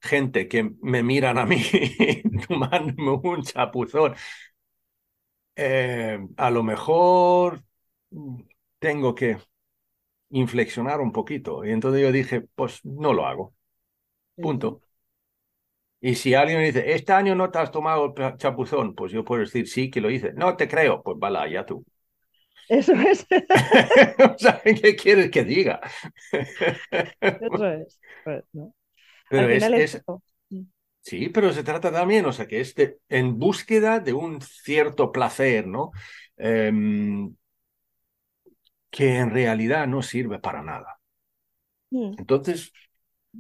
gente 0.01 0.49
que 0.49 0.73
me 0.83 1.03
miran 1.03 1.39
a 1.39 1.47
mí 1.47 1.63
tomándome 2.49 3.13
un 3.23 3.43
chapuzón? 3.43 4.15
Eh, 5.57 6.19
a 6.37 6.51
lo 6.51 6.63
mejor 6.63 7.65
tengo 8.79 9.15
que 9.15 9.39
inflexionar 10.31 11.01
un 11.01 11.13
poquito. 11.13 11.65
Y 11.65 11.71
entonces 11.73 12.03
yo 12.03 12.13
dije, 12.13 12.43
pues 12.57 12.85
no 12.85 13.13
lo 13.13 13.27
hago. 13.27 13.55
Punto. 14.41 14.83
Y 16.01 16.15
si 16.17 16.35
alguien 16.35 16.59
me 16.61 16.67
dice, 16.67 16.93
este 16.93 17.13
año 17.13 17.35
no 17.35 17.51
te 17.51 17.59
has 17.59 17.71
tomado 17.73 18.15
chapuzón, 18.37 18.95
pues 18.95 19.13
yo 19.13 19.25
puedo 19.25 19.41
decir, 19.43 19.67
sí, 19.69 19.91
que 19.91 20.01
lo 20.01 20.11
hice. 20.11 20.33
No 20.33 20.57
te 20.57 20.69
creo, 20.69 21.03
pues 21.03 21.19
vale, 21.19 21.53
ya 21.53 21.67
tú. 21.67 21.85
Eso 22.69 22.93
es. 22.93 23.27
¿qué 24.83 24.97
quieres 24.97 25.31
que 25.31 25.45
diga? 25.45 25.81
Eso 26.33 27.67
es. 27.67 28.01
Pues, 28.25 28.45
pero 29.31 29.49
es, 29.49 30.03
mm. 30.51 30.63
Sí, 31.01 31.29
pero 31.29 31.53
se 31.53 31.63
trata 31.63 31.91
también, 31.91 32.27
o 32.27 32.33
sea, 32.33 32.47
que 32.47 32.61
es 32.61 32.75
en 33.09 33.39
búsqueda 33.39 34.01
de 34.01 34.13
un 34.13 34.41
cierto 34.43 35.13
placer, 35.13 35.67
¿no? 35.67 35.93
Em, 36.37 37.35
que 38.91 39.17
en 39.19 39.31
realidad 39.31 39.87
no 39.87 40.03
sirve 40.03 40.39
para 40.39 40.63
nada. 40.63 40.99
Mm. 41.91 42.15
Entonces, 42.19 42.73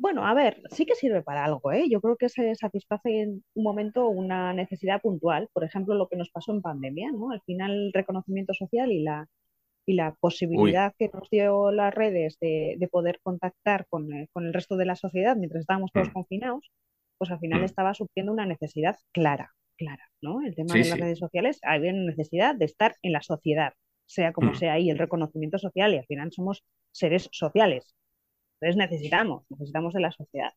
bueno, 0.00 0.24
a 0.24 0.32
ver, 0.34 0.62
sí 0.70 0.86
que 0.86 0.94
sirve 0.94 1.22
para 1.22 1.44
algo, 1.44 1.72
¿eh? 1.72 1.86
Yo 1.90 2.00
creo 2.00 2.16
que 2.16 2.28
se 2.28 2.54
satisface 2.54 3.22
en 3.22 3.44
un 3.54 3.64
momento 3.64 4.08
una 4.08 4.52
necesidad 4.52 5.00
puntual, 5.00 5.48
por 5.52 5.64
ejemplo, 5.64 5.94
lo 5.94 6.08
que 6.08 6.16
nos 6.16 6.30
pasó 6.30 6.52
en 6.52 6.62
pandemia, 6.62 7.10
¿no? 7.12 7.32
Al 7.32 7.42
final 7.42 7.72
el 7.72 7.92
reconocimiento 7.92 8.54
social 8.54 8.92
y 8.92 9.02
la, 9.02 9.28
y 9.86 9.94
la 9.94 10.14
posibilidad 10.20 10.94
que 10.98 11.10
nos 11.12 11.28
dio 11.30 11.72
las 11.72 11.92
redes 11.92 12.36
de, 12.40 12.88
poder 12.92 13.18
contactar 13.22 13.86
con, 13.88 14.12
eh, 14.12 14.28
con, 14.32 14.46
el 14.46 14.54
resto 14.54 14.76
de 14.76 14.86
la 14.86 14.94
sociedad 14.94 15.36
mientras 15.36 15.62
estábamos 15.62 15.90
todos 15.92 16.10
mm. 16.10 16.12
confinados, 16.12 16.70
pues 17.18 17.30
al 17.30 17.40
final 17.40 17.62
mm. 17.62 17.64
estaba 17.64 17.94
supliendo 17.94 18.32
una 18.32 18.46
necesidad 18.46 18.96
clara, 19.12 19.52
clara, 19.76 20.08
¿no? 20.22 20.42
El 20.42 20.54
tema 20.54 20.74
de 20.74 20.88
las 20.88 21.00
redes 21.00 21.18
sociales, 21.18 21.58
había 21.62 21.92
una 21.92 22.04
necesidad 22.04 22.54
de 22.54 22.66
estar 22.66 22.94
en 23.02 23.12
la 23.12 23.22
sociedad, 23.22 23.72
sea 24.06 24.32
como 24.32 24.52
mm. 24.52 24.56
sea, 24.56 24.78
y 24.78 24.90
el 24.90 24.98
reconocimiento 24.98 25.58
social, 25.58 25.92
y 25.92 25.98
al 25.98 26.06
final 26.06 26.30
somos 26.30 26.62
seres 26.92 27.28
sociales, 27.32 27.96
entonces 28.60 28.76
necesitamos, 28.76 29.44
necesitamos 29.48 29.94
de 29.94 30.00
la 30.00 30.12
sociedad. 30.12 30.52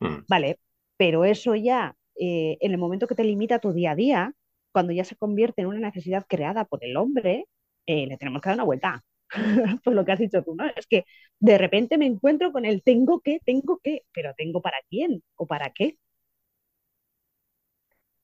Mm. 0.00 0.24
Vale, 0.28 0.58
pero 0.96 1.24
eso 1.24 1.54
ya, 1.54 1.94
eh, 2.18 2.56
en 2.60 2.72
el 2.72 2.78
momento 2.78 3.06
que 3.06 3.14
te 3.14 3.24
limita 3.24 3.58
tu 3.58 3.72
día 3.72 3.92
a 3.92 3.94
día, 3.96 4.32
cuando 4.72 4.92
ya 4.92 5.04
se 5.04 5.16
convierte 5.16 5.62
en 5.62 5.68
una 5.68 5.80
necesidad 5.80 6.24
creada 6.28 6.64
por 6.64 6.84
el 6.84 6.96
hombre, 6.96 7.46
eh, 7.86 8.06
le 8.06 8.16
tenemos 8.16 8.40
que 8.40 8.48
dar 8.48 8.56
una 8.56 8.64
vuelta. 8.64 9.04
por 9.84 9.92
lo 9.92 10.04
que 10.04 10.12
has 10.12 10.20
dicho 10.20 10.42
tú, 10.44 10.54
¿no? 10.54 10.66
Es 10.76 10.86
que 10.86 11.04
de 11.40 11.58
repente 11.58 11.98
me 11.98 12.06
encuentro 12.06 12.52
con 12.52 12.64
el 12.64 12.82
tengo 12.82 13.20
que, 13.20 13.40
tengo 13.44 13.80
que, 13.82 14.02
pero 14.12 14.32
tengo 14.36 14.62
para 14.62 14.76
quién 14.88 15.22
o 15.34 15.46
para 15.46 15.70
qué. 15.70 15.98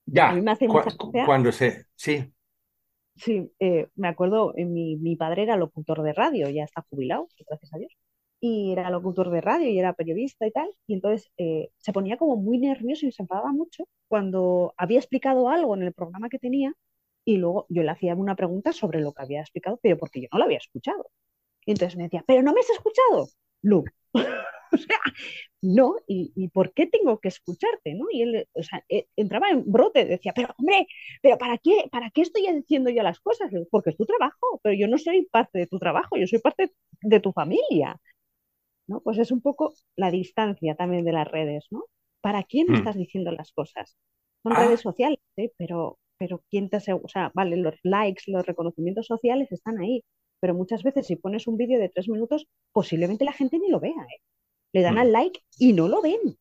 Ya, 0.07 0.35
cuando 1.27 1.53
se, 1.53 1.87
sí. 1.97 2.33
Sí, 3.17 3.51
eh, 3.59 3.89
me 3.95 4.09
acuerdo, 4.09 4.55
mi, 4.57 4.97
mi 4.97 5.17
padre 5.17 5.43
era 5.43 5.57
locutor 5.57 6.03
de 6.03 6.13
radio, 6.13 6.49
ya 6.49 6.65
está 6.65 6.85
jubilado, 6.89 7.29
gracias 7.47 7.75
a 7.75 7.79
Dios 7.79 7.93
y 8.45 8.73
era 8.73 8.91
locutor 8.91 9.31
de 9.31 9.41
radio 9.41 9.71
y 9.71 9.79
era 9.79 9.93
periodista 9.95 10.47
y 10.49 10.51
tal, 10.51 10.69
y 10.89 10.95
entonces 10.95 11.31
eh, 11.39 11.71
se 11.79 11.93
ponía 11.93 12.17
como 12.17 12.37
muy 12.37 12.59
nervioso 12.59 13.07
y 13.07 13.13
se 13.13 13.23
enfadaba 13.23 13.53
mucho 13.53 13.85
cuando 14.09 14.75
había 14.77 14.99
explicado 14.99 15.49
algo 15.49 15.77
en 15.77 15.85
el 15.85 15.93
programa 15.93 16.29
que 16.29 16.41
tenía 16.41 16.75
y 17.25 17.37
luego 17.37 17.67
yo 17.69 17.85
le 17.85 17.91
hacía 17.93 18.17
una 18.17 18.35
pregunta 18.35 18.73
sobre 18.73 19.01
lo 19.01 19.13
que 19.13 19.23
había 19.23 19.41
explicado, 19.43 19.79
pero 19.81 19.97
porque 19.97 20.23
yo 20.23 20.29
no 20.33 20.39
lo 20.39 20.45
había 20.47 20.59
escuchado. 20.59 21.09
Y 21.67 21.71
entonces 21.71 21.97
me 21.97 22.05
decía, 22.05 22.25
¿pero 22.27 22.43
no 22.43 22.53
me 22.53 22.61
has 22.61 22.71
escuchado? 22.71 23.29
No. 23.63 23.85
o 24.15 24.77
sea, 24.77 24.99
no, 25.63 25.97
¿Y, 26.09 26.49
por 26.49 26.75
qué 26.75 26.89
tengo 26.89 27.21
que 27.21 27.29
escucharte? 27.29 27.95
¿no? 27.95 28.07
Y 28.11 28.23
él 28.23 28.49
o 28.55 28.63
sea, 28.65 28.85
e, 28.89 29.07
entraba 29.15 29.51
en 29.51 29.71
brote, 29.71 30.05
decía, 30.05 30.33
pero 30.35 30.53
hombre, 30.59 30.89
¿pero 31.23 31.39
para 31.39 31.59
qué, 31.59 31.89
para 31.93 32.11
qué 32.11 32.23
estoy 32.23 32.53
diciendo 32.53 32.91
yo 32.91 33.05
las 33.05 33.21
cosas? 33.21 33.53
Porque 33.71 33.91
es 33.91 33.97
tu 33.97 34.05
trabajo, 34.05 34.61
pero 34.65 34.75
yo 34.75 34.89
no 34.89 34.99
soy 34.99 35.27
parte 35.31 35.61
de 35.61 35.67
tu 35.69 35.79
trabajo, 35.79 36.17
yo 36.17 36.27
soy 36.27 36.41
parte 36.41 36.73
de 37.03 37.21
tu 37.21 37.33
familia. 37.33 38.01
¿No? 38.87 39.01
Pues 39.01 39.19
es 39.19 39.31
un 39.31 39.41
poco 39.41 39.75
la 39.97 40.11
distancia 40.11 40.75
también 40.75 41.05
de 41.05 41.13
las 41.13 41.29
redes, 41.29 41.67
¿no? 41.71 41.85
¿Para 42.21 42.43
quién 42.45 42.69
hmm. 42.69 42.75
estás 42.75 42.97
diciendo 42.97 43.33
las 43.33 43.53
cosas? 43.53 43.97
Son 44.43 44.55
redes 44.55 44.81
ah. 44.81 44.83
sociales, 44.83 45.21
¿eh? 45.37 45.51
pero, 45.57 45.99
pero 46.19 46.43
¿quién 46.51 46.69
te 46.69 46.77
asegura? 46.77 47.05
O 47.05 47.09
sea, 47.09 47.33
vale, 47.35 47.57
los 47.57 47.75
likes, 47.83 48.25
los 48.27 48.47
reconocimientos 48.47 49.07
sociales 49.07 49.51
están 49.53 49.79
ahí, 49.81 50.05
pero 50.41 50.55
muchas 50.55 50.83
veces 50.83 51.07
si 51.07 51.17
pones 51.17 51.47
un 51.47 51.57
vídeo 51.57 51.79
de 51.79 51.89
tres 51.89 52.09
minutos, 52.09 52.47
posiblemente 52.73 53.25
la 53.25 53.33
gente 53.33 53.59
ni 53.59 53.69
lo 53.69 53.81
vea, 53.81 53.91
¿eh? 53.91 54.21
Le 54.73 54.83
dan 54.83 54.95
hmm. 54.95 54.99
al 54.99 55.13
like 55.13 55.41
y 55.59 55.73
no 55.73 55.89
lo 55.89 56.01
ven. 56.03 56.39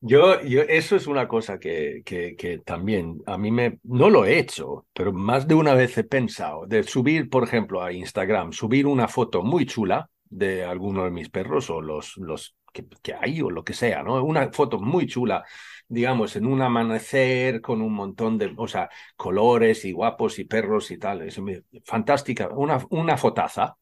Yo, 0.00 0.40
yo, 0.42 0.62
eso 0.62 0.96
es 0.96 1.06
una 1.06 1.26
cosa 1.26 1.58
que, 1.58 2.02
que, 2.04 2.36
que, 2.36 2.58
también 2.58 3.20
a 3.26 3.36
mí 3.36 3.50
me, 3.50 3.80
no 3.82 4.08
lo 4.08 4.24
he 4.24 4.38
hecho, 4.38 4.86
pero 4.92 5.12
más 5.12 5.46
de 5.48 5.54
una 5.54 5.74
vez 5.74 5.98
he 5.98 6.04
pensado 6.04 6.66
de 6.66 6.84
subir, 6.84 7.28
por 7.28 7.44
ejemplo, 7.44 7.82
a 7.82 7.92
Instagram, 7.92 8.52
subir 8.52 8.86
una 8.86 9.08
foto 9.08 9.42
muy 9.42 9.66
chula 9.66 10.08
de 10.30 10.64
alguno 10.64 11.04
de 11.04 11.10
mis 11.10 11.28
perros 11.30 11.70
o 11.70 11.80
los, 11.80 12.16
los 12.18 12.56
que, 12.72 13.14
hay 13.14 13.40
o 13.42 13.50
lo 13.50 13.64
que 13.64 13.72
sea, 13.72 14.02
¿no? 14.02 14.22
Una 14.24 14.50
foto 14.52 14.78
muy 14.80 15.06
chula, 15.06 15.44
digamos, 15.88 16.36
en 16.36 16.46
un 16.46 16.62
amanecer 16.62 17.60
con 17.60 17.82
un 17.82 17.92
montón 17.94 18.38
de, 18.38 18.52
o 18.56 18.68
sea, 18.68 18.88
colores 19.16 19.84
y 19.84 19.92
guapos 19.92 20.38
y 20.38 20.44
perros 20.44 20.90
y 20.90 20.98
tal. 20.98 21.22
Es 21.22 21.40
fantástica, 21.84 22.48
una, 22.48 22.84
una 22.90 23.16
fotaza. 23.16 23.76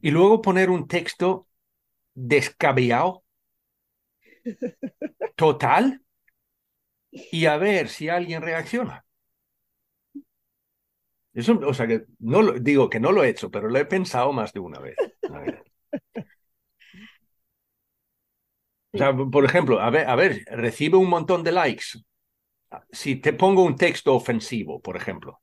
Y 0.00 0.10
luego 0.10 0.40
poner 0.42 0.70
un 0.70 0.86
texto 0.88 1.46
descabellado, 2.14 3.24
total, 5.36 6.02
y 7.10 7.46
a 7.46 7.56
ver 7.56 7.88
si 7.88 8.08
alguien 8.08 8.42
reacciona. 8.42 9.04
Eso, 11.34 11.58
o 11.64 11.72
sea 11.72 11.86
que 11.86 12.04
no 12.18 12.42
lo, 12.42 12.52
digo 12.58 12.90
que 12.90 13.00
no 13.00 13.10
lo 13.12 13.24
he 13.24 13.30
hecho, 13.30 13.50
pero 13.50 13.68
lo 13.68 13.78
he 13.78 13.84
pensado 13.84 14.32
más 14.32 14.52
de 14.52 14.60
una 14.60 14.78
vez. 14.80 14.96
O 18.94 18.98
sea, 18.98 19.14
por 19.16 19.44
ejemplo, 19.44 19.80
a 19.80 19.88
ver, 19.90 20.06
a 20.08 20.14
ver, 20.16 20.44
recibe 20.50 20.98
un 20.98 21.08
montón 21.08 21.42
de 21.42 21.52
likes. 21.52 21.84
Si 22.90 23.16
te 23.16 23.32
pongo 23.32 23.64
un 23.64 23.76
texto 23.76 24.14
ofensivo, 24.14 24.80
por 24.80 24.96
ejemplo. 24.96 25.40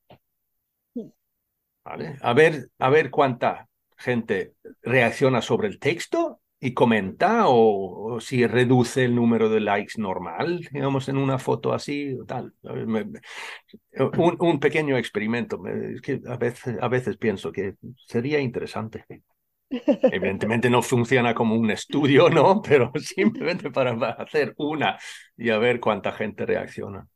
¿Vale? 1.84 2.18
A 2.22 2.34
ver, 2.34 2.70
a 2.78 2.90
ver 2.90 3.10
cuánta. 3.10 3.68
gente 3.98 4.54
reacciona 4.82 5.42
sobre 5.42 5.68
el 5.68 5.80
texto 5.80 6.42
y 6.60 6.74
comenta 6.74 7.46
o, 7.48 8.20
si 8.20 8.46
reduce 8.46 9.06
el 9.06 9.16
número 9.16 9.50
de 9.50 9.62
likes 9.62 9.94
normal, 9.98 10.68
digamos, 10.72 11.08
en 11.08 11.18
una 11.18 11.40
foto 11.40 11.74
así 11.74 12.14
o 12.14 12.26
tal. 12.26 12.54
Un, 12.64 14.38
un 14.40 14.60
pequeño 14.60 14.98
experimento. 14.98 15.62
que 16.04 16.22
a 16.28 16.38
veces, 16.38 16.78
a 16.82 16.88
veces 16.88 17.18
pienso 17.18 17.52
que 17.52 17.76
sería 17.96 18.40
interesante. 18.40 19.06
Evidentemente 19.70 20.70
no 20.70 20.82
funciona 20.82 21.34
como 21.34 21.56
un 21.56 21.70
estudio, 21.72 22.30
¿no? 22.30 22.62
Pero 22.62 22.92
simplemente 22.96 23.72
para 23.72 23.92
hacer 24.14 24.54
una 24.58 24.98
y 25.38 25.50
a 25.50 25.58
ver 25.60 25.80
cuánta 25.80 26.12
gente 26.12 26.46
reacciona. 26.46 27.08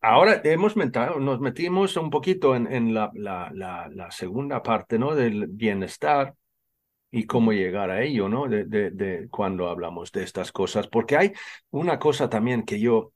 Ahora 0.00 0.40
hemos 0.42 0.76
mentado, 0.76 1.20
nos 1.20 1.38
metimos 1.38 1.96
un 1.96 2.10
poquito 2.10 2.56
en, 2.56 2.66
en 2.72 2.92
la, 2.92 3.12
la, 3.14 3.50
la, 3.52 4.10
segunda 4.10 4.60
parte, 4.60 4.98
¿no? 4.98 5.14
Del 5.14 5.46
bienestar 5.46 6.34
y 7.10 7.26
cómo 7.26 7.52
llegar 7.52 7.90
a 7.90 8.02
ello, 8.02 8.28
¿no? 8.28 8.48
De, 8.48 8.64
de, 8.64 8.90
de, 8.90 9.28
cuando 9.30 9.68
hablamos 9.68 10.12
de 10.12 10.22
estas 10.24 10.52
cosas, 10.52 10.86
porque 10.88 11.16
hay 11.16 11.32
una 11.70 11.98
cosa 11.98 12.28
también 12.30 12.64
que 12.64 12.80
yo 12.80 13.12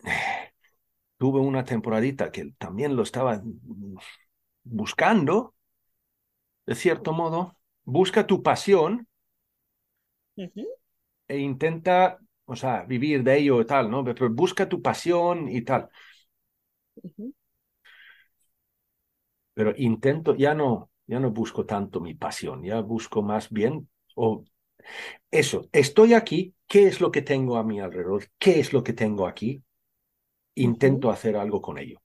tuve 1.18 1.40
una 1.40 1.64
temporadita 1.64 2.30
que 2.32 2.52
también 2.58 2.96
lo 2.96 3.02
estaba 3.02 3.42
buscando, 4.64 5.54
de 6.66 6.74
cierto 6.76 7.12
modo, 7.12 7.56
busca 7.84 8.24
tu 8.26 8.42
pasión 8.44 9.08
e 11.28 11.36
intenta 11.38 12.18
o 12.46 12.56
sea, 12.56 12.84
vivir 12.84 13.22
de 13.22 13.36
ello 13.38 13.60
y 13.60 13.66
tal, 13.66 13.90
¿no? 13.90 14.02
Pero 14.04 14.30
busca 14.30 14.68
tu 14.68 14.80
pasión 14.80 15.48
y 15.50 15.62
tal. 15.62 15.88
Pero 19.54 19.72
intento, 19.76 20.34
ya 20.36 20.54
no, 20.54 20.90
ya 21.08 21.20
no 21.20 21.32
busco 21.32 21.66
tanto 21.66 22.00
mi 22.00 22.14
pasión, 22.14 22.62
ya 22.64 22.80
busco 22.82 23.22
más 23.22 23.50
bien, 23.50 23.90
o 24.16 24.44
eso, 25.30 25.68
estoy 25.72 26.14
aquí, 26.14 26.54
¿qué 26.68 26.88
es 26.88 27.00
lo 27.00 27.12
que 27.12 27.22
tengo 27.22 27.56
a 27.58 27.64
mi 27.64 27.80
alrededor? 27.80 28.26
¿Qué 28.38 28.60
es 28.60 28.72
lo 28.72 28.84
que 28.84 28.94
tengo 28.94 29.26
aquí? 29.28 29.62
Intento 30.56 31.10
hacer 31.10 31.36
algo 31.36 31.62
con 31.62 31.78
ello. 31.78 32.00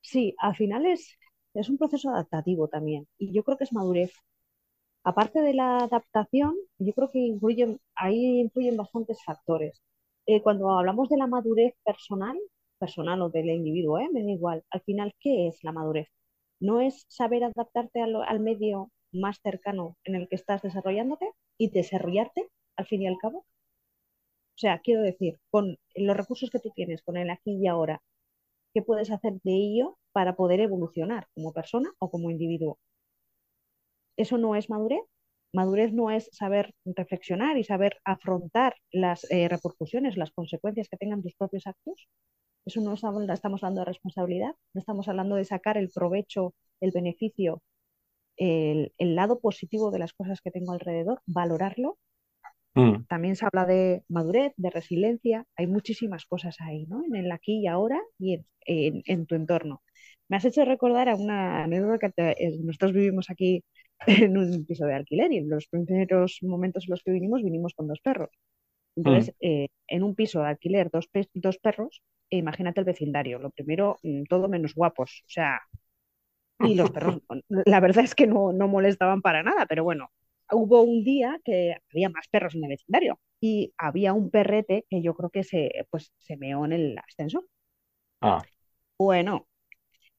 Sí, 0.00 0.34
al 0.38 0.54
final 0.56 0.86
es, 0.86 1.18
es 1.54 1.68
un 1.68 1.78
proceso 1.78 2.10
adaptativo 2.10 2.68
también, 2.68 3.08
y 3.18 3.32
yo 3.32 3.42
creo 3.44 3.56
que 3.58 3.64
es 3.64 3.72
madurez 3.72 4.12
Aparte 5.04 5.40
de 5.40 5.54
la 5.54 5.78
adaptación, 5.78 6.54
yo 6.78 6.92
creo 6.94 7.10
que 7.10 7.20
influyen, 7.20 7.80
ahí 7.94 8.40
influyen 8.40 8.76
bastantes 8.76 9.18
factores. 9.24 9.82
Eh, 10.26 10.42
cuando 10.42 10.70
hablamos 10.70 11.08
de 11.10 11.16
la 11.18 11.26
madurez 11.26 11.74
personal, 11.84 12.38
personal 12.84 13.22
o 13.22 13.30
del 13.30 13.48
individuo, 13.50 13.98
¿eh? 13.98 14.08
me 14.12 14.22
da 14.22 14.30
igual, 14.30 14.64
al 14.70 14.82
final, 14.82 15.14
¿qué 15.20 15.48
es 15.48 15.62
la 15.64 15.72
madurez? 15.72 16.08
No 16.60 16.80
es 16.80 17.04
saber 17.08 17.44
adaptarte 17.44 18.00
al, 18.02 18.16
al 18.22 18.40
medio 18.40 18.90
más 19.12 19.38
cercano 19.42 19.96
en 20.04 20.14
el 20.16 20.28
que 20.28 20.36
estás 20.36 20.62
desarrollándote 20.62 21.26
y 21.58 21.70
desarrollarte 21.70 22.48
al 22.76 22.86
fin 22.86 23.02
y 23.02 23.06
al 23.08 23.18
cabo. 23.18 23.38
O 24.56 24.58
sea, 24.58 24.80
quiero 24.80 25.02
decir, 25.02 25.38
con 25.50 25.78
los 25.94 26.16
recursos 26.16 26.50
que 26.50 26.60
tú 26.60 26.70
tienes, 26.74 27.02
con 27.02 27.16
el 27.16 27.30
aquí 27.30 27.52
y 27.60 27.66
ahora, 27.66 28.02
¿qué 28.74 28.82
puedes 28.82 29.10
hacer 29.10 29.34
de 29.44 29.52
ello 29.52 29.98
para 30.12 30.36
poder 30.36 30.60
evolucionar 30.60 31.26
como 31.34 31.52
persona 31.52 31.90
o 31.98 32.10
como 32.10 32.30
individuo? 32.30 32.78
eso 34.16 34.38
no 34.38 34.56
es 34.56 34.70
madurez. 34.70 35.02
Madurez 35.52 35.92
no 35.92 36.10
es 36.10 36.28
saber 36.32 36.74
reflexionar 36.84 37.56
y 37.58 37.64
saber 37.64 37.98
afrontar 38.04 38.74
las 38.90 39.24
eh, 39.30 39.48
repercusiones, 39.48 40.16
las 40.16 40.32
consecuencias 40.32 40.88
que 40.88 40.96
tengan 40.96 41.22
tus 41.22 41.34
propios 41.36 41.66
actos. 41.66 42.08
Eso 42.64 42.80
no 42.80 42.94
estamos 42.94 43.62
hablando 43.62 43.80
de 43.80 43.84
responsabilidad, 43.84 44.54
no 44.72 44.78
estamos 44.78 45.08
hablando 45.08 45.36
de 45.36 45.44
sacar 45.44 45.76
el 45.76 45.90
provecho, 45.90 46.54
el 46.80 46.92
beneficio, 46.92 47.62
el, 48.36 48.92
lado 48.98 49.40
positivo 49.40 49.90
de 49.90 49.98
las 49.98 50.12
cosas 50.12 50.40
que 50.40 50.50
tengo 50.50 50.72
alrededor, 50.72 51.20
valorarlo. 51.26 51.98
Mm. 52.74 53.04
También 53.04 53.36
se 53.36 53.44
habla 53.46 53.66
de 53.66 54.02
madurez, 54.08 54.52
de 54.56 54.70
resiliencia, 54.70 55.46
hay 55.56 55.66
muchísimas 55.66 56.26
cosas 56.26 56.56
ahí, 56.60 56.86
¿no? 56.86 57.04
En 57.04 57.14
el 57.14 57.30
aquí 57.30 57.60
y 57.60 57.66
ahora 57.68 58.00
y 58.18 58.44
en, 58.66 59.26
tu 59.26 59.34
entorno. 59.34 59.82
Me 60.28 60.36
has 60.38 60.44
hecho 60.44 60.64
recordar 60.64 61.08
a 61.08 61.16
una 61.16 61.64
anécdota 61.64 62.10
que 62.10 62.34
nosotros 62.62 62.92
vivimos 62.92 63.30
aquí 63.30 63.62
en 64.06 64.36
un 64.36 64.64
piso 64.66 64.86
de 64.86 64.94
alquiler 64.94 65.32
y 65.32 65.38
en 65.38 65.50
los 65.50 65.68
primeros 65.68 66.38
momentos 66.42 66.84
en 66.84 66.90
los 66.92 67.02
que 67.02 67.12
vinimos, 67.12 67.42
vinimos 67.42 67.74
con 67.74 67.86
dos 67.86 68.00
perros. 68.00 68.30
Entonces, 68.96 69.34
mm. 69.40 69.46
eh, 69.46 69.68
en 69.88 70.02
un 70.02 70.14
piso 70.14 70.40
de 70.40 70.48
alquiler, 70.48 70.90
dos, 70.90 71.08
dos 71.34 71.58
perros, 71.58 72.02
e 72.30 72.36
imagínate 72.38 72.80
el 72.80 72.86
vecindario. 72.86 73.38
Lo 73.38 73.50
primero, 73.50 73.98
mm, 74.02 74.24
todo 74.24 74.48
menos 74.48 74.74
guapos. 74.74 75.22
O 75.26 75.28
sea, 75.28 75.60
y 76.60 76.74
los 76.74 76.90
perros, 76.92 77.20
la 77.48 77.80
verdad 77.80 78.04
es 78.04 78.14
que 78.14 78.26
no, 78.26 78.52
no 78.52 78.68
molestaban 78.68 79.22
para 79.22 79.42
nada, 79.42 79.66
pero 79.66 79.84
bueno, 79.84 80.10
hubo 80.52 80.82
un 80.82 81.04
día 81.04 81.40
que 81.44 81.76
había 81.90 82.08
más 82.08 82.28
perros 82.28 82.54
en 82.54 82.64
el 82.64 82.70
vecindario 82.70 83.18
y 83.40 83.72
había 83.78 84.12
un 84.12 84.30
perrete 84.30 84.86
que 84.88 85.02
yo 85.02 85.14
creo 85.14 85.30
que 85.30 85.44
se, 85.44 85.70
pues, 85.90 86.12
se 86.18 86.36
meó 86.36 86.64
en 86.64 86.72
el 86.72 86.98
ascensor. 86.98 87.46
Ah. 88.20 88.42
Bueno, 88.98 89.46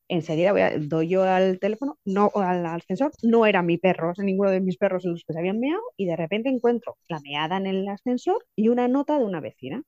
enseguida 0.07 0.51
voy 0.51 0.61
a, 0.61 0.77
doy 0.77 1.09
yo 1.09 1.23
al 1.23 1.59
teléfono, 1.59 1.97
no 2.05 2.31
al 2.35 2.65
ascensor, 2.65 3.11
no 3.23 3.45
era 3.45 3.63
mi 3.63 3.77
perro, 3.77 4.13
ninguno 4.17 4.51
de 4.51 4.61
mis 4.61 4.77
perros 4.77 5.05
en 5.05 5.11
los 5.11 5.23
que 5.23 5.33
se 5.33 5.39
habían 5.39 5.59
meado, 5.59 5.81
y 5.97 6.05
de 6.05 6.15
repente 6.15 6.49
encuentro 6.49 6.97
la 7.09 7.19
meada 7.21 7.57
en 7.57 7.67
el 7.67 7.87
ascensor 7.87 8.45
y 8.55 8.69
una 8.69 8.87
nota 8.87 9.17
de 9.17 9.25
una 9.25 9.39
vecina. 9.39 9.83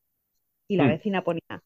Y 0.67 0.77
la 0.77 0.85
hmm. 0.85 0.89
vecina 0.89 1.23
ponía, 1.23 1.63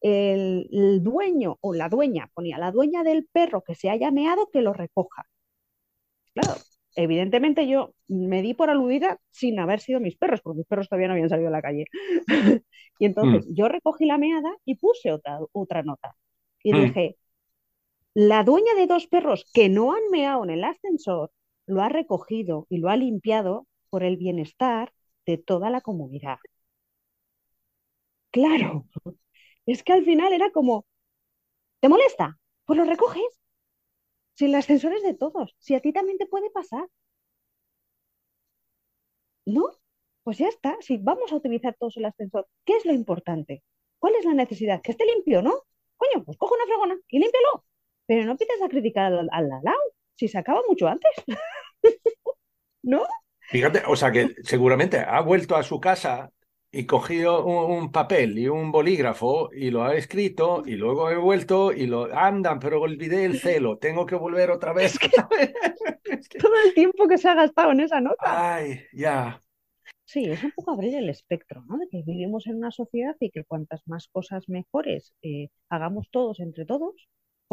el, 0.00 1.02
dueño 1.02 1.56
o 1.60 1.74
la 1.74 1.88
dueña, 1.88 2.30
ponía 2.34 2.58
la 2.58 2.72
dueña 2.72 3.02
del 3.02 3.26
perro 3.32 3.62
que 3.62 3.74
se 3.74 3.90
haya 3.90 4.10
meado 4.10 4.50
que 4.52 4.60
lo 4.60 4.72
recoja. 4.72 5.24
Claro, 6.34 6.60
evidentemente 6.96 7.66
yo 7.68 7.94
me 8.08 8.42
di 8.42 8.54
por 8.54 8.70
aludida 8.70 9.18
sin 9.30 9.58
haber 9.60 9.80
sido 9.80 10.00
mis 10.00 10.16
perros, 10.16 10.40
porque 10.42 10.58
mis 10.58 10.66
perros 10.66 10.88
todavía 10.88 11.08
no 11.08 11.14
habían 11.14 11.30
salido 11.30 11.48
a 11.48 11.52
la 11.52 11.62
calle. 11.62 11.86
y 12.98 13.06
entonces 13.06 13.46
hmm. 13.46 13.54
yo 13.54 13.68
recogí 13.68 14.04
la 14.04 14.18
meada 14.18 14.54
y 14.64 14.74
puse 14.74 15.12
otra, 15.12 15.38
otra 15.52 15.82
nota. 15.82 16.16
Y 16.62 16.74
hmm. 16.74 16.82
dije, 16.82 17.16
la 18.14 18.44
dueña 18.44 18.74
de 18.74 18.86
dos 18.86 19.06
perros 19.06 19.44
que 19.52 19.68
no 19.68 19.92
han 19.92 20.10
meado 20.10 20.44
en 20.44 20.50
el 20.50 20.64
ascensor 20.64 21.32
lo 21.66 21.82
ha 21.82 21.88
recogido 21.88 22.66
y 22.70 22.78
lo 22.78 22.88
ha 22.88 22.96
limpiado 22.96 23.66
por 23.90 24.04
el 24.04 24.16
bienestar 24.16 24.92
de 25.26 25.38
toda 25.38 25.70
la 25.70 25.80
comunidad. 25.80 26.38
Claro, 28.30 28.86
es 29.66 29.82
que 29.82 29.92
al 29.92 30.04
final 30.04 30.32
era 30.32 30.50
como, 30.52 30.86
¿te 31.80 31.88
molesta? 31.88 32.38
Pues 32.66 32.78
lo 32.78 32.84
recoges. 32.84 33.40
Si 34.34 34.44
el 34.44 34.54
ascensor 34.54 34.92
es 34.92 35.02
de 35.02 35.14
todos, 35.14 35.56
si 35.58 35.74
a 35.74 35.80
ti 35.80 35.92
también 35.92 36.18
te 36.18 36.26
puede 36.26 36.50
pasar. 36.50 36.88
¿No? 39.46 39.70
Pues 40.22 40.38
ya 40.38 40.48
está, 40.48 40.76
si 40.80 40.96
vamos 40.98 41.32
a 41.32 41.36
utilizar 41.36 41.74
todos 41.78 41.96
el 41.96 42.04
ascensor, 42.06 42.48
¿qué 42.64 42.76
es 42.76 42.84
lo 42.86 42.92
importante? 42.94 43.62
¿Cuál 43.98 44.14
es 44.16 44.24
la 44.24 44.34
necesidad? 44.34 44.82
Que 44.82 44.92
esté 44.92 45.04
limpio, 45.06 45.42
¿no? 45.42 45.52
Coño, 45.96 46.24
pues 46.24 46.38
coge 46.38 46.54
una 46.54 46.66
fregona 46.66 46.96
y 47.08 47.18
límpialo. 47.18 47.64
Pero 48.06 48.24
no 48.24 48.32
empieces 48.32 48.60
a 48.62 48.68
criticar 48.68 49.12
al, 49.12 49.28
al, 49.32 49.48
lado, 49.48 49.78
si 50.14 50.28
se 50.28 50.38
acaba 50.38 50.60
mucho 50.68 50.88
antes. 50.88 51.12
¿No? 52.82 53.04
Fíjate, 53.48 53.82
o 53.86 53.96
sea 53.96 54.10
que 54.10 54.34
seguramente 54.42 54.98
ha 54.98 55.20
vuelto 55.20 55.56
a 55.56 55.62
su 55.62 55.80
casa 55.80 56.30
y 56.74 56.86
cogido 56.86 57.44
un, 57.44 57.92
papel 57.92 58.36
y 58.36 58.48
un 58.48 58.72
bolígrafo 58.72 59.48
y 59.52 59.70
lo 59.70 59.84
ha 59.84 59.94
escrito 59.94 60.64
y 60.66 60.72
luego 60.74 61.08
he 61.08 61.16
vuelto 61.16 61.72
y 61.72 61.86
lo 61.86 62.12
andan, 62.12 62.58
pero 62.58 62.80
olvidé 62.80 63.24
el 63.24 63.38
celo, 63.38 63.78
tengo 63.78 64.04
que 64.04 64.16
volver 64.16 64.50
otra 64.50 64.72
vez. 64.72 64.98
Todo 66.40 66.52
el 66.66 66.74
tiempo 66.74 67.06
que 67.06 67.16
se 67.16 67.28
ha 67.28 67.34
gastado 67.34 67.70
en 67.70 67.80
esa 67.80 68.00
nota. 68.00 68.54
Ay, 68.56 68.80
ya. 68.92 69.40
Sí, 70.04 70.24
es 70.24 70.42
un 70.42 70.50
poco 70.50 70.72
abrir 70.72 70.96
el 70.96 71.08
espectro, 71.08 71.64
¿no? 71.68 71.78
De 71.78 71.88
que 71.88 72.02
vivimos 72.02 72.46
en 72.48 72.56
una 72.56 72.72
sociedad 72.72 73.14
y 73.20 73.30
que 73.30 73.44
cuantas 73.44 73.86
más 73.86 74.08
cosas 74.08 74.48
mejores 74.48 75.14
eh, 75.22 75.50
hagamos 75.68 76.10
todos 76.10 76.40
entre 76.40 76.66
todos, 76.66 77.08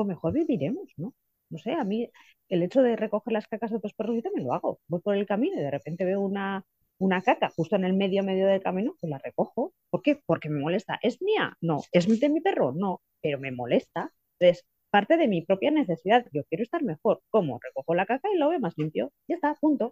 pues 0.05 0.15
mejor 0.15 0.33
viviremos, 0.33 0.89
¿no? 0.97 1.13
No 1.49 1.57
sé, 1.57 1.73
a 1.73 1.83
mí 1.83 2.09
el 2.49 2.63
hecho 2.63 2.81
de 2.81 2.95
recoger 2.95 3.33
las 3.33 3.47
cacas 3.47 3.71
de 3.71 3.77
otros 3.77 3.93
perros 3.93 4.15
yo 4.15 4.21
también 4.21 4.47
lo 4.47 4.53
hago. 4.53 4.79
Voy 4.87 5.01
por 5.01 5.15
el 5.15 5.25
camino 5.25 5.57
y 5.57 5.63
de 5.63 5.71
repente 5.71 6.05
veo 6.05 6.21
una, 6.21 6.65
una 6.97 7.21
caca 7.21 7.49
justo 7.49 7.75
en 7.75 7.85
el 7.85 7.93
medio 7.93 8.23
medio 8.23 8.47
del 8.47 8.61
camino, 8.61 8.95
pues 8.99 9.09
la 9.09 9.17
recojo. 9.17 9.73
¿Por 9.89 10.01
qué? 10.01 10.21
Porque 10.25 10.49
me 10.49 10.59
molesta. 10.59 10.99
¿Es 11.01 11.21
mía? 11.21 11.57
No. 11.61 11.81
¿Es 11.91 12.07
de 12.07 12.29
mi 12.29 12.41
perro? 12.41 12.71
No. 12.71 13.01
Pero 13.21 13.39
me 13.39 13.51
molesta. 13.51 14.11
Entonces, 14.39 14.65
parte 14.89 15.17
de 15.17 15.27
mi 15.27 15.41
propia 15.41 15.71
necesidad. 15.71 16.25
Yo 16.31 16.43
quiero 16.45 16.63
estar 16.63 16.83
mejor. 16.83 17.21
¿Cómo? 17.29 17.59
Recojo 17.61 17.95
la 17.95 18.05
caca 18.05 18.29
y 18.33 18.37
lo 18.37 18.49
veo 18.49 18.59
más 18.59 18.73
limpio. 18.77 19.11
Ya 19.27 19.35
está, 19.35 19.55
punto. 19.55 19.91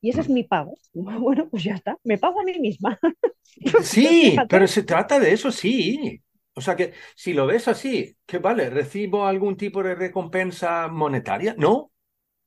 Y 0.00 0.10
ese 0.10 0.22
es 0.22 0.28
mi 0.28 0.44
pago. 0.44 0.74
Bueno, 0.94 1.48
pues 1.48 1.62
ya 1.64 1.74
está. 1.74 1.96
Me 2.04 2.18
pago 2.18 2.40
a 2.40 2.44
mí 2.44 2.58
misma. 2.58 2.98
Sí, 3.82 4.36
pero 4.48 4.66
se 4.66 4.82
trata 4.82 5.18
de 5.20 5.32
eso, 5.32 5.50
sí. 5.52 6.20
O 6.54 6.60
sea 6.60 6.76
que 6.76 6.94
si 7.16 7.32
lo 7.34 7.46
ves 7.46 7.68
así, 7.68 8.16
¿qué 8.26 8.38
vale? 8.38 8.70
¿Recibo 8.70 9.26
algún 9.26 9.56
tipo 9.56 9.82
de 9.82 9.94
recompensa 9.94 10.88
monetaria? 10.88 11.54
No. 11.58 11.92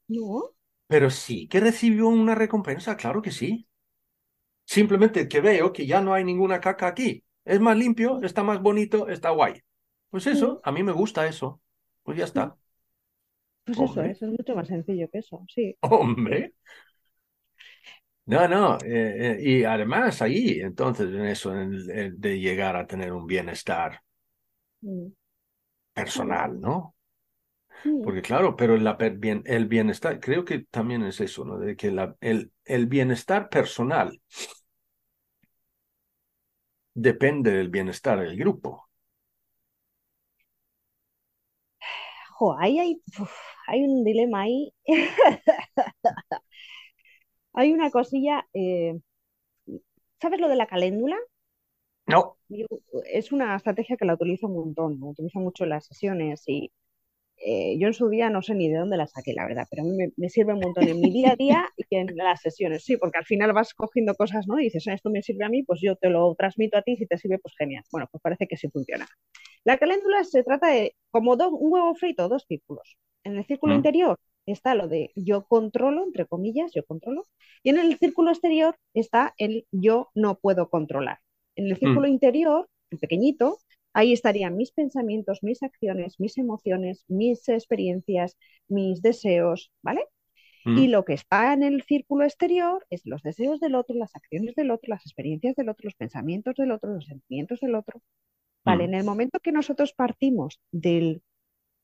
No. 0.09 0.53
Pero 0.87 1.09
sí 1.09 1.47
que 1.47 1.59
recibo 1.59 2.09
una 2.09 2.35
recompensa, 2.35 2.97
claro 2.97 3.21
que 3.21 3.31
sí. 3.31 3.67
Simplemente 4.65 5.27
que 5.29 5.41
veo 5.41 5.73
que 5.73 5.85
ya 5.87 6.01
no 6.01 6.13
hay 6.13 6.23
ninguna 6.23 6.59
caca 6.61 6.87
aquí. 6.87 7.23
Es 7.45 7.59
más 7.59 7.77
limpio, 7.77 8.21
está 8.23 8.43
más 8.43 8.61
bonito, 8.61 9.07
está 9.09 9.29
guay. 9.31 9.61
Pues 10.09 10.27
eso, 10.27 10.61
a 10.63 10.71
mí 10.71 10.83
me 10.83 10.91
gusta 10.91 11.27
eso. 11.27 11.61
Pues 12.03 12.17
ya 12.17 12.25
está. 12.25 12.57
Pues 13.63 13.79
eso, 13.79 14.01
eso 14.03 14.25
es 14.25 14.31
mucho 14.31 14.55
más 14.55 14.67
sencillo 14.67 15.09
que 15.11 15.19
eso, 15.19 15.43
sí. 15.53 15.77
Hombre. 15.81 16.53
No, 18.27 18.47
no, 18.47 18.77
eh, 18.79 19.37
eh, 19.37 19.37
y 19.39 19.63
además 19.65 20.21
ahí, 20.23 20.59
entonces, 20.61 21.09
en 21.09 21.25
eso, 21.25 21.51
de 21.53 22.39
llegar 22.39 22.75
a 22.75 22.87
tener 22.87 23.13
un 23.13 23.27
bienestar 23.27 24.01
mm. 24.81 25.07
personal, 25.93 26.59
¿no? 26.59 26.95
Porque 28.03 28.21
claro, 28.23 28.55
pero 28.55 28.77
la, 28.77 28.93
bien, 28.93 29.43
el 29.45 29.67
bienestar, 29.67 30.19
creo 30.19 30.43
que 30.43 30.59
también 30.71 31.03
es 31.03 31.21
eso, 31.21 31.45
¿no? 31.45 31.59
De 31.59 31.75
que 31.75 31.91
la, 31.91 32.15
el, 32.19 32.51
el 32.63 32.87
bienestar 32.87 33.47
personal 33.49 34.19
depende 36.95 37.51
del 37.51 37.69
bienestar 37.69 38.19
del 38.19 38.35
grupo. 38.37 38.89
Jo, 42.39 42.55
ahí 42.59 42.79
hay, 42.79 43.01
hay 43.67 43.83
un 43.83 44.03
dilema 44.03 44.41
ahí. 44.41 44.73
hay 47.55 47.71
una 47.71 47.89
cosilla, 47.89 48.47
eh, 48.53 48.99
¿sabes 50.21 50.39
lo 50.39 50.49
de 50.49 50.55
la 50.55 50.67
caléndula? 50.67 51.17
No. 52.07 52.37
Es 53.11 53.31
una 53.31 53.55
estrategia 53.55 53.97
que 53.97 54.05
la 54.05 54.13
utilizo 54.13 54.47
un 54.47 54.55
montón, 54.55 54.99
la 54.99 55.07
utilizo 55.07 55.39
mucho 55.39 55.63
en 55.63 55.71
las 55.71 55.85
sesiones 55.85 56.43
y 56.47 56.71
eh, 57.37 57.77
yo 57.79 57.87
en 57.87 57.93
su 57.93 58.09
día 58.09 58.29
no 58.29 58.41
sé 58.41 58.55
ni 58.55 58.69
de 58.69 58.77
dónde 58.77 58.97
la 58.97 59.07
saqué, 59.07 59.33
la 59.33 59.45
verdad, 59.45 59.65
pero 59.69 59.83
a 59.83 59.85
mí 59.85 59.97
me, 60.15 60.29
sirve 60.29 60.53
un 60.53 60.59
montón 60.59 60.87
en 60.87 60.99
mi 60.99 61.09
día 61.11 61.31
a 61.31 61.35
día 61.35 61.67
y 61.75 61.95
en 61.95 62.15
las 62.15 62.41
sesiones, 62.41 62.83
sí, 62.83 62.97
porque 62.97 63.17
al 63.17 63.25
final 63.25 63.53
vas 63.53 63.73
cogiendo 63.73 64.15
cosas, 64.15 64.47
¿no? 64.47 64.59
Y 64.59 64.65
dices, 64.65 64.87
ah, 64.87 64.93
esto 64.93 65.09
me 65.09 65.21
sirve 65.21 65.45
a 65.45 65.49
mí, 65.49 65.63
pues 65.63 65.79
yo 65.81 65.95
te 65.95 66.09
lo 66.09 66.35
transmito 66.35 66.77
a 66.77 66.81
ti, 66.81 66.95
si 66.95 67.07
te 67.07 67.17
sirve, 67.17 67.39
pues 67.39 67.55
genial. 67.57 67.83
Bueno, 67.91 68.07
pues 68.11 68.21
parece 68.21 68.47
que 68.47 68.57
sí 68.57 68.69
funciona. 68.69 69.07
La 69.63 69.77
caléndula 69.77 70.23
se 70.23 70.43
trata 70.43 70.67
de 70.69 70.95
como 71.09 71.33
un 71.33 71.71
huevo 71.71 71.95
frito, 71.95 72.29
dos 72.29 72.45
círculos. 72.47 72.97
En 73.23 73.37
el 73.37 73.45
círculo 73.45 73.73
mm. 73.73 73.77
interior 73.77 74.19
está 74.45 74.75
lo 74.75 74.87
de 74.87 75.11
yo 75.15 75.45
controlo, 75.45 76.03
entre 76.03 76.25
comillas, 76.25 76.71
yo 76.73 76.85
controlo, 76.85 77.23
y 77.63 77.69
en 77.69 77.79
el 77.79 77.97
círculo 77.97 78.31
exterior 78.31 78.77
está 78.93 79.33
el 79.37 79.67
yo 79.71 80.09
no 80.13 80.39
puedo 80.39 80.69
controlar. 80.69 81.19
En 81.55 81.65
el 81.67 81.73
mm. 81.73 81.77
círculo 81.77 82.07
interior, 82.07 82.69
el 82.91 82.99
pequeñito, 82.99 83.57
Ahí 83.95 84.11
estarían 84.11 84.57
mis 84.57 84.73
pensamientos, 84.73 85.41
mis 85.41 85.63
acciones, 85.63 86.19
mis 86.19 86.37
emociones, 86.37 87.05
mis 87.07 87.47
experiencias, 87.47 88.37
mis 88.67 89.01
deseos, 89.01 89.71
¿vale? 89.81 90.01
Y 90.65 90.89
mm. 90.89 90.91
lo 90.91 91.05
que 91.05 91.13
está 91.13 91.53
en 91.53 91.63
el 91.63 91.81
círculo 91.83 92.25
exterior 92.25 92.85
es 92.89 93.05
los 93.05 93.23
deseos 93.23 93.61
del 93.61 93.73
otro, 93.73 93.95
las 93.95 94.13
acciones 94.13 94.53
del 94.55 94.71
otro, 94.71 94.89
las 94.89 95.05
experiencias 95.05 95.55
del 95.55 95.69
otro, 95.69 95.85
los 95.85 95.95
pensamientos 95.95 96.55
del 96.55 96.71
otro, 96.71 96.93
los 96.93 97.05
sentimientos 97.05 97.61
del 97.61 97.73
otro. 97.73 98.01
Vale, 98.65 98.83
mm. 98.83 98.89
en 98.89 98.93
el 98.95 99.05
momento 99.05 99.39
que 99.39 99.53
nosotros 99.53 99.93
partimos 99.93 100.59
del, 100.73 101.21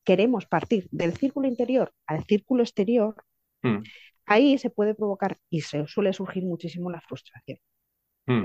queremos 0.04 0.46
partir 0.46 0.88
del 0.92 1.16
círculo 1.16 1.48
interior 1.48 1.94
al 2.06 2.26
círculo 2.26 2.64
exterior, 2.64 3.16
mm. 3.62 3.84
ahí 4.26 4.58
se 4.58 4.70
puede 4.70 4.96
provocar 4.96 5.38
y 5.50 5.62
se 5.62 5.86
suele 5.88 6.14
surgir 6.14 6.44
muchísimo 6.44 6.90
la 6.90 7.02
frustración. 7.02 7.60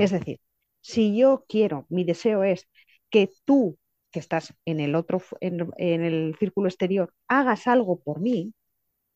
Es 0.00 0.10
decir, 0.10 0.40
si 0.80 1.16
yo 1.16 1.44
quiero, 1.48 1.86
mi 1.90 2.02
deseo 2.02 2.42
es 2.42 2.68
que 3.08 3.30
tú, 3.44 3.78
que 4.10 4.18
estás 4.18 4.52
en 4.64 4.80
el 4.80 4.96
otro, 4.96 5.22
en, 5.40 5.70
el 5.78 6.34
círculo 6.40 6.68
exterior, 6.68 7.12
hagas 7.28 7.68
algo 7.68 8.00
por 8.00 8.20
mí, 8.20 8.52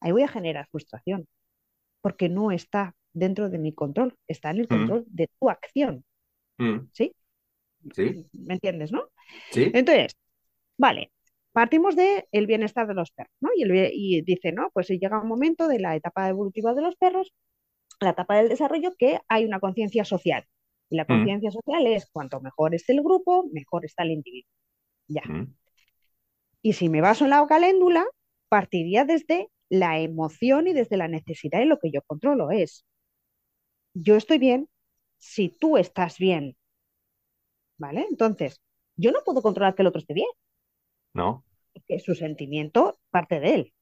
ahí 0.01 0.13
voy 0.13 0.23
a 0.23 0.29
generar 0.29 0.69
frustración, 0.71 1.27
porque 2.03 2.29
no 2.29 2.53
está 2.53 2.95
dentro 3.13 3.51
de 3.51 3.59
mi 3.59 3.75
control, 3.75 4.15
está 4.29 4.51
en 4.51 4.59
el 4.59 4.65
mm. 4.65 4.69
control 4.69 5.05
de 5.09 5.29
tu 5.41 5.51
acción. 5.51 6.05
¿Sí? 6.93 7.15
Sí. 7.95 8.27
¿Me 8.33 8.55
entiendes, 8.55 8.93
no? 8.93 9.09
Sí. 9.51 9.71
Entonces, 9.73 10.15
vale, 10.77 11.11
partimos 11.53 11.97
del 11.97 12.25
el 12.33 12.47
bienestar 12.47 12.87
de 12.87 12.95
los 12.95 13.11
perros, 13.11 13.35
¿no? 13.41 13.51
Y, 13.55 13.65
y 13.73 14.23
dice, 14.23 14.53
¿no? 14.53 14.71
Pues 14.73 14.89
llega 14.89 15.21
un 15.21 15.29
momento 15.29 15.69
de 15.69 15.81
la 15.81 15.97
etapa 15.97 16.29
evolutiva 16.29 16.75
de 16.75 16.83
los 16.83 16.97
perros, 16.97 17.33
la 18.01 18.11
etapa 18.11 18.37
del 18.37 18.49
desarrollo, 18.49 18.95
que 18.99 19.21
hay 19.29 19.45
una 19.45 19.61
conciencia 19.61 20.05
social. 20.05 20.45
Y 20.91 20.97
la 20.97 21.05
mm. 21.05 21.07
conciencia 21.07 21.51
social 21.51 21.87
es 21.87 22.07
cuanto 22.11 22.41
mejor 22.41 22.75
es 22.75 22.89
el 22.89 23.03
grupo, 23.03 23.47
mejor 23.53 23.85
está 23.85 24.03
el 24.03 24.13
individuo. 24.13 24.51
Ya. 25.07 25.23
Mm. 25.23 25.55
Y 26.63 26.73
si 26.75 26.89
me 26.89 27.01
baso 27.01 27.25
en 27.25 27.31
la 27.31 27.47
caléndula, 27.47 28.05
partiría 28.49 29.05
desde 29.05 29.49
la 29.69 30.01
emoción 30.01 30.67
y 30.67 30.73
desde 30.73 30.97
la 30.97 31.09
necesidad 31.09 31.61
de 31.61 31.67
lo 31.67 31.79
que 31.79 31.91
yo 31.91 32.03
controlo. 32.03 32.51
Es, 32.51 32.85
yo 33.95 34.17
estoy 34.17 34.39
bien 34.39 34.69
si 35.19 35.49
tú 35.49 35.77
estás 35.77 36.19
bien. 36.19 36.57
¿Vale? 37.79 38.07
Entonces, 38.11 38.61
yo 38.97 39.11
no 39.13 39.21
puedo 39.25 39.41
controlar 39.41 39.75
que 39.75 39.83
el 39.83 39.89
otro 39.89 40.01
esté 40.01 40.13
bien. 40.13 40.29
No. 41.15 41.45
Que 41.87 41.99
su 41.99 42.15
sentimiento 42.15 42.99
parte 43.11 43.41
de 43.41 43.55
él. 43.55 43.75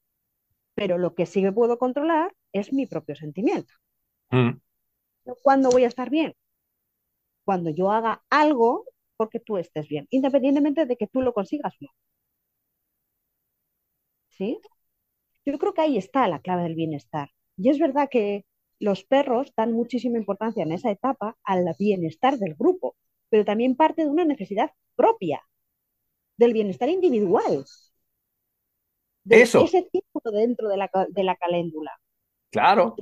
Pero 0.75 0.99
lo 0.99 1.15
que 1.15 1.27
sí 1.27 1.43
que 1.43 1.53
puedo 1.53 1.79
controlar 1.79 2.35
es 2.53 2.73
mi 2.73 2.87
propio 2.87 3.17
sentimiento. 3.17 3.73
Mm. 4.31 4.61
¿Cuándo 5.43 5.71
voy 5.71 5.85
a 5.85 5.89
estar 5.89 6.11
bien? 6.11 6.35
cuando 7.49 7.71
yo 7.71 7.91
haga 7.91 8.23
algo 8.29 8.85
porque 9.17 9.41
tú 9.41 9.57
estés 9.57 9.89
bien, 9.89 10.07
independientemente 10.11 10.85
de 10.85 10.99
que 10.99 11.07
tú 11.07 11.23
lo 11.23 11.33
consigas 11.33 11.73
o 11.81 11.87
no. 11.87 11.91
¿Sí? 14.29 14.61
Yo 15.47 15.59
creo 15.59 15.73
que 15.73 15.81
ahí 15.81 15.97
está 15.97 16.29
la 16.29 16.41
clave 16.41 16.65
del 16.65 16.75
bienestar. 16.75 17.31
Y 17.57 17.71
es 17.71 17.79
verdad 17.79 18.09
que 18.11 18.45
los 18.79 19.03
perros 19.05 19.55
dan 19.57 19.73
muchísima 19.73 20.19
importancia 20.19 20.63
en 20.63 20.73
esa 20.73 20.91
etapa 20.91 21.39
al 21.43 21.65
bienestar 21.79 22.37
del 22.37 22.55
grupo, 22.55 22.97
pero 23.31 23.47
también 23.47 23.77
parte 23.77 24.03
de 24.05 24.11
una 24.11 24.27
necesidad 24.27 24.73
propia, 24.95 25.41
del 26.39 26.55
bienestar 26.55 26.89
individual. 26.89 27.65
De 29.25 29.43
Eso. 29.43 29.63
Ese 29.65 29.87
círculo 29.93 30.31
dentro 30.33 30.69
de 30.69 30.79
la, 30.79 30.91
de 31.11 31.23
la 31.23 31.37
caléndula. 31.37 31.93
Claro. 32.51 32.97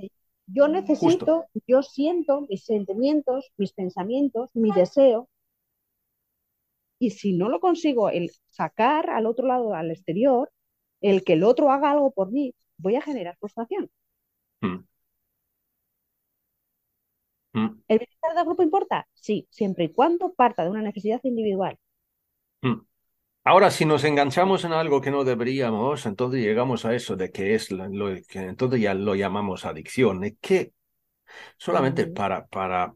Yo 0.47 0.69
necesito, 0.69 1.47
yo 1.67 1.83
siento 1.83 2.43
mis 2.49 2.65
sentimientos, 2.65 3.53
mis 3.57 3.73
pensamientos, 3.73 4.51
mi 4.55 4.73
deseo. 4.73 5.29
Y 6.99 7.11
si 7.11 7.33
no 7.37 7.49
lo 7.49 7.61
consigo, 7.61 8.11
el 8.11 8.31
sacar 8.47 9.11
al 9.11 9.27
otro 9.27 9.47
lado, 9.47 9.75
al 9.75 9.91
exterior, 9.91 10.51
el 11.01 11.25
que 11.25 11.35
el 11.35 11.45
otro 11.45 11.71
haga 11.71 11.91
algo 11.91 12.11
por 12.13 12.33
mí, 12.33 12.55
voy 12.79 12.97
a 12.97 13.03
generar 13.03 13.37
frustración. 13.39 13.91
Hmm. 14.61 14.87
Hmm. 17.53 17.83
¿El 17.89 17.99
bienestar 17.99 18.35
del 18.35 18.45
grupo 18.45 18.63
importa? 18.63 19.09
Sí, 19.15 19.47
siempre 19.51 19.85
y 19.85 19.93
cuando 19.93 20.33
parta 20.33 20.65
de 20.65 20.71
una 20.71 20.83
necesidad 20.83 21.21
individual. 21.25 21.79
Hmm. 22.63 22.81
Ahora, 23.49 23.71
si 23.71 23.85
nos 23.85 24.03
enganchamos 24.03 24.65
en 24.65 24.73
algo 24.73 25.01
que 25.01 25.13
no 25.13 25.23
deberíamos, 25.23 26.05
entonces 26.05 26.41
llegamos 26.43 26.85
a 26.85 26.97
eso 26.97 27.15
de 27.15 27.31
que 27.31 27.55
es 27.55 27.71
lo, 27.71 28.17
que 28.27 28.41
entonces 28.41 28.81
ya 28.81 28.93
lo 28.93 29.15
llamamos 29.15 29.65
adicción. 29.65 30.25
¿eh? 30.25 30.37
¿Qué? 30.41 30.73
Solamente 31.57 32.09
para, 32.09 32.45
para. 32.49 32.93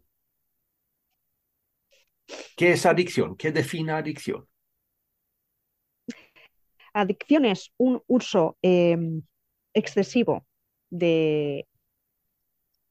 ¿Qué 2.57 2.73
es 2.73 2.85
adicción? 2.85 3.37
¿Qué 3.37 3.53
define 3.53 3.93
adicción? 3.93 4.49
Adicción 6.95 7.45
es 7.45 7.73
un 7.77 8.03
uso 8.09 8.59
em, 8.61 9.23
excesivo 9.73 10.49
de 10.91 11.69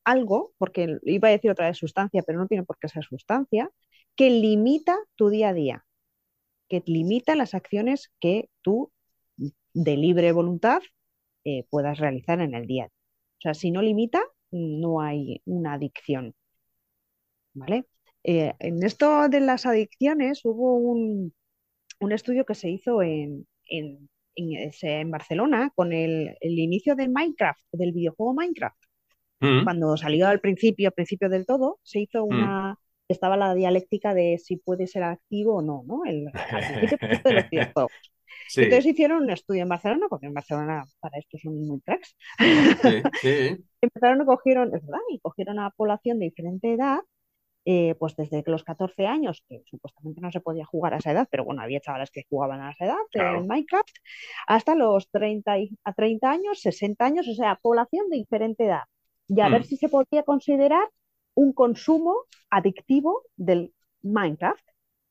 algo, 0.06 0.54
porque 0.58 0.98
iba 1.04 1.28
a 1.28 1.32
decir 1.32 1.52
otra 1.52 1.68
vez 1.68 1.78
sustancia, 1.78 2.24
pero 2.26 2.40
no 2.40 2.48
tiene 2.48 2.64
por 2.64 2.78
qué 2.78 2.88
ser 2.88 3.04
sustancia, 3.04 3.70
que 4.16 4.30
limita 4.30 4.98
tu 5.18 5.28
día 5.28 5.50
a 5.50 5.54
día 5.54 5.86
que 6.70 6.84
limita 6.86 7.36
las 7.36 7.54
acciones 7.54 8.12
que 8.20 8.50
tú 8.62 8.92
de 9.74 9.98
libre 9.98 10.32
voluntad 10.32 10.82
eh, 11.44 11.66
puedas 11.70 11.98
realizar 12.00 12.42
en 12.42 12.54
el 12.54 12.68
día. 12.68 12.86
O 12.86 13.42
sea, 13.42 13.54
si 13.54 13.72
no 13.72 13.82
limita, 13.82 14.22
no 14.52 15.02
hay 15.02 15.42
una 15.46 15.74
adicción. 15.74 16.34
¿Vale? 17.54 17.86
Eh, 18.24 18.54
en 18.60 18.84
esto 18.84 19.30
de 19.30 19.40
las 19.40 19.66
adicciones 19.66 20.42
hubo 20.44 20.76
un, 20.76 21.34
estudio 22.12 22.46
que 22.46 22.56
se 22.56 22.70
hizo 22.70 23.02
en, 23.02 23.48
en, 23.66 25.12
Barcelona 25.12 25.72
con 25.76 25.94
el, 25.94 26.36
inicio 26.42 26.96
de 26.96 27.08
Minecraft, 27.08 27.62
del 27.72 27.94
videojuego 27.94 28.34
Minecraft. 28.34 28.78
Mm. 29.42 29.64
Cuando 29.64 29.98
salió 29.98 30.28
al 30.28 30.42
principio, 30.42 30.90
al 30.90 30.94
principio 30.94 31.30
del 31.30 31.46
todo, 31.46 31.80
se 31.84 32.02
hizo 32.02 32.26
mm. 32.26 32.76
Estaba 33.10 33.36
la 33.38 33.54
dialéctica 33.54 34.14
de 34.14 34.38
si 34.38 34.58
puede 34.58 34.88
ser 34.88 35.04
activo 35.04 35.58
o 35.58 35.62
no, 35.62 35.84
¿no? 35.86 36.06
El, 36.06 36.26
de 36.26 37.34
los 37.34 37.50
videojuegos. 37.52 37.92
Entonces 38.56 38.86
hicieron 38.86 39.24
un 39.24 39.30
estudio 39.30 39.64
en 39.64 39.70
Barcelona, 39.70 40.08
porque 40.10 40.28
en 40.28 40.34
Barcelona 40.34 40.84
para 41.00 41.18
esto 41.18 41.38
son 41.38 41.68
muy 41.68 41.82
cracks. 41.82 42.16
Sí, 43.22 43.58
Empezaron, 43.82 44.26
cogieron, 44.26 44.76
es 44.76 44.86
verdad, 44.86 45.00
y 45.10 45.20
cogieron 45.20 45.60
a 45.60 45.72
población 45.72 46.20
de 46.20 46.26
diferente 46.26 46.74
edad, 46.74 47.00
eh, 47.66 47.96
pues 48.00 48.16
desde 48.16 48.44
los 48.46 48.64
14 48.64 49.06
años, 49.06 49.44
que 49.48 49.62
supuestamente 49.66 50.22
no 50.22 50.32
se 50.32 50.42
podía 50.42 50.66
jugar 50.66 50.94
a 50.94 50.98
esa 50.98 51.12
edad, 51.12 51.28
pero 51.30 51.46
bueno, 51.46 51.62
había 51.62 51.80
chavales 51.80 52.12
que 52.12 52.24
jugaban 52.30 52.62
a 52.62 52.72
esa 52.72 52.86
edad 52.86 52.98
en 53.14 53.48
Minecraft, 53.48 53.96
hasta 54.48 54.76
los 54.76 55.10
30, 55.12 55.56
a 55.84 55.94
30 55.94 56.30
años, 56.30 56.62
60 56.62 57.06
años, 57.06 57.28
o 57.28 57.34
sea, 57.34 57.60
población 57.62 58.10
de 58.10 58.18
diferente 58.18 58.66
edad. 58.66 58.84
Y 59.28 59.42
a 59.42 59.50
ver 59.50 59.62
mm. 59.62 59.66
si 59.66 59.78
se 59.78 59.90
podía 59.90 60.24
considerar 60.24 60.88
un 61.40 61.54
consumo 61.54 62.26
adictivo 62.50 63.24
del 63.38 63.74
Minecraft. 64.02 64.66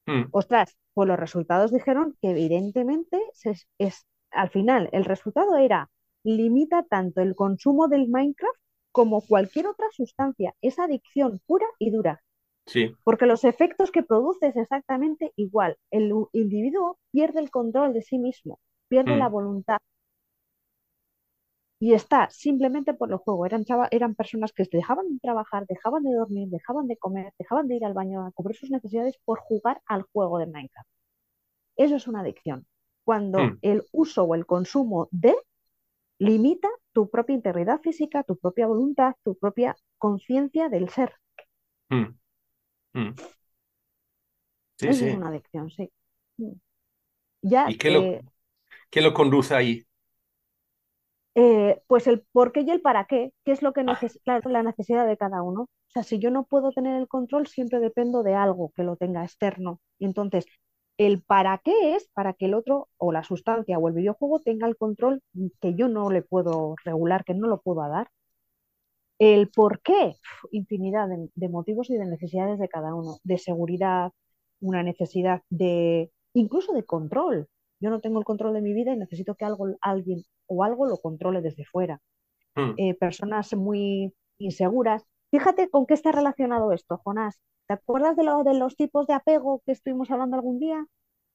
Hmm. 0.07 0.25
Ostras, 0.31 0.77
pues 0.93 1.09
los 1.09 1.19
resultados 1.19 1.73
dijeron 1.73 2.17
que 2.21 2.31
evidentemente 2.31 3.19
es, 3.79 4.07
al 4.31 4.51
final 4.51 4.91
el 4.93 5.07
resultado 5.07 5.57
era 5.57 5.91
limita 6.25 6.83
tanto 6.83 7.23
el 7.23 7.35
consumo 7.35 7.89
del 7.89 8.09
Minecraft 8.09 8.61
como 8.93 9.23
cualquier 9.23 9.69
otra 9.69 9.87
sustancia. 9.91 10.55
Es 10.61 10.79
adicción 10.79 11.41
pura 11.47 11.67
y 11.79 11.91
dura. 11.91 12.23
Sí. 12.67 12.95
Porque 13.05 13.25
los 13.25 13.45
efectos 13.45 13.91
que 13.91 14.03
produce 14.03 14.49
es 14.49 14.57
exactamente 14.57 15.33
igual. 15.37 15.79
El 15.91 16.13
individuo 16.35 16.99
pierde 17.11 17.41
el 17.41 17.51
control 17.51 17.95
de 17.95 18.03
sí 18.03 18.19
mismo, 18.19 18.61
pierde 18.89 19.17
la 19.17 19.31
mm. 19.31 19.33
voluntad. 19.33 19.79
Y 21.81 21.93
está 21.95 22.29
simplemente 22.31 22.93
por 22.93 23.11
el 23.11 23.19
juego. 23.19 23.47
Eran, 23.47 23.65
eran 23.91 24.15
personas 24.15 24.53
que 24.53 24.65
dejaban 24.71 25.09
de 25.09 25.21
trabajar, 25.21 25.67
dejaban 25.67 26.03
de 26.03 26.13
dormir, 26.13 26.49
dejaban 26.49 26.89
de 26.89 26.97
comer, 26.97 27.33
dejaban 27.39 27.69
de 27.69 27.77
ir 27.77 27.85
al 27.85 27.95
baño 27.95 28.27
a 28.27 28.33
cubrir 28.33 28.57
sus 28.57 28.71
necesidades 28.71 29.17
por 29.25 29.39
jugar 29.39 29.81
al 29.87 30.03
juego 30.03 30.39
de 30.39 30.47
Minecraft. 30.47 30.89
Eso 31.77 31.97
es 31.97 32.09
una 32.09 32.21
adicción. 32.21 32.67
Cuando 33.05 33.39
mm. 33.39 33.59
el 33.63 33.85
uso 33.93 34.25
o 34.25 34.35
el 34.35 34.45
consumo 34.45 35.09
de 35.13 35.37
limita 36.19 36.69
tu 36.93 37.09
propia 37.09 37.37
integridad 37.37 37.81
física, 37.81 38.25
tu 38.25 38.37
propia 38.37 38.67
voluntad, 38.67 39.15
tu 39.25 39.37
propia 39.37 39.77
conciencia 39.99 40.69
del 40.69 40.89
ser. 40.89 41.15
Mm. 41.91 42.19
Mm. 42.95 43.15
es 44.81 45.03
una 45.03 45.29
adicción, 45.29 45.71
sí. 45.71 45.91
Ya, 47.41 47.71
¿Y 47.71 47.79
qué, 47.79 47.91
lo, 47.91 48.01
eh, 48.03 48.23
lo 48.95 49.15
conduce 49.15 49.55
ahí? 49.55 49.88
Eh, 51.41 51.81
pues 51.87 52.09
el 52.09 52.23
por 52.33 52.51
qué 52.51 52.63
y 52.63 52.71
el 52.71 52.81
para 52.81 53.05
qué, 53.05 53.33
qué 53.45 53.53
es 53.53 53.63
lo 53.63 53.73
que 53.73 53.83
ah. 53.83 53.85
necesita, 53.85 54.41
la 54.47 54.65
necesidad 54.65 55.07
de 55.07 55.17
cada 55.17 55.41
uno. 55.43 55.63
O 55.63 55.91
sea, 55.91 56.03
si 56.03 56.19
yo 56.19 56.33
no 56.33 56.45
puedo 56.45 56.73
tener 56.73 56.97
el 56.97 57.07
control, 57.07 57.47
siempre 57.47 57.79
dependo 57.79 58.25
de 58.25 58.35
algo 58.35 58.73
que 58.75 58.83
lo 58.83 58.97
tenga 58.97 59.23
externo. 59.23 59.81
Y 60.01 60.07
entonces, 60.07 60.47
el 60.97 61.23
para 61.23 61.59
qué 61.59 61.95
es 61.95 62.09
para 62.13 62.33
que 62.33 62.47
el 62.47 62.55
otro 62.55 62.89
o 62.97 63.13
la 63.13 63.23
sustancia 63.23 63.79
o 63.79 63.87
el 63.89 63.95
videojuego 63.95 64.41
tenga 64.41 64.67
el 64.67 64.77
control 64.77 65.23
que 65.61 65.75
yo 65.75 65.89
no 65.89 66.11
le 66.11 66.23
puedo 66.23 66.75
regular, 66.85 67.25
que 67.25 67.35
no 67.35 67.47
lo 67.47 67.61
puedo 67.61 67.89
dar. 67.89 68.09
El 69.21 69.49
por 69.51 69.81
qué, 69.81 70.17
infinidad 70.51 71.09
de, 71.35 71.49
motivos 71.49 71.89
y 71.91 71.97
de 71.97 72.07
necesidades 72.07 72.59
de 72.59 72.69
cada 72.69 72.95
uno, 72.95 73.19
de 73.23 73.39
seguridad, 73.39 74.11
una 74.61 74.83
necesidad 74.83 75.43
de, 75.51 76.11
incluso 76.35 76.73
de 76.73 76.85
control. 76.85 77.49
Yo 77.81 77.91
no 77.91 78.01
tengo 78.01 78.19
el 78.19 78.25
control 78.25 78.55
de 78.55 78.63
mi 78.63 78.75
vida 78.75 78.93
y 78.93 78.97
necesito 78.99 79.37
que 79.37 79.45
algo, 79.45 79.69
alguien 79.81 80.25
o 80.49 80.65
algo 80.65 80.87
lo 80.87 80.99
controle 80.99 81.41
desde 81.41 81.65
fuera. 81.65 82.01
Hmm. 82.55 82.75
Eh, 82.77 82.95
personas 82.95 83.55
muy 83.55 84.13
inseguras. 84.39 85.05
Fíjate 85.31 85.69
con 85.71 85.87
qué 85.87 85.95
está 85.95 86.13
relacionado 86.13 86.73
esto, 86.73 86.99
Jonás. 86.99 87.41
¿Te 87.69 87.75
acuerdas 87.75 88.17
de, 88.17 88.25
lo, 88.25 88.43
de 88.45 88.55
los 88.55 88.77
tipos 88.77 89.07
de 89.07 89.15
apego 89.15 89.63
que 89.65 89.73
estuvimos 89.73 90.11
hablando 90.11 90.37
algún 90.37 90.59
día? 90.59 90.87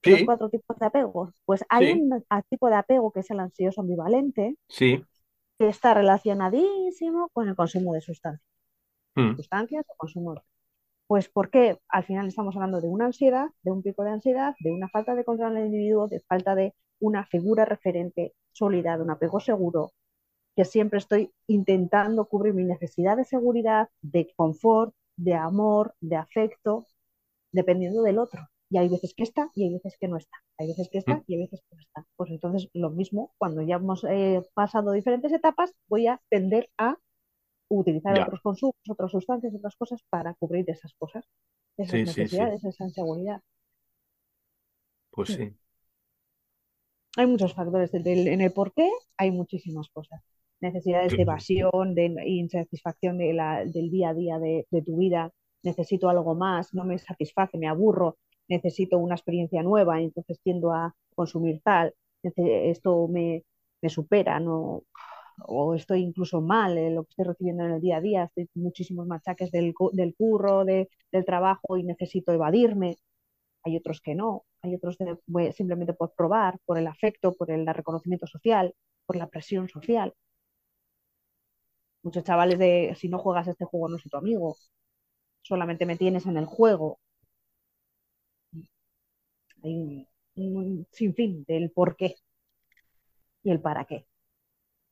Los 0.01 0.23
cuatro 0.23 0.49
tipos 0.49 0.77
de 0.79 0.85
apego. 0.85 1.31
Pues 1.45 1.63
hay 1.69 1.93
un 1.93 2.23
tipo 2.49 2.67
de 2.67 2.75
apego 2.75 3.11
que 3.11 3.21
es 3.21 3.31
el 3.31 3.39
ansioso 3.39 3.81
ambivalente. 3.81 4.57
Sí. 4.67 5.03
Que 5.57 5.69
está 5.69 5.93
relacionadísimo 5.93 7.29
con 7.29 7.47
el 7.47 7.55
consumo 7.55 7.93
de 7.93 8.01
sustancias. 8.01 8.45
Hmm. 9.15 9.35
Sustancias 9.35 9.85
o 9.87 9.95
consumo. 9.95 10.35
Pues 11.07 11.29
porque 11.29 11.79
al 11.89 12.03
final 12.03 12.27
estamos 12.27 12.55
hablando 12.55 12.81
de 12.81 12.87
una 12.87 13.05
ansiedad, 13.05 13.47
de 13.61 13.71
un 13.71 13.83
pico 13.83 14.03
de 14.03 14.11
ansiedad, 14.11 14.55
de 14.59 14.71
una 14.71 14.89
falta 14.89 15.15
de 15.15 15.23
control 15.23 15.53
del 15.53 15.67
individuo, 15.67 16.07
de 16.07 16.19
falta 16.21 16.55
de 16.55 16.73
una 17.03 17.25
figura 17.25 17.65
referente 17.65 18.33
sólida, 18.53 18.95
de 18.95 19.03
un 19.03 19.11
apego 19.11 19.41
seguro, 19.41 19.91
que 20.55 20.63
siempre 20.63 20.99
estoy 20.99 21.33
intentando 21.47 22.25
cubrir 22.25 22.53
mi 22.53 22.63
necesidad 22.63 23.17
de 23.17 23.25
seguridad, 23.25 23.89
de 24.01 24.31
confort, 24.37 24.93
de 25.17 25.33
amor, 25.33 25.95
de 25.99 26.15
afecto, 26.15 26.85
dependiendo 27.51 28.03
del 28.03 28.19
otro. 28.19 28.47
Y 28.69 28.77
hay 28.77 28.87
veces 28.87 29.13
que 29.15 29.23
está 29.23 29.51
y 29.53 29.65
hay 29.65 29.73
veces 29.73 29.97
que 29.99 30.07
no 30.07 30.15
está. 30.15 30.37
Hay 30.57 30.67
veces 30.67 30.89
que 30.89 30.99
está 30.99 31.15
mm. 31.15 31.23
y 31.27 31.33
hay 31.35 31.41
veces 31.41 31.61
que 31.69 31.75
no 31.75 31.81
está. 31.81 32.05
Pues 32.15 32.31
entonces 32.31 32.69
lo 32.73 32.89
mismo, 32.89 33.33
cuando 33.37 33.61
ya 33.61 33.75
hemos 33.75 34.05
eh, 34.05 34.41
pasado 34.53 34.93
diferentes 34.93 35.33
etapas, 35.33 35.73
voy 35.89 36.07
a 36.07 36.21
tender 36.29 36.69
a 36.77 36.97
utilizar 37.69 38.17
otros 38.21 38.41
consumos, 38.41 38.75
otras 38.87 39.11
sustancias, 39.11 39.53
otras 39.53 39.75
cosas 39.75 40.01
para 40.09 40.33
cubrir 40.35 40.69
esas 40.69 40.93
cosas, 40.93 41.25
esas 41.77 41.93
necesidades, 41.93 42.63
esa 42.63 42.85
inseguridad. 42.85 43.41
Pues 45.11 45.29
sí. 45.29 45.53
Hay 47.15 47.27
muchos 47.27 47.53
factores. 47.53 47.93
En 47.93 48.41
el 48.41 48.51
por 48.51 48.73
qué 48.73 48.89
hay 49.17 49.31
muchísimas 49.31 49.89
cosas. 49.89 50.21
Necesidades 50.61 51.15
de 51.15 51.23
evasión, 51.23 51.93
de 51.93 52.15
insatisfacción 52.25 53.17
de 53.17 53.33
del 53.65 53.89
día 53.91 54.09
a 54.09 54.13
día 54.13 54.39
de, 54.39 54.65
tu 54.85 54.97
vida, 54.97 55.31
necesito 55.61 56.09
algo 56.09 56.35
más, 56.35 56.73
no 56.73 56.85
me 56.85 56.97
satisface, 56.97 57.57
me 57.57 57.67
aburro, 57.67 58.17
necesito 58.47 58.97
una 58.97 59.15
experiencia 59.15 59.61
nueva, 59.61 60.01
entonces 60.01 60.39
tiendo 60.41 60.71
a 60.71 60.95
consumir 61.15 61.61
tal, 61.63 61.93
esto 62.23 63.07
me, 63.09 63.43
supera, 63.89 64.39
no, 64.39 64.83
o 65.45 65.75
estoy 65.75 66.01
incluso 66.01 66.39
mal 66.41 66.77
en 66.77 66.95
lo 66.95 67.03
que 67.03 67.09
estoy 67.09 67.25
recibiendo 67.25 67.65
en 67.65 67.71
el 67.71 67.81
día 67.81 67.97
a 67.97 68.01
día, 68.01 68.23
estoy 68.23 68.49
muchísimos 68.55 69.05
machaques 69.05 69.51
del, 69.51 69.73
del 69.91 70.15
curro, 70.15 70.63
del 70.63 70.87
trabajo 71.25 71.75
y 71.75 71.83
necesito 71.83 72.31
evadirme. 72.31 72.95
Hay 73.63 73.77
otros 73.77 74.01
que 74.01 74.13
no, 74.15 74.45
hay 74.61 74.75
otros 74.75 74.97
simplemente 75.55 75.93
por 75.93 76.13
probar, 76.13 76.59
por 76.65 76.77
el 76.77 76.87
afecto, 76.87 77.33
por 77.33 77.49
el 77.49 77.65
reconocimiento 77.65 78.27
social, 78.27 78.75
por 79.05 79.15
la 79.15 79.27
presión 79.27 79.69
social. 79.69 80.13
Muchos 82.01 82.23
chavales 82.23 82.59
de, 82.59 82.93
si 82.97 83.07
no 83.07 83.17
juegas 83.19 83.47
este 83.47 83.63
juego 83.63 83.87
no 83.87 83.97
soy 83.97 84.11
tu 84.11 84.17
amigo, 84.17 84.57
solamente 85.41 85.85
me 85.85 85.97
tienes 85.97 86.25
en 86.25 86.37
el 86.37 86.45
juego. 86.45 86.99
Hay 89.63 90.07
un, 90.35 90.87
sinfín 90.91 91.45
del 91.47 91.71
por 91.71 91.95
qué 91.95 92.15
y 93.43 93.51
el 93.51 93.61
para 93.61 93.85
qué. 93.85 94.05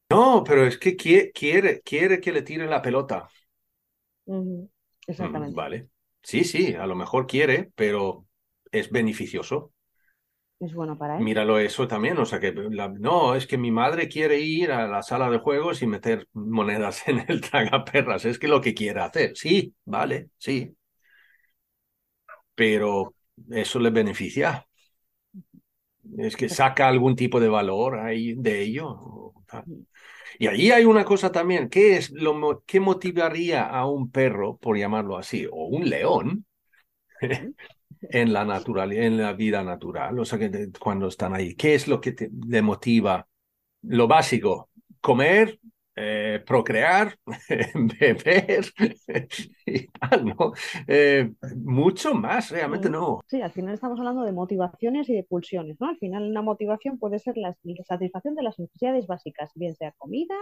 No, 0.10 0.44
pero 0.46 0.66
es 0.66 0.78
que 0.78 0.96
quiere, 0.96 1.32
quiere, 1.32 2.20
que 2.20 2.32
le 2.32 2.42
tire 2.42 2.68
la 2.68 2.82
pelota. 2.82 3.28
Mm, 4.26 4.64
exactamente. 5.08 5.56
vale. 5.56 5.90
Sí, 6.24 6.44
sí, 6.44 6.76
a 6.76 6.86
lo 6.86 6.96
mejor 6.96 7.26
quiere, 7.26 7.72
pero 7.76 8.28
es 8.72 8.90
beneficioso 8.90 9.74
es 10.62 10.76
bueno 10.76 10.96
para 10.98 11.18
él. 11.18 11.24
Míralo 11.24 11.58
eso 11.58 11.88
también, 11.88 12.18
o 12.20 12.26
sea 12.26 12.40
que 12.40 12.54
no, 12.54 13.34
es 13.34 13.48
que 13.48 13.58
mi 13.58 13.72
madre 13.72 14.08
quiere 14.08 14.40
ir 14.40 14.72
a 14.72 14.88
la 14.88 15.02
sala 15.02 15.30
de 15.30 15.40
juegos 15.40 15.82
y 15.82 15.88
meter 15.88 16.28
monedas 16.34 17.04
en 17.08 17.26
el 17.28 17.42
tragaperras, 17.42 18.26
es 18.26 18.38
que 18.38 18.48
lo 18.48 18.62
que 18.62 18.74
quiere 18.76 19.02
hacer, 19.02 19.36
sí, 19.36 19.74
vale, 19.86 20.30
sí, 20.38 20.76
pero 22.56 23.16
eso 23.50 23.80
le 23.80 23.90
beneficia. 23.90 24.68
Es 26.18 26.36
que 26.36 26.50
saca 26.50 26.88
algún 26.88 27.16
tipo 27.16 27.40
de 27.40 27.48
valor 27.48 28.00
ahí 28.00 28.34
de 28.36 28.62
ello. 28.62 29.34
Y 30.40 30.48
allí 30.48 30.72
hay 30.72 30.86
una 30.86 31.06
cosa 31.06 31.32
también, 31.32 31.70
¿qué 31.70 31.98
es 31.98 32.12
lo 32.12 32.64
que 32.66 32.80
motivaría 32.80 33.64
a 33.66 33.88
un 33.88 34.12
perro, 34.12 34.58
por 34.58 34.78
llamarlo 34.78 35.18
así, 35.18 35.46
o 35.46 35.66
un 35.68 35.90
león, 35.90 36.46
en 38.02 38.34
la 38.34 38.46
naturaleza, 38.46 39.04
en 39.04 39.18
la 39.18 39.34
vida 39.34 39.64
natural, 39.64 40.18
o 40.20 40.26
sea, 40.26 40.40
que 40.40 40.70
cuando 40.80 41.08
están 41.08 41.34
ahí, 41.34 41.56
¿qué 41.56 41.76
es 41.76 41.88
lo 41.88 42.02
que 42.02 42.14
te, 42.14 42.30
motiva? 42.62 43.28
Lo 43.84 44.08
básico, 44.08 44.70
comer, 45.00 45.60
eh, 45.96 46.42
procrear, 46.46 47.16
beber 48.00 48.66
y 49.66 49.88
tal, 49.88 50.26
¿no? 50.26 50.54
Eh, 50.88 51.32
mucho 51.56 52.14
más, 52.14 52.50
realmente 52.50 52.90
no. 52.90 53.22
Sí, 53.28 53.42
al 53.42 53.52
final 53.52 53.74
estamos 53.74 54.00
hablando 54.00 54.24
de 54.24 54.32
motivaciones 54.32 55.10
y 55.10 55.14
de 55.14 55.24
pulsiones, 55.24 55.78
¿no? 55.80 55.90
Al 55.90 55.98
final 55.98 56.30
una 56.30 56.42
motivación 56.42 56.98
puede 56.98 57.20
ser 57.20 57.38
la, 57.38 57.56
satisfacción 57.86 58.36
de 58.36 58.44
las 58.44 58.58
necesidades 58.58 59.06
básicas, 59.08 59.52
bien 59.56 59.76
sea 59.76 59.92
comida, 59.98 60.36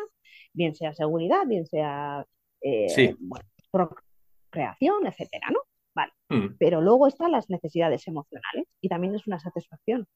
bien 0.53 0.75
sea 0.75 0.93
seguridad, 0.93 1.45
bien 1.47 1.65
sea 1.65 2.25
eh, 2.61 3.15
procreación, 3.71 5.07
etcétera, 5.07 5.47
¿no? 5.51 5.59
Mm. 6.29 6.55
Pero 6.59 6.81
luego 6.81 7.07
están 7.07 7.31
las 7.31 7.49
necesidades 7.49 8.07
emocionales 8.07 8.67
y 8.81 8.89
también 8.89 9.15
es 9.15 9.27
una 9.27 9.39
satisfacción 9.39 10.07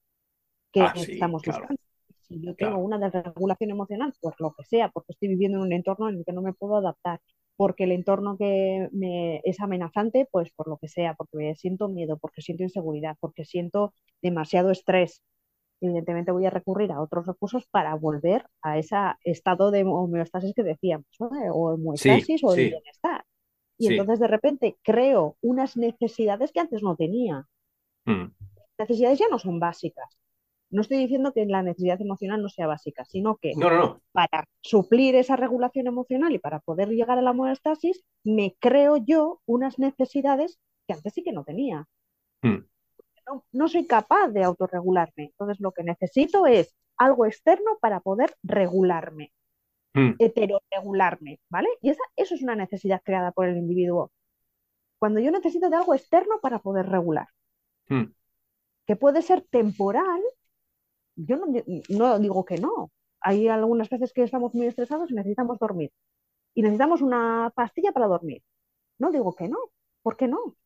que 0.72 0.80
ah, 0.80 0.92
estamos 0.96 1.42
buscando. 1.44 1.74
Si 2.22 2.40
yo 2.40 2.54
tengo 2.54 2.78
una 2.78 2.98
desregulación 2.98 3.70
emocional, 3.70 4.14
por 4.20 4.40
lo 4.40 4.54
que 4.54 4.64
sea, 4.64 4.88
porque 4.88 5.12
estoy 5.12 5.28
viviendo 5.28 5.58
en 5.58 5.64
un 5.64 5.72
entorno 5.72 6.08
en 6.08 6.18
el 6.18 6.24
que 6.24 6.32
no 6.32 6.40
me 6.40 6.54
puedo 6.54 6.76
adaptar, 6.76 7.20
porque 7.56 7.84
el 7.84 7.92
entorno 7.92 8.36
que 8.38 8.88
me 8.92 9.40
es 9.44 9.60
amenazante, 9.60 10.26
pues 10.30 10.50
por 10.52 10.68
lo 10.68 10.78
que 10.78 10.88
sea, 10.88 11.14
porque 11.14 11.54
siento 11.54 11.88
miedo, 11.88 12.18
porque 12.18 12.40
siento 12.40 12.62
inseguridad, 12.62 13.16
porque 13.20 13.44
siento 13.44 13.92
demasiado 14.22 14.70
estrés, 14.70 15.22
evidentemente 15.80 16.32
voy 16.32 16.46
a 16.46 16.50
recurrir 16.50 16.92
a 16.92 17.00
otros 17.00 17.26
recursos 17.26 17.66
para 17.70 17.94
volver 17.94 18.46
a 18.62 18.78
ese 18.78 18.96
estado 19.24 19.70
de 19.70 19.84
homeostasis 19.84 20.54
que 20.54 20.62
decíamos, 20.62 21.06
o 21.18 21.74
homeostasis 21.74 22.42
o 22.42 22.52
de 22.52 22.70
bienestar. 22.70 23.24
Y 23.78 23.88
entonces 23.88 24.20
de 24.20 24.28
repente 24.28 24.76
creo 24.82 25.36
unas 25.40 25.76
necesidades 25.76 26.52
que 26.52 26.60
antes 26.60 26.82
no 26.82 26.96
tenía. 26.96 27.46
Mm. 28.04 28.26
Necesidades 28.78 29.18
ya 29.18 29.28
no 29.30 29.38
son 29.38 29.58
básicas. 29.58 30.18
No 30.70 30.80
estoy 30.80 30.98
diciendo 30.98 31.32
que 31.32 31.46
la 31.46 31.62
necesidad 31.62 32.00
emocional 32.00 32.42
no 32.42 32.48
sea 32.48 32.66
básica, 32.66 33.04
sino 33.04 33.36
que 33.36 33.52
para 34.12 34.48
suplir 34.60 35.14
esa 35.14 35.36
regulación 35.36 35.86
emocional 35.86 36.32
y 36.32 36.38
para 36.38 36.60
poder 36.60 36.88
llegar 36.88 37.18
a 37.18 37.22
la 37.22 37.30
homeostasis, 37.30 38.04
me 38.24 38.56
creo 38.58 38.96
yo 38.96 39.40
unas 39.46 39.78
necesidades 39.78 40.58
que 40.86 40.94
antes 40.94 41.12
sí 41.12 41.22
que 41.22 41.32
no 41.32 41.44
tenía. 41.44 41.86
Mm. 42.42 42.64
No, 43.26 43.44
no, 43.52 43.68
soy 43.68 43.86
capaz 43.86 44.28
de 44.28 44.42
autorregularme. 44.42 45.30
Entonces 45.30 45.60
lo 45.60 45.72
que 45.72 45.84
necesito 45.84 46.46
es 46.46 46.74
algo 46.96 47.26
externo 47.26 47.78
para 47.80 48.00
poder 48.00 48.34
regularme, 48.42 49.32
hmm. 49.94 50.14
heteroregularme, 50.18 51.40
¿vale? 51.48 51.68
Y 51.82 51.90
esa, 51.90 52.02
eso 52.16 52.34
es 52.34 52.42
una 52.42 52.56
necesidad 52.56 53.02
creada 53.04 53.32
por 53.32 53.46
el 53.48 53.56
individuo. 53.56 54.12
Cuando 54.98 55.20
yo 55.20 55.30
necesito 55.30 55.70
de 55.70 55.76
algo 55.76 55.94
externo 55.94 56.40
para 56.42 56.58
poder 56.60 56.86
regular, 56.86 57.28
hmm. 57.88 58.04
que 58.86 58.96
puede 58.96 59.22
ser 59.22 59.42
temporal, 59.42 60.20
yo 61.16 61.36
no, 61.36 61.46
no 61.88 62.18
digo 62.18 62.44
que 62.44 62.58
no. 62.58 62.90
Hay 63.20 63.48
algunas 63.48 63.88
veces 63.88 64.12
que 64.12 64.22
estamos 64.22 64.54
muy 64.54 64.66
estresados 64.66 65.10
y 65.10 65.14
necesitamos 65.14 65.58
dormir. 65.58 65.92
Y 66.54 66.62
necesitamos 66.62 67.02
una 67.02 67.52
pastilla 67.54 67.92
para 67.92 68.06
dormir. 68.06 68.42
No 68.98 69.10
digo 69.10 69.34
que 69.34 69.48
no. 69.48 69.58
¿Por 70.02 70.16
qué 70.16 70.28
no? 70.28 70.56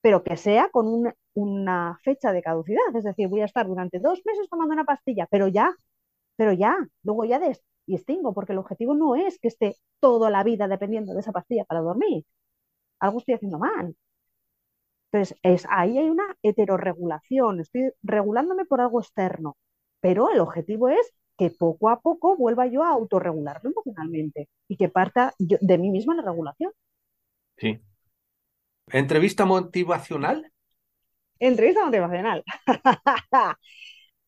Pero 0.00 0.24
que 0.24 0.36
sea 0.36 0.70
con 0.70 0.88
una, 0.88 1.14
una 1.34 1.98
fecha 2.04 2.32
de 2.32 2.42
caducidad. 2.42 2.94
Es 2.96 3.04
decir, 3.04 3.28
voy 3.28 3.42
a 3.42 3.46
estar 3.46 3.66
durante 3.66 4.00
dos 4.00 4.22
meses 4.24 4.48
tomando 4.48 4.74
una 4.74 4.84
pastilla, 4.84 5.26
pero 5.30 5.48
ya, 5.48 5.74
pero 6.36 6.52
ya, 6.52 6.76
luego 7.02 7.24
ya 7.24 7.38
des 7.38 7.62
y 7.88 7.96
extingo, 7.96 8.34
porque 8.34 8.52
el 8.52 8.58
objetivo 8.58 8.94
no 8.94 9.16
es 9.16 9.38
que 9.40 9.48
esté 9.48 9.76
toda 10.00 10.30
la 10.30 10.44
vida 10.44 10.68
dependiendo 10.68 11.14
de 11.14 11.20
esa 11.20 11.32
pastilla 11.32 11.64
para 11.64 11.80
dormir. 11.80 12.24
Algo 13.00 13.18
estoy 13.18 13.34
haciendo 13.34 13.58
mal. 13.58 13.96
Entonces, 15.10 15.38
es, 15.42 15.66
ahí 15.70 15.98
hay 15.98 16.10
una 16.10 16.36
heterorregulación, 16.42 17.60
estoy 17.60 17.92
regulándome 18.02 18.66
por 18.66 18.80
algo 18.80 19.00
externo, 19.00 19.56
pero 20.00 20.30
el 20.30 20.40
objetivo 20.40 20.90
es 20.90 21.12
que 21.38 21.50
poco 21.50 21.88
a 21.88 22.00
poco 22.00 22.36
vuelva 22.36 22.66
yo 22.66 22.82
a 22.82 22.90
autorregularme 22.90 23.70
emocionalmente 23.70 24.48
y 24.68 24.76
que 24.76 24.88
parta 24.88 25.34
de 25.38 25.78
mí 25.78 25.90
misma 25.90 26.14
la 26.14 26.22
regulación. 26.22 26.72
Sí. 27.56 27.80
¿Entrevista 28.88 29.46
motivacional? 29.46 30.52
Entrevista 31.38 31.84
motivacional. 31.84 32.44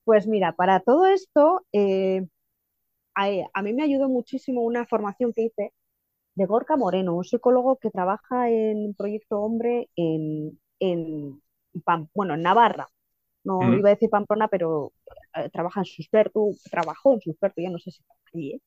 pues 0.04 0.26
mira, 0.26 0.52
para 0.52 0.80
todo 0.80 1.06
esto, 1.06 1.66
eh, 1.72 2.26
a, 3.14 3.62
mí 3.62 3.72
me 3.72 3.82
ayudó 3.82 4.08
muchísimo 4.08 4.62
una 4.62 4.86
formación 4.86 5.32
que 5.32 5.42
hice 5.42 5.72
de 6.34 6.46
Gorka 6.46 6.76
Moreno, 6.76 7.14
un 7.16 7.24
psicólogo 7.24 7.76
que 7.76 7.90
trabaja 7.90 8.50
en 8.50 8.94
Proyecto 8.94 9.40
Hombre 9.40 9.90
en, 9.96 10.58
en, 10.78 11.42
bueno, 12.14 12.34
en 12.34 12.42
Navarra. 12.42 12.88
No 13.44 13.60
iba 13.74 13.88
a 13.88 13.94
decir 13.94 14.10
Pamplona, 14.10 14.48
pero 14.48 14.92
eh, 15.34 15.48
trabaja 15.50 15.80
en 15.80 15.86
Susperto, 15.86 16.50
trabajó 16.70 17.14
en 17.14 17.20
Susperto, 17.22 17.60
ya 17.62 17.70
no 17.70 17.78
sé 17.78 17.90
si 17.90 18.02
está 18.02 18.14
allí, 18.32 18.52
¿eh? 18.54 18.60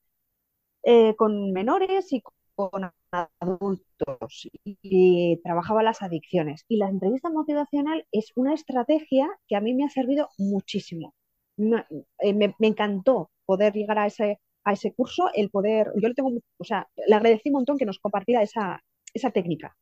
Eh, 0.83 1.15
con 1.15 1.53
menores 1.53 2.11
y 2.11 2.21
con 2.55 2.91
adultos 3.39 4.49
y 4.61 5.37
trabajaba 5.43 5.81
las 5.83 6.01
adicciones. 6.01 6.65
Y 6.67 6.77
la 6.77 6.89
entrevista 6.89 7.29
motivacional 7.29 8.05
es 8.11 8.31
una 8.35 8.53
estrategia 8.53 9.29
que 9.47 9.55
a 9.55 9.61
mí 9.61 9.73
me 9.73 9.85
ha 9.85 9.89
servido 9.89 10.29
muchísimo. 10.37 11.13
Me, 11.57 11.85
encantó 12.59 13.31
poder 13.45 13.73
llegar 13.73 13.99
a 13.99 14.07
ese, 14.07 14.39
a 14.63 14.73
ese 14.73 14.93
curso, 14.93 15.29
el 15.33 15.49
poder, 15.49 15.91
yo 15.95 16.07
le 16.07 16.13
tengo, 16.13 16.31
o 16.57 16.63
sea, 16.63 16.87
le 17.07 17.15
agradecí 17.15 17.49
un 17.49 17.53
montón 17.53 17.77
que 17.77 17.85
nos 17.85 17.99
compartiera 17.99 18.41
esa, 18.41 18.81
esa 19.13 19.31
técnica. 19.31 19.75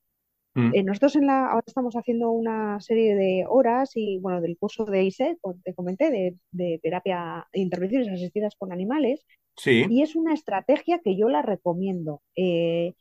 Mm. 0.53 0.75
Eh, 0.75 0.83
nosotros 0.83 1.15
en 1.15 1.27
la, 1.27 1.47
ahora 1.47 1.63
estamos 1.65 1.95
haciendo 1.95 2.31
una 2.31 2.79
serie 2.81 3.15
de 3.15 3.45
horas 3.47 3.91
y 3.95 4.19
bueno, 4.19 4.41
del 4.41 4.57
curso 4.57 4.85
de 4.85 5.03
ISET, 5.03 5.37
te 5.63 5.73
comenté, 5.73 6.11
de, 6.11 6.35
de 6.51 6.79
terapia 6.81 7.47
de 7.53 7.59
intervenciones 7.61 8.09
asistidas 8.09 8.55
con 8.57 8.71
animales. 8.71 9.25
Sí. 9.55 9.85
Y 9.89 10.01
es 10.01 10.15
una 10.15 10.33
estrategia 10.33 10.99
que 10.99 11.17
yo 11.17 11.29
la 11.29 11.41
recomiendo. 11.41 12.21
Eh, 12.35 12.93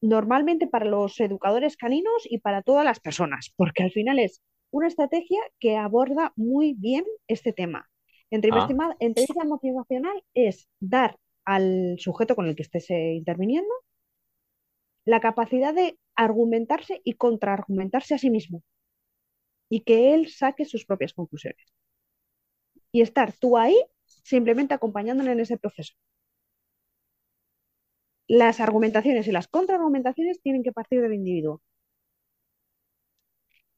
normalmente 0.00 0.66
para 0.66 0.84
los 0.84 1.18
educadores 1.20 1.76
caninos 1.76 2.26
y 2.28 2.38
para 2.38 2.62
todas 2.62 2.84
las 2.84 3.00
personas, 3.00 3.52
porque 3.56 3.82
al 3.82 3.90
final 3.90 4.18
es 4.18 4.42
una 4.70 4.86
estrategia 4.86 5.40
que 5.58 5.76
aborda 5.76 6.32
muy 6.36 6.74
bien 6.74 7.04
este 7.26 7.52
tema. 7.52 7.88
Entrevista, 8.30 8.74
ah. 8.80 8.96
entrevista 9.00 9.44
motivacional 9.44 10.22
es 10.34 10.68
dar 10.80 11.18
al 11.44 11.96
sujeto 11.98 12.36
con 12.36 12.46
el 12.46 12.54
que 12.54 12.62
estés 12.62 12.90
eh, 12.90 13.14
interviniendo 13.14 13.72
la 15.04 15.20
capacidad 15.20 15.72
de 15.72 15.98
argumentarse 16.14 17.00
y 17.04 17.14
contraargumentarse 17.14 18.14
a 18.14 18.18
sí 18.18 18.28
mismo 18.28 18.62
y 19.70 19.80
que 19.80 20.12
él 20.14 20.28
saque 20.28 20.64
sus 20.64 20.84
propias 20.84 21.12
conclusiones. 21.14 21.64
Y 22.92 23.02
estar 23.02 23.32
tú 23.32 23.56
ahí 23.56 23.76
simplemente 24.04 24.74
acompañándole 24.74 25.32
en 25.32 25.40
ese 25.40 25.58
proceso. 25.58 25.94
Las 28.26 28.60
argumentaciones 28.60 29.26
y 29.26 29.32
las 29.32 29.48
contraargumentaciones 29.48 30.42
tienen 30.42 30.62
que 30.62 30.72
partir 30.72 31.00
del 31.00 31.14
individuo. 31.14 31.62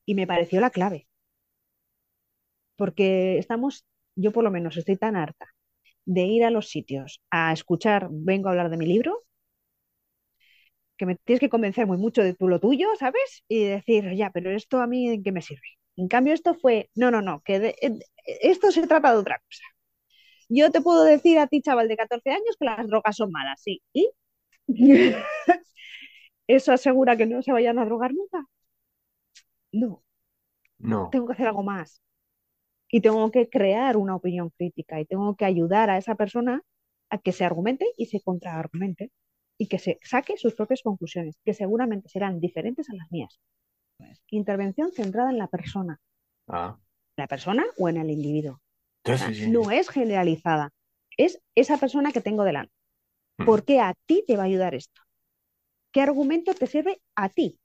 Y 0.05 0.15
me 0.15 0.27
pareció 0.27 0.61
la 0.61 0.71
clave. 0.71 1.07
Porque 2.77 3.39
estamos, 3.39 3.87
yo 4.21 4.33
por 4.33 4.45
lo 4.45 4.51
menos 4.51 4.77
estoy 4.77 4.97
tan 4.97 5.17
harta 5.17 5.47
de 6.05 6.23
ir 6.23 6.45
a 6.45 6.51
los 6.51 6.69
sitios 6.71 7.23
a 7.31 7.53
escuchar, 7.53 8.09
vengo 8.11 8.49
a 8.49 8.53
hablar 8.53 8.71
de 8.71 8.77
mi 8.77 8.87
libro, 8.87 9.25
que 10.97 11.07
me 11.07 11.17
tienes 11.17 11.41
que 11.41 11.49
convencer 11.49 11.87
muy 11.87 11.97
mucho 11.97 12.23
de 12.23 12.35
tu, 12.35 12.49
lo 12.49 12.61
tuyo, 12.61 12.89
¿sabes? 12.99 13.43
Y 13.49 13.65
decir, 13.65 14.15
ya, 14.15 14.31
pero 14.31 14.51
esto 14.51 14.81
a 14.81 14.87
mí 14.87 15.09
en 15.09 15.23
qué 15.23 15.33
me 15.33 15.43
sirve. 15.43 15.63
En 15.97 16.09
cambio, 16.09 16.35
esto 16.35 16.55
fue, 16.55 16.91
no, 16.95 17.11
no, 17.11 17.23
no, 17.23 17.41
que 17.43 17.75
esto 18.27 18.71
se 18.71 18.87
trata 18.87 19.13
de 19.13 19.19
otra 19.19 19.39
cosa. 19.39 19.63
Yo 20.49 20.71
te 20.71 20.81
puedo 20.83 21.05
decir 21.05 21.39
a 21.39 21.47
ti, 21.47 21.63
chaval 21.63 21.89
de 21.89 21.97
14 21.97 22.31
años, 22.31 22.57
que 22.59 22.67
las 22.67 22.87
drogas 22.87 23.17
son 23.17 23.31
malas, 23.31 23.61
sí. 23.63 23.83
¿Y? 23.93 24.11
¿Eso 26.47 26.73
asegura 26.73 27.17
que 27.17 27.27
no 27.27 27.43
se 27.43 27.53
vayan 27.53 27.79
a 27.79 27.85
drogar 27.85 28.13
nunca? 28.13 28.45
No. 29.73 30.03
No. 30.79 31.09
Tengo 31.11 31.27
que 31.27 31.33
hacer 31.35 31.47
algo 31.47 31.63
más. 31.63 32.03
Y 32.91 33.01
tengo 33.01 33.31
que 33.31 33.49
crear 33.49 33.97
una 33.97 34.17
opinión 34.17 34.51
crítica 34.51 35.01
y 35.01 35.05
tengo 35.05 35.37
que 35.37 35.45
ayudar 35.45 35.91
a 35.91 35.99
esa 35.99 36.17
persona 36.17 36.63
a 37.09 37.19
que 37.19 37.33
se 37.33 37.45
argumente 37.45 37.87
y 37.97 38.07
se 38.07 38.21
contraargumente 38.21 39.11
y 39.59 39.67
que 39.67 39.79
se 39.79 39.99
saque 40.03 40.37
sus 40.37 40.55
propias 40.55 40.83
conclusiones, 40.83 41.39
que 41.45 41.55
seguramente 41.55 42.09
serán 42.09 42.41
diferentes 42.41 42.89
a 42.89 42.95
las 42.95 43.11
mías. 43.11 43.41
Intervención 44.29 44.91
centrada 44.93 45.31
en 45.31 45.39
la 45.39 45.49
persona. 45.49 46.01
Ah. 46.49 46.79
La 47.17 47.27
persona 47.27 47.65
o 47.77 47.89
en 47.89 47.99
el 47.99 48.11
individuo. 48.11 48.61
No 49.49 49.71
es 49.71 49.89
generalizada, 49.89 50.71
es 51.17 51.41
esa 51.55 51.77
persona 51.77 52.13
que 52.13 52.21
tengo 52.21 52.45
delante. 52.45 52.73
Hmm. 53.39 53.45
¿Por 53.45 53.65
qué 53.65 53.81
a 53.81 53.95
ti 54.07 54.25
te 54.27 54.37
va 54.37 54.45
a 54.45 54.47
ayudar 54.47 54.75
esto? 54.75 55.01
¿Qué 55.93 56.01
argumento 56.01 56.55
te 56.55 56.67
sirve 56.67 57.01
a 57.15 57.29
ti? 57.29 57.59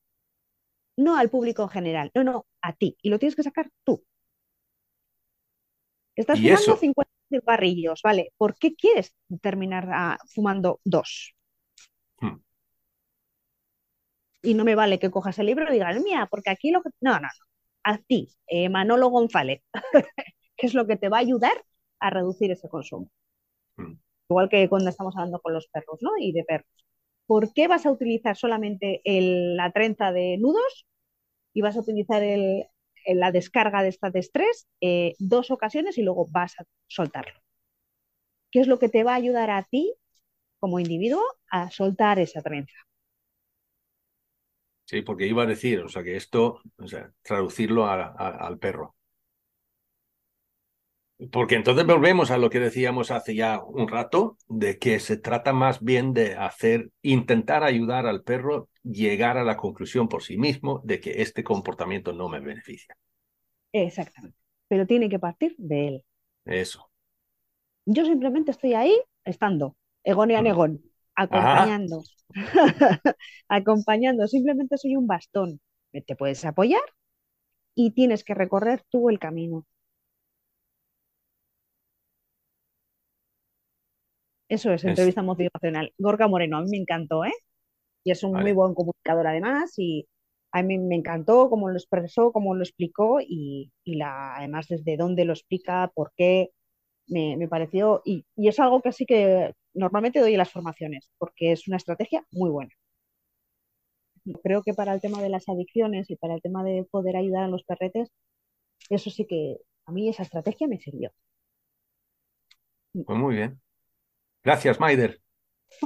No 0.98 1.18
al 1.18 1.30
público 1.30 1.64
en 1.64 1.70
general, 1.70 2.12
no, 2.16 2.24
no, 2.24 2.46
a 2.62 2.74
ti. 2.74 2.98
Y 3.02 3.10
lo 3.10 3.20
tienes 3.20 3.36
que 3.36 3.44
sacar 3.44 3.70
tú. 3.84 4.04
Estás 6.16 6.40
fumando 6.40 6.78
50 6.78 7.12
cigarrillos, 7.30 8.02
¿vale? 8.04 8.32
¿Por 8.38 8.58
qué 8.58 8.76
quieres 8.76 9.16
terminar 9.42 9.90
ah, 9.92 10.18
fumando 10.28 10.80
dos? 10.84 11.36
Hmm. 12.20 12.38
Y 14.42 14.54
no 14.54 14.64
me 14.64 14.76
vale 14.76 15.00
que 15.00 15.12
cojas 15.12 15.38
el 15.40 15.48
libro 15.48 15.70
y 15.70 15.74
digas, 15.74 16.02
mía, 16.02 16.28
porque 16.30 16.50
aquí 16.50 16.72
lo 16.72 16.82
que... 16.82 16.90
No, 17.02 17.14
no, 17.14 17.22
no. 17.22 17.46
A 17.84 17.98
ti, 18.00 18.30
eh, 18.48 18.70
Manolo 18.70 19.10
González, 19.10 19.62
que 20.58 20.68
es 20.68 20.74
lo 20.74 20.88
que 20.88 20.98
te 20.98 21.10
va 21.10 21.18
a 21.18 21.22
ayudar 21.22 21.64
a 22.00 22.10
reducir 22.10 22.52
ese 22.52 22.70
consumo. 22.70 23.10
Hmm. 23.78 23.96
Igual 24.30 24.50
que 24.50 24.70
cuando 24.70 24.90
estamos 24.90 25.16
hablando 25.16 25.40
con 25.42 25.54
los 25.54 25.68
perros, 25.68 26.00
¿no? 26.02 26.12
Y 26.20 26.32
de 26.32 26.44
perros. 26.44 26.86
¿Por 27.28 27.54
qué 27.54 27.68
vas 27.68 27.86
a 27.86 27.92
utilizar 27.92 28.38
solamente 28.38 29.02
la 29.04 29.72
trenza 29.72 30.12
de 30.12 30.38
nudos 30.38 30.86
y 31.54 31.62
vas 31.62 31.76
a 31.76 31.80
utilizar 31.80 32.22
la 33.08 33.32
descarga 33.32 33.84
de 33.84 33.90
esta 33.90 34.10
de 34.10 34.20
estrés 34.20 34.68
eh, 34.82 35.14
dos 35.20 35.52
ocasiones 35.52 35.98
y 35.98 36.04
luego 36.04 36.28
vas 36.32 36.60
a 36.60 36.66
soltarlo? 36.88 37.40
¿Qué 38.52 38.62
es 38.62 38.68
lo 38.68 38.80
que 38.80 38.90
te 38.90 39.04
va 39.04 39.14
a 39.14 39.16
ayudar 39.16 39.50
a 39.52 39.64
ti 39.64 39.94
como 40.66 40.80
individuo 40.80 41.22
a 41.52 41.70
soltar 41.70 42.18
esa 42.18 42.42
trenza. 42.42 42.76
Sí, 44.86 45.04
porque 45.04 45.28
iba 45.28 45.44
a 45.44 45.46
decir, 45.46 45.80
o 45.82 45.90
sea, 45.90 46.04
que 46.04 46.16
esto, 46.16 46.62
o 46.78 46.88
sea, 46.88 47.12
traducirlo 47.22 47.86
al 47.88 48.58
perro. 48.58 48.95
Porque 51.32 51.56
entonces 51.56 51.86
volvemos 51.86 52.30
a 52.30 52.38
lo 52.38 52.50
que 52.50 52.60
decíamos 52.60 53.10
hace 53.10 53.36
ya 53.36 53.64
un 53.64 53.88
rato, 53.88 54.38
de 54.50 54.78
que 54.78 55.00
se 55.00 55.16
trata 55.18 55.54
más 55.54 55.82
bien 55.82 56.14
de 56.14 56.36
hacer, 56.36 56.90
intentar 57.02 57.64
ayudar 57.64 58.06
al 58.06 58.24
perro 58.24 58.70
llegar 58.84 59.38
a 59.38 59.44
la 59.44 59.56
conclusión 59.56 60.10
por 60.10 60.24
sí 60.24 60.38
mismo 60.38 60.82
de 60.84 61.00
que 61.00 61.22
este 61.22 61.44
comportamiento 61.44 62.12
no 62.12 62.28
me 62.28 62.42
beneficia. 62.42 62.98
Exactamente, 63.72 64.38
pero 64.68 64.86
tiene 64.86 65.10
que 65.10 65.20
partir 65.20 65.56
de 65.58 65.88
él. 65.88 66.04
Eso. 66.46 66.90
Yo 67.86 68.06
simplemente 68.06 68.52
estoy 68.52 68.74
ahí 68.74 69.00
estando. 69.24 69.76
Egon 70.04 70.32
y 70.32 70.36
Anegón, 70.36 70.82
acompañando. 71.16 72.04
acompañando, 73.48 74.28
simplemente 74.28 74.78
soy 74.78 74.96
un 74.96 75.08
bastón. 75.08 75.62
Te 75.92 76.16
puedes 76.16 76.44
apoyar 76.44 76.82
y 77.74 77.92
tienes 77.92 78.24
que 78.24 78.34
recorrer 78.34 78.84
tú 78.90 79.10
el 79.10 79.18
camino. 79.18 79.66
Eso 84.48 84.72
es, 84.72 84.84
entrevista 84.84 85.22
motivacional. 85.24 85.92
Gorka 85.98 86.28
Moreno, 86.28 86.58
a 86.58 86.62
mí 86.62 86.70
me 86.70 86.78
encantó, 86.78 87.26
¿eh? 87.26 87.34
Y 88.04 88.12
es 88.12 88.24
un 88.24 88.34
muy 88.34 88.54
buen 88.54 88.76
comunicador 88.76 89.26
además 89.26 89.74
y 89.78 90.08
a 90.52 90.62
mí 90.62 90.78
me 90.78 90.96
encantó 90.96 91.50
cómo 91.50 91.70
lo 91.70 91.76
expresó, 91.76 92.32
cómo 92.32 92.56
lo 92.56 92.64
explicó 92.64 93.20
y, 93.20 93.72
y 93.84 93.96
la, 93.96 94.36
además 94.36 94.68
desde 94.68 94.96
dónde 94.96 95.26
lo 95.26 95.34
explica, 95.34 95.92
por 95.96 96.14
qué, 96.16 96.52
me, 97.08 97.48
pareció, 97.48 98.02
y, 98.06 98.26
y, 98.36 98.48
es 98.48 98.60
algo 98.60 98.82
que 98.82 98.92
sí 98.92 99.06
que 99.06 99.54
normalmente 99.74 100.20
doy 100.20 100.34
en 100.34 100.38
las 100.38 100.52
formaciones, 100.52 101.12
porque 101.18 101.52
es 101.52 101.68
una 101.68 101.78
estrategia 101.78 102.24
muy 102.32 102.50
buena. 102.50 102.72
Creo 104.44 104.64
que 104.64 104.74
para 104.74 104.94
el 104.94 105.02
tema 105.02 105.22
de 105.22 105.30
las 105.30 105.48
adicciones 105.50 106.10
y 106.10 106.16
para 106.16 106.34
el 106.34 106.42
tema 106.42 106.64
de 106.64 106.84
poder 106.90 107.16
ayudar 107.16 107.44
a 107.44 107.48
los 107.48 107.64
perretes, 107.64 108.10
eso 108.90 109.10
sí 109.10 109.26
que 109.26 109.58
a 109.86 109.92
mí 109.92 110.10
esa 110.10 110.24
estrategia 110.24 110.68
me 110.68 110.80
sirvió. 110.80 111.12
Pues 112.94 113.20
muy 113.20 113.36
bien. 113.36 113.60
Gracias, 114.46 114.80
Maider. 114.80 115.20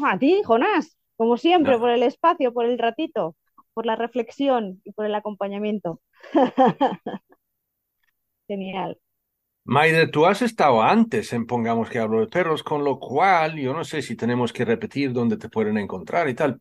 A 0.04 0.20
ti, 0.20 0.42
Jonás, 0.44 0.98
como 1.16 1.38
siempre, 1.38 1.78
por 1.78 1.90
el 1.90 2.04
espacio, 2.04 2.54
por 2.54 2.66
el 2.66 2.78
ratito, 2.78 3.38
por 3.74 3.86
la 3.86 3.96
reflexión 3.96 4.82
y 4.84 4.92
por 4.92 5.06
el 5.06 5.16
acompañamiento. 5.16 6.02
Genial. 8.50 9.00
Maider, 9.64 10.12
tú 10.12 10.26
has 10.26 10.42
estado 10.42 10.82
antes 10.82 11.32
en 11.32 11.46
Pongamos 11.46 11.90
que 11.90 12.00
hablo 12.00 12.20
de 12.20 12.28
perros, 12.28 12.62
con 12.62 12.84
lo 12.84 13.00
cual 13.00 13.56
yo 13.56 13.74
no 13.74 13.86
sé 13.86 14.02
si 14.02 14.18
tenemos 14.18 14.52
que 14.52 14.66
repetir 14.66 15.14
dónde 15.14 15.38
te 15.38 15.48
pueden 15.48 15.78
encontrar 15.78 16.28
y 16.28 16.34
tal. 16.34 16.60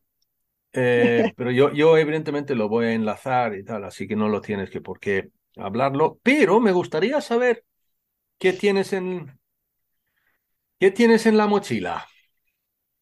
Eh, 0.73 1.33
pero 1.37 1.51
yo, 1.51 1.73
yo 1.73 1.99
evidentemente 1.99 2.55
lo 2.55 2.69
voy 2.69 2.87
a 2.87 2.93
enlazar 2.93 3.57
y 3.57 3.65
tal, 3.65 3.83
así 3.83 4.07
que 4.07 4.15
no 4.15 4.29
lo 4.29 4.41
tienes 4.41 4.71
que 4.71 4.81
por 4.81 5.01
qué 5.01 5.31
hablarlo. 5.57 6.21
Pero 6.23 6.61
me 6.61 6.71
gustaría 6.71 7.21
saber 7.21 7.65
qué 8.39 8.53
tienes 8.53 8.93
en, 8.93 9.38
qué 10.79 10.91
tienes 10.91 11.27
en 11.27 11.37
la 11.37 11.47
mochila. 11.47 12.07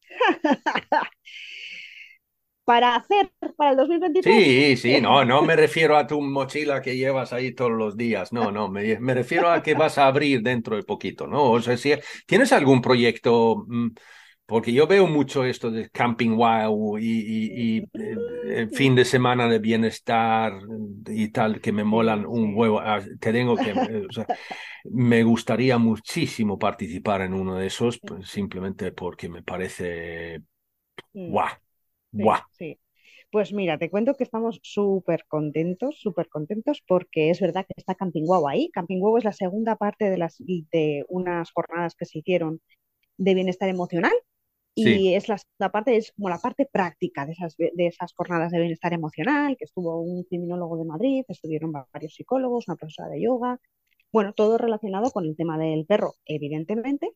para 2.64 2.97
hacer 2.97 3.31
para 3.57 3.70
el 3.70 3.77
2023. 3.77 4.35
Sí, 4.45 4.77
sí, 4.77 5.01
no, 5.01 5.24
no 5.24 5.43
me 5.43 5.55
refiero 5.55 5.97
a 5.97 6.07
tu 6.07 6.20
mochila 6.20 6.83
que 6.83 6.97
llevas 6.97 7.33
ahí 7.33 7.55
todos 7.55 7.70
los 7.70 7.97
días, 7.97 8.33
no, 8.33 8.51
no, 8.51 8.68
me, 8.68 8.99
me 8.99 9.14
refiero 9.14 9.49
a 9.51 9.62
que 9.62 9.74
vas 9.74 9.99
a 9.99 10.09
abrir 10.09 10.43
dentro 10.43 10.74
de 10.77 10.83
poquito, 10.83 11.29
¿no? 11.29 11.53
O 11.53 11.62
sea, 11.62 11.77
si 11.77 11.95
tienes 12.27 12.53
algún 12.53 12.83
proyecto, 12.83 13.64
mm, 13.68 13.91
porque 14.47 14.72
yo 14.72 14.86
veo 14.86 15.07
mucho 15.09 15.44
esto 15.44 15.70
de 15.70 15.90
camping 15.90 16.36
wow 16.36 16.99
y, 16.99 17.05
y, 17.78 17.84
eh, 17.94 18.68
fin 18.72 18.94
de 18.94 19.05
semana 19.05 19.49
de 19.49 19.59
bienestar 19.59 20.55
y 21.07 21.28
tal, 21.30 21.61
que 21.61 21.72
me 21.72 21.84
molan 21.84 22.24
un 22.26 22.55
huevo, 22.55 22.80
ah, 22.80 23.01
te 23.20 23.32
tengo 23.32 23.59
que, 23.59 23.72
o 23.72 24.12
sea, 24.12 24.26
me 24.84 25.24
gustaría 25.24 25.78
muchísimo 25.78 26.59
participar 26.59 27.22
en 27.22 27.34
uno 27.34 27.57
de 27.57 27.66
esos, 27.66 27.99
pues, 28.01 28.28
simplemente 28.28 28.92
porque 28.92 29.28
me 29.28 29.42
parece, 29.42 30.42
guau. 31.26 31.49
Sí, 32.59 32.78
Pues 33.30 33.53
mira, 33.53 33.78
te 33.78 33.90
cuento 33.90 34.14
que 34.14 34.24
estamos 34.24 34.61
súper 34.62 35.26
contentos, 35.28 36.01
súper 36.01 36.28
contentos, 36.28 36.82
porque 36.86 37.30
es 37.30 37.40
verdad 37.40 37.66
que 37.66 37.74
está 37.76 37.94
Camping 37.94 38.24
Wow 38.26 38.49
ahí. 38.49 38.70
Camping 38.72 39.01
Wow 39.01 39.18
es 39.18 39.24
la 39.24 39.32
segunda 39.32 39.76
parte 39.76 40.11
de, 40.11 40.18
las, 40.18 40.36
de 40.38 41.05
unas 41.09 41.53
jornadas 41.53 41.94
que 41.97 42.07
se 42.07 42.20
hicieron 42.20 42.61
de 43.18 43.34
bienestar 43.34 43.68
emocional. 43.70 44.12
Y 44.79 45.14
es 45.14 45.27
la 45.29 45.39
segunda 45.39 45.72
parte, 45.72 45.97
es 45.97 46.12
como 46.12 46.29
la 46.29 46.39
parte 46.39 46.68
práctica 46.70 47.24
de 47.24 47.33
esas, 47.33 47.57
de 47.57 47.87
esas 47.87 48.12
jornadas 48.12 48.53
de 48.53 48.61
bienestar 48.61 48.93
emocional, 48.93 49.57
que 49.57 49.64
estuvo 49.64 50.03
un 50.03 50.24
criminólogo 50.24 50.77
de 50.77 50.85
Madrid, 50.85 51.24
estuvieron 51.29 51.72
varios 51.72 52.14
psicólogos, 52.14 52.68
una 52.68 52.77
profesora 52.77 53.09
de 53.09 53.22
yoga, 53.22 53.59
bueno, 54.12 54.35
todo 54.35 54.59
relacionado 54.59 55.11
con 55.11 55.24
el 55.24 55.35
tema 55.35 55.59
del 55.59 55.87
perro, 55.87 56.14
evidentemente, 56.27 57.12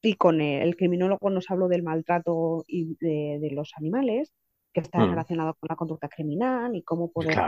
y 0.00 0.14
con 0.14 0.40
el, 0.40 0.76
criminólogo 0.76 1.30
nos 1.30 1.50
habló 1.50 1.68
del 1.68 1.82
maltrato 1.82 2.64
y 2.66 2.96
de, 3.00 3.50
los 3.52 3.72
animales, 3.76 4.32
que 4.72 4.80
está 4.80 4.98
mm. 4.98 5.10
relacionado 5.10 5.54
con 5.54 5.68
la 5.68 5.76
conducta 5.76 6.08
criminal 6.08 6.74
y 6.76 6.82
cómo 6.82 7.10
poder 7.10 7.38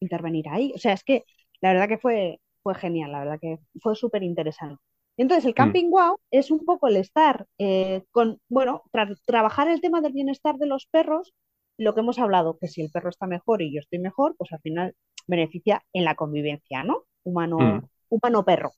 intervenir 0.00 0.48
ahí. 0.48 0.72
O 0.74 0.78
sea, 0.78 0.92
es 0.92 1.04
que 1.04 1.24
la 1.60 1.72
verdad 1.72 1.88
que 1.88 1.98
fue, 1.98 2.40
fue 2.62 2.74
genial, 2.74 3.12
la 3.12 3.20
verdad 3.20 3.38
que 3.40 3.58
fue 3.80 3.94
súper 3.94 4.22
interesante. 4.22 4.82
Entonces, 5.16 5.44
el 5.44 5.52
mm. 5.52 5.54
Camping 5.54 5.90
Wow 5.90 6.18
es 6.30 6.50
un 6.50 6.64
poco 6.64 6.88
el 6.88 6.96
estar 6.96 7.46
eh, 7.58 8.04
con, 8.10 8.40
bueno, 8.48 8.82
trabajar 9.26 9.68
el 9.68 9.80
tema 9.80 10.00
del 10.00 10.12
bienestar 10.12 10.56
de 10.56 10.66
los 10.66 10.86
perros, 10.86 11.34
lo 11.78 11.94
que 11.94 12.00
hemos 12.00 12.18
hablado, 12.18 12.58
que 12.58 12.68
si 12.68 12.82
el 12.82 12.90
perro 12.90 13.10
está 13.10 13.26
mejor 13.26 13.62
y 13.62 13.74
yo 13.74 13.80
estoy 13.80 13.98
mejor, 13.98 14.34
pues 14.36 14.52
al 14.52 14.60
final 14.60 14.94
beneficia 15.26 15.82
en 15.92 16.04
la 16.04 16.14
convivencia, 16.14 16.84
¿no? 16.84 17.04
Humano, 17.24 17.58
mm. 17.58 17.88
humano-perro. 18.10 18.72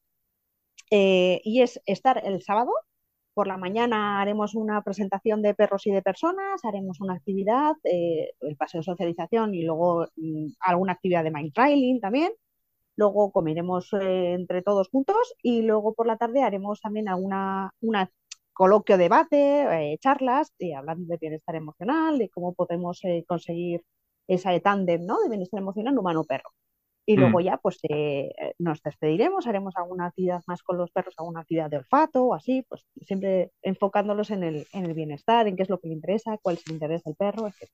Eh, 0.90 1.40
y 1.44 1.62
es 1.62 1.80
estar 1.86 2.22
el 2.24 2.42
sábado 2.42 2.72
por 3.36 3.48
la 3.48 3.58
mañana 3.58 4.22
haremos 4.22 4.54
una 4.54 4.80
presentación 4.80 5.42
de 5.42 5.52
perros 5.52 5.86
y 5.86 5.90
de 5.90 6.00
personas, 6.00 6.64
haremos 6.64 7.02
una 7.02 7.12
actividad, 7.12 7.74
eh, 7.84 8.30
el 8.40 8.56
paseo 8.56 8.80
de 8.80 8.84
socialización 8.84 9.54
y 9.54 9.62
luego 9.62 10.06
mm, 10.16 10.52
alguna 10.60 10.94
actividad 10.94 11.22
de 11.22 11.30
mind 11.30 11.52
trailing 11.52 12.00
también. 12.00 12.32
Luego 12.96 13.30
comeremos 13.30 13.92
eh, 13.92 14.32
entre 14.32 14.62
todos 14.62 14.88
juntos 14.88 15.34
y 15.42 15.62
luego 15.62 15.94
por 15.94 16.06
la 16.06 16.16
tarde 16.16 16.42
haremos 16.42 16.80
también 16.80 17.08
alguna 17.08 17.72
una 17.80 18.10
coloquio, 18.52 18.96
debate, 18.96 19.92
eh, 19.92 19.98
charlas, 19.98 20.52
hablando 20.74 21.06
de 21.06 21.18
bienestar 21.18 21.56
emocional, 21.56 22.18
de 22.18 22.30
cómo 22.30 22.54
podemos 22.54 23.02
conseguir 23.26 23.82
esa 24.26 24.58
tándem 24.60 25.04
¿no? 25.04 25.20
de 25.20 25.28
bienestar 25.28 25.60
emocional 25.60 25.98
humano-perro. 25.98 26.50
Y 27.08 27.16
luego 27.16 27.38
mm. 27.38 27.42
ya 27.42 27.56
pues 27.58 27.78
eh, 27.88 28.34
nos 28.58 28.82
despediremos, 28.82 29.46
haremos 29.46 29.76
alguna 29.76 30.06
actividad 30.06 30.42
más 30.48 30.62
con 30.62 30.76
los 30.76 30.90
perros, 30.90 31.14
alguna 31.18 31.40
actividad 31.40 31.70
de 31.70 31.76
olfato 31.76 32.24
o 32.24 32.34
así, 32.34 32.64
pues 32.68 32.84
siempre 33.02 33.52
enfocándolos 33.62 34.30
en 34.30 34.42
el, 34.42 34.66
en 34.72 34.86
el 34.86 34.94
bienestar, 34.94 35.46
en 35.46 35.54
qué 35.54 35.62
es 35.62 35.70
lo 35.70 35.78
que 35.78 35.88
le 35.88 35.94
interesa, 35.94 36.36
cuál 36.42 36.56
es 36.56 36.66
el 36.66 36.72
interés 36.72 37.04
del 37.04 37.14
perro, 37.14 37.46
etc. 37.46 37.70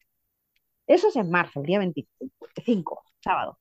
Eso 0.86 1.08
es 1.08 1.16
en 1.16 1.30
marzo, 1.30 1.60
el 1.60 1.66
día 1.66 1.78
25, 1.78 3.02
sábado. 3.20 3.58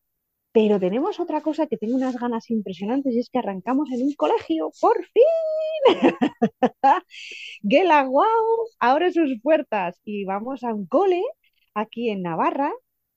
Pero 0.54 0.80
tenemos 0.80 1.20
otra 1.20 1.41
cosa 1.41 1.68
que 1.68 1.78
tengo 1.78 1.95
unas 1.95 2.18
ganas 2.18 2.49
impresionantes 2.49 3.14
y 3.14 3.20
es 3.20 3.30
que 3.30 3.39
arrancamos 3.39 3.89
en 3.91 4.04
un 4.04 4.14
colegio, 4.14 4.72
por 4.82 4.97
fin. 5.06 5.24
Gela 7.64 8.04
Wow 8.04 8.68
abre 8.80 9.14
sus 9.14 9.39
puertas 9.41 10.02
y 10.04 10.26
vamos 10.26 10.64
a 10.64 10.74
un 10.74 10.86
cole 10.88 11.24
aquí 11.74 12.10
en 12.10 12.24
Navarra 12.24 12.72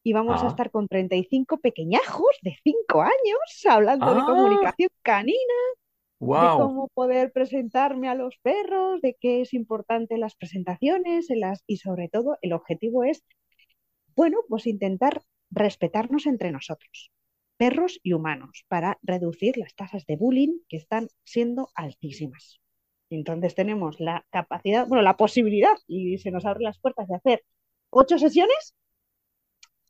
y 0.04 0.12
vamos 0.12 0.42
a 0.42 0.46
ah. 0.46 0.48
estar 0.50 0.70
con 0.70 0.86
35 0.86 1.58
pequeñajos 1.58 2.36
de 2.42 2.56
5 2.62 3.02
años 3.02 3.66
hablando 3.68 4.14
de 4.14 4.20
ah. 4.20 4.26
comunicación 4.26 4.90
canina, 5.02 5.54
de 6.20 6.58
cómo 6.58 6.88
poder 6.94 7.32
presentarme 7.32 8.08
a 8.08 8.14
los 8.14 8.36
perros, 8.42 9.00
de 9.00 9.16
qué 9.18 9.40
es 9.40 9.54
importante 9.54 10.18
las 10.18 10.36
presentaciones 10.36 11.30
en 11.30 11.40
las, 11.40 11.64
y 11.66 11.78
sobre 11.78 12.08
todo 12.08 12.36
el 12.42 12.52
objetivo 12.52 13.02
es, 13.02 13.24
bueno, 14.14 14.38
pues 14.48 14.66
intentar 14.66 15.22
respetarnos 15.50 16.26
entre 16.26 16.52
nosotros, 16.52 17.10
perros 17.56 18.00
y 18.02 18.12
humanos, 18.12 18.64
para 18.68 18.98
reducir 19.02 19.56
las 19.56 19.74
tasas 19.74 20.06
de 20.06 20.16
bullying 20.16 20.58
que 20.68 20.76
están 20.76 21.08
siendo 21.24 21.70
altísimas. 21.74 22.60
Entonces 23.10 23.54
tenemos 23.54 24.00
la 24.00 24.26
capacidad, 24.30 24.86
bueno, 24.86 25.02
la 25.02 25.16
posibilidad, 25.16 25.76
y 25.86 26.18
se 26.18 26.30
nos 26.30 26.44
abren 26.44 26.64
las 26.64 26.78
puertas 26.78 27.08
de 27.08 27.16
hacer 27.16 27.44
ocho 27.90 28.18
sesiones 28.18 28.74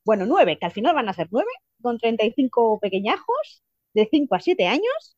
bueno, 0.05 0.27
nueve, 0.27 0.59
que 0.59 0.67
al 0.67 0.73
final 0.73 0.95
van 0.95 1.09
a 1.09 1.15
ser 1.15 1.29
nueve, 1.31 1.51
con 1.81 1.99
35 1.99 2.79
pequeñajos 2.81 3.63
de 3.95 4.07
5 4.11 4.35
a 4.35 4.41
7 4.41 4.67
años 4.67 5.17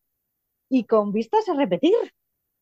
y 0.69 0.85
con 0.85 1.13
vistas 1.13 1.49
a 1.49 1.55
repetir. 1.55 1.95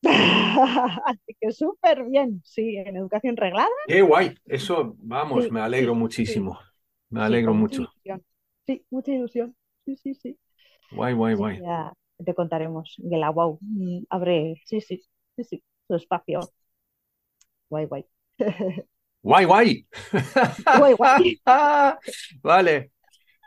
Así 0.03 1.35
que 1.39 1.51
súper 1.51 2.03
bien, 2.05 2.41
sí, 2.43 2.77
en 2.77 2.95
educación 2.95 3.37
reglada. 3.37 3.69
Qué 3.87 4.01
guay, 4.01 4.35
eso, 4.45 4.95
vamos, 4.99 5.51
me 5.51 5.61
alegro 5.61 5.95
muchísimo. 5.95 6.59
Me 7.09 7.21
alegro 7.21 7.53
mucho. 7.53 7.87
sí, 8.65 8.83
mucha 8.89 9.11
ilusión. 9.11 9.55
Sí, 9.85 9.95
sí, 9.97 10.15
sí. 10.15 10.37
Guay, 10.91 11.13
guay, 11.13 11.35
guay. 11.35 11.61
Ya 11.61 11.93
te 12.23 12.33
contaremos 12.33 12.95
que 12.97 13.17
la 13.17 13.29
wow 13.29 13.57
mm, 13.61 14.03
abre, 14.09 14.61
sí, 14.65 14.81
sí, 14.81 15.01
sí, 15.35 15.43
sí, 15.43 15.63
su 15.87 15.95
espacio. 15.95 16.39
Guay, 17.69 17.85
guay. 17.85 18.05
Guay, 19.21 19.45
guay. 19.45 19.87
Guay, 20.77 20.93
guay. 20.93 21.41
vale. 22.43 22.91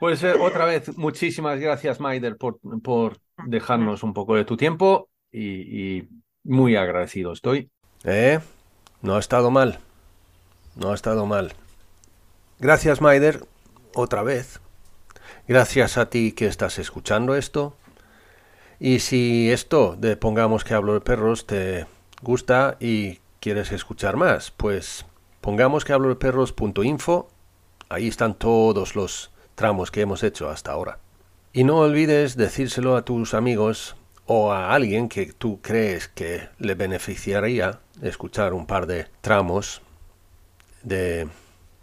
Pues 0.01 0.23
eh, 0.23 0.33
otra 0.33 0.65
vez, 0.65 0.97
muchísimas 0.97 1.59
gracias, 1.61 2.01
Maider, 2.01 2.37
por, 2.37 2.59
por 2.83 3.19
dejarnos 3.47 4.03
un 4.03 4.13
poco 4.13 4.35
de 4.35 4.45
tu 4.45 4.57
tiempo 4.57 5.09
y, 5.33 6.05
muy 6.45 6.77
agradecido 6.77 7.33
estoy. 7.33 7.71
Eh, 8.05 8.41
no 9.03 9.17
ha 9.17 9.19
estado 9.19 9.51
mal. 9.51 9.81
No 10.77 10.91
ha 10.91 10.95
estado 10.95 11.27
mal. 11.27 11.53
Gracias, 12.59 13.01
Maider, 13.01 13.47
otra 13.95 14.23
vez. 14.23 14.61
Gracias 15.49 15.99
a 15.99 16.09
ti 16.09 16.33
que 16.33 16.47
estás 16.47 16.79
escuchando 16.79 17.35
esto. 17.35 17.75
Y 18.79 19.01
si 19.01 19.51
esto 19.51 19.97
de 19.99 20.17
pongamos 20.17 20.63
que 20.63 20.75
hablo 20.75 20.95
de 20.95 21.01
perros 21.01 21.47
te 21.47 21.87
gusta 22.23 22.77
y 22.79 23.19
quieres 23.41 23.73
escuchar 23.73 24.17
más, 24.17 24.53
pues 24.53 25.05
Pongamos 25.41 25.85
que 25.85 25.93
hablo 25.93 26.09
de 26.09 26.17
perros.info, 26.17 27.29
ahí 27.89 28.09
están 28.09 28.35
todos 28.35 28.97
los 28.97 29.31
tramos 29.55 29.91
que 29.91 30.01
hemos 30.01 30.23
hecho 30.23 30.51
hasta 30.51 30.73
ahora. 30.73 30.99
Y 31.53 31.65
no 31.65 31.79
olvides 31.79 32.37
decírselo 32.37 32.97
a 32.97 33.05
tus 33.05 33.35
amigos 33.35 33.97
o 34.27 34.53
a 34.53 34.75
alguien 34.75 35.09
que 35.09 35.33
tú 35.33 35.61
crees 35.63 36.09
que 36.09 36.49
le 36.59 36.75
beneficiaría 36.75 37.79
escuchar 38.03 38.53
un 38.53 38.67
par 38.67 38.87
de 38.87 39.07
tramos 39.21 39.81
de 40.83 41.29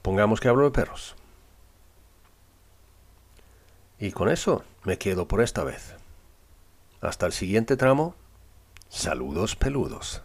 Pongamos 0.02 0.40
que 0.40 0.50
hablo 0.50 0.66
de 0.66 0.72
perros. 0.72 1.15
Y 4.00 4.12
con 4.12 4.30
eso 4.30 4.64
me 4.84 4.98
quedo 4.98 5.28
por 5.28 5.42
esta 5.42 5.64
vez. 5.64 5.96
Hasta 7.02 7.26
el 7.26 7.34
siguiente 7.34 7.78
tramo 7.78 8.16
Saludos 8.90 9.56
peludos. 9.56 10.25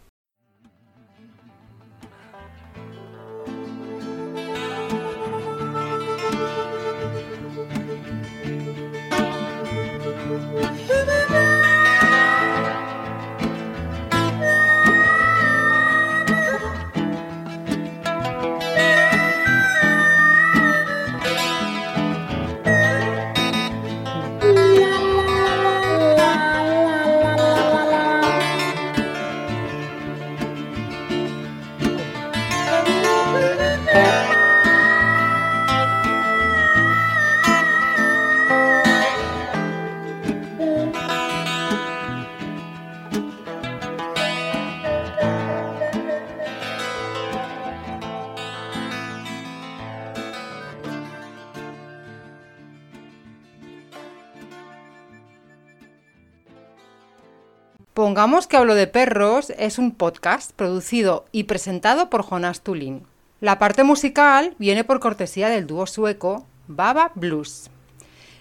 Pongamos 58.11 58.45
que 58.45 58.57
hablo 58.57 58.75
de 58.75 58.87
perros 58.87 59.53
es 59.57 59.77
un 59.77 59.91
podcast 59.93 60.51
producido 60.51 61.23
y 61.31 61.45
presentado 61.45 62.09
por 62.09 62.23
Jonas 62.23 62.59
Tulin. 62.59 63.07
La 63.39 63.57
parte 63.57 63.85
musical 63.85 64.53
viene 64.59 64.83
por 64.83 64.99
cortesía 64.99 65.47
del 65.47 65.65
dúo 65.65 65.87
sueco 65.87 66.45
Baba 66.67 67.13
Blues. 67.15 67.69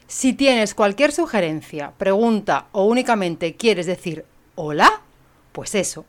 Si 0.08 0.32
tienes 0.32 0.74
cualquier 0.74 1.12
sugerencia, 1.12 1.92
pregunta 1.98 2.66
o 2.72 2.86
únicamente 2.86 3.54
quieres 3.54 3.86
decir 3.86 4.24
hola, 4.56 5.02
pues 5.52 5.76
eso, 5.76 6.04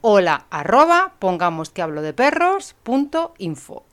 hola 0.00 0.46
arroba 0.48 1.12
pongamos 1.18 1.68
que 1.68 1.82
hablo 1.82 2.00
de 2.00 2.14
perros 2.14 2.74
info. 3.36 3.84